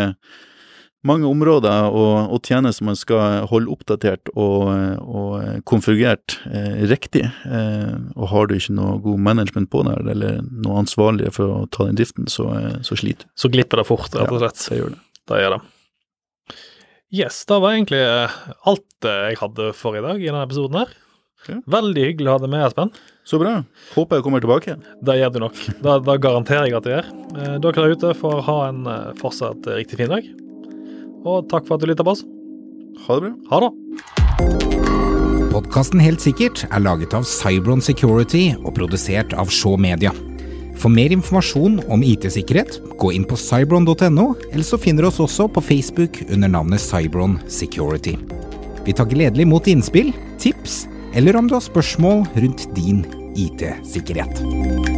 mange 1.06 1.28
områder 1.30 1.94
og, 1.94 2.32
og 2.34 2.48
tjenester 2.48 2.88
man 2.88 2.98
skal 2.98 3.46
holde 3.52 3.70
oppdatert 3.70 4.32
og, 4.34 4.72
og 5.06 5.62
konfigurert 5.70 6.40
eh, 6.50 6.82
riktig. 6.90 7.28
Eh, 7.46 7.94
og 8.16 8.32
har 8.32 8.50
du 8.50 8.56
ikke 8.58 8.74
noe 8.74 8.98
god 9.04 9.22
management 9.28 9.70
på 9.74 9.84
der, 9.86 10.02
eller 10.16 10.42
noe 10.50 10.82
ansvarlige 10.82 11.36
for 11.36 11.60
å 11.60 11.62
ta 11.70 11.86
den 11.86 12.00
driften, 12.00 12.26
så, 12.32 12.50
eh, 12.58 12.80
så 12.86 12.98
sliter 12.98 13.30
du. 13.30 13.34
Så 13.38 13.54
glipper 13.54 13.84
det 13.84 13.88
fort, 13.92 14.10
rett 14.18 14.34
og 14.34 14.42
slett. 14.42 14.66
Det 14.66 14.82
gjør 14.82 14.96
det. 14.96 15.02
Det 15.30 15.42
gjør 15.44 15.58
det. 15.58 15.62
Yes, 17.16 17.44
det 17.48 17.62
var 17.62 17.76
egentlig 17.76 18.02
eh, 18.02 18.38
alt 18.68 19.08
eh, 19.08 19.26
jeg 19.30 19.42
hadde 19.44 19.72
for 19.78 19.98
i 19.98 20.04
dag 20.04 20.18
i 20.20 20.26
denne 20.26 20.46
episoden 20.48 20.82
her. 20.82 20.96
Ja. 21.50 21.60
Veldig 21.78 22.06
hyggelig 22.08 22.32
å 22.32 22.36
ha 22.38 22.42
deg 22.42 22.52
med, 22.54 22.66
Espen. 22.66 22.92
Så 23.26 23.40
bra. 23.42 23.56
Håper 23.96 24.20
jeg 24.20 24.26
kommer 24.26 24.44
tilbake. 24.44 24.78
Det 25.06 25.18
gjør 25.20 25.34
du 25.36 25.40
nok. 25.46 25.62
Da, 25.86 25.98
da 26.02 26.18
garanterer 26.22 26.70
jeg 26.70 26.78
at 26.78 26.86
du 26.86 26.92
gjør. 26.94 27.10
Eh, 27.36 27.56
Dere 27.64 27.78
der 27.80 27.96
ute 27.96 28.14
får 28.18 28.44
ha 28.48 28.58
en 28.70 28.86
eh, 28.90 29.12
fortsatt 29.22 29.70
riktig 29.78 30.02
fin 30.02 30.12
dag. 30.14 30.28
Og 31.26 31.48
takk 31.50 31.66
for 31.68 31.78
at 31.78 31.86
du 31.86 31.90
lytta 31.90 32.06
på 32.06 32.14
oss. 32.16 32.26
Ha 33.06 33.18
det 33.20 33.30
bra. 33.30 33.34
Ha 33.52 33.66
det. 33.66 33.74
Podkasten 35.56 36.02
Helt 36.04 36.20
sikkert 36.20 36.66
er 36.68 36.84
laget 36.84 37.14
av 37.16 37.24
Cybron 37.30 37.82
Security 37.84 38.50
og 38.60 38.74
produsert 38.76 39.34
av 39.40 39.48
Shaw 39.54 39.78
Media. 39.80 40.12
For 40.76 40.92
mer 40.92 41.14
informasjon 41.16 41.78
om 41.88 42.04
IT-sikkerhet, 42.04 42.82
gå 43.00 43.14
inn 43.16 43.24
på 43.28 43.38
cybron.no, 43.40 44.26
eller 44.52 44.66
så 44.68 44.80
finner 44.82 45.06
du 45.06 45.08
oss 45.08 45.22
også 45.24 45.48
på 45.56 45.64
Facebook 45.64 46.20
under 46.28 46.52
navnet 46.52 46.84
Cybron 46.84 47.38
Security. 47.48 48.18
Vi 48.86 48.94
tar 48.94 49.08
gledelig 49.10 49.48
imot 49.48 49.70
innspill, 49.72 50.12
tips, 50.44 50.84
eller 51.16 51.36
om 51.36 51.48
du 51.48 51.56
har 51.56 51.64
spørsmål 51.64 52.26
rundt 52.36 52.68
din 52.76 53.06
IT-sikkerhet. 53.40 54.95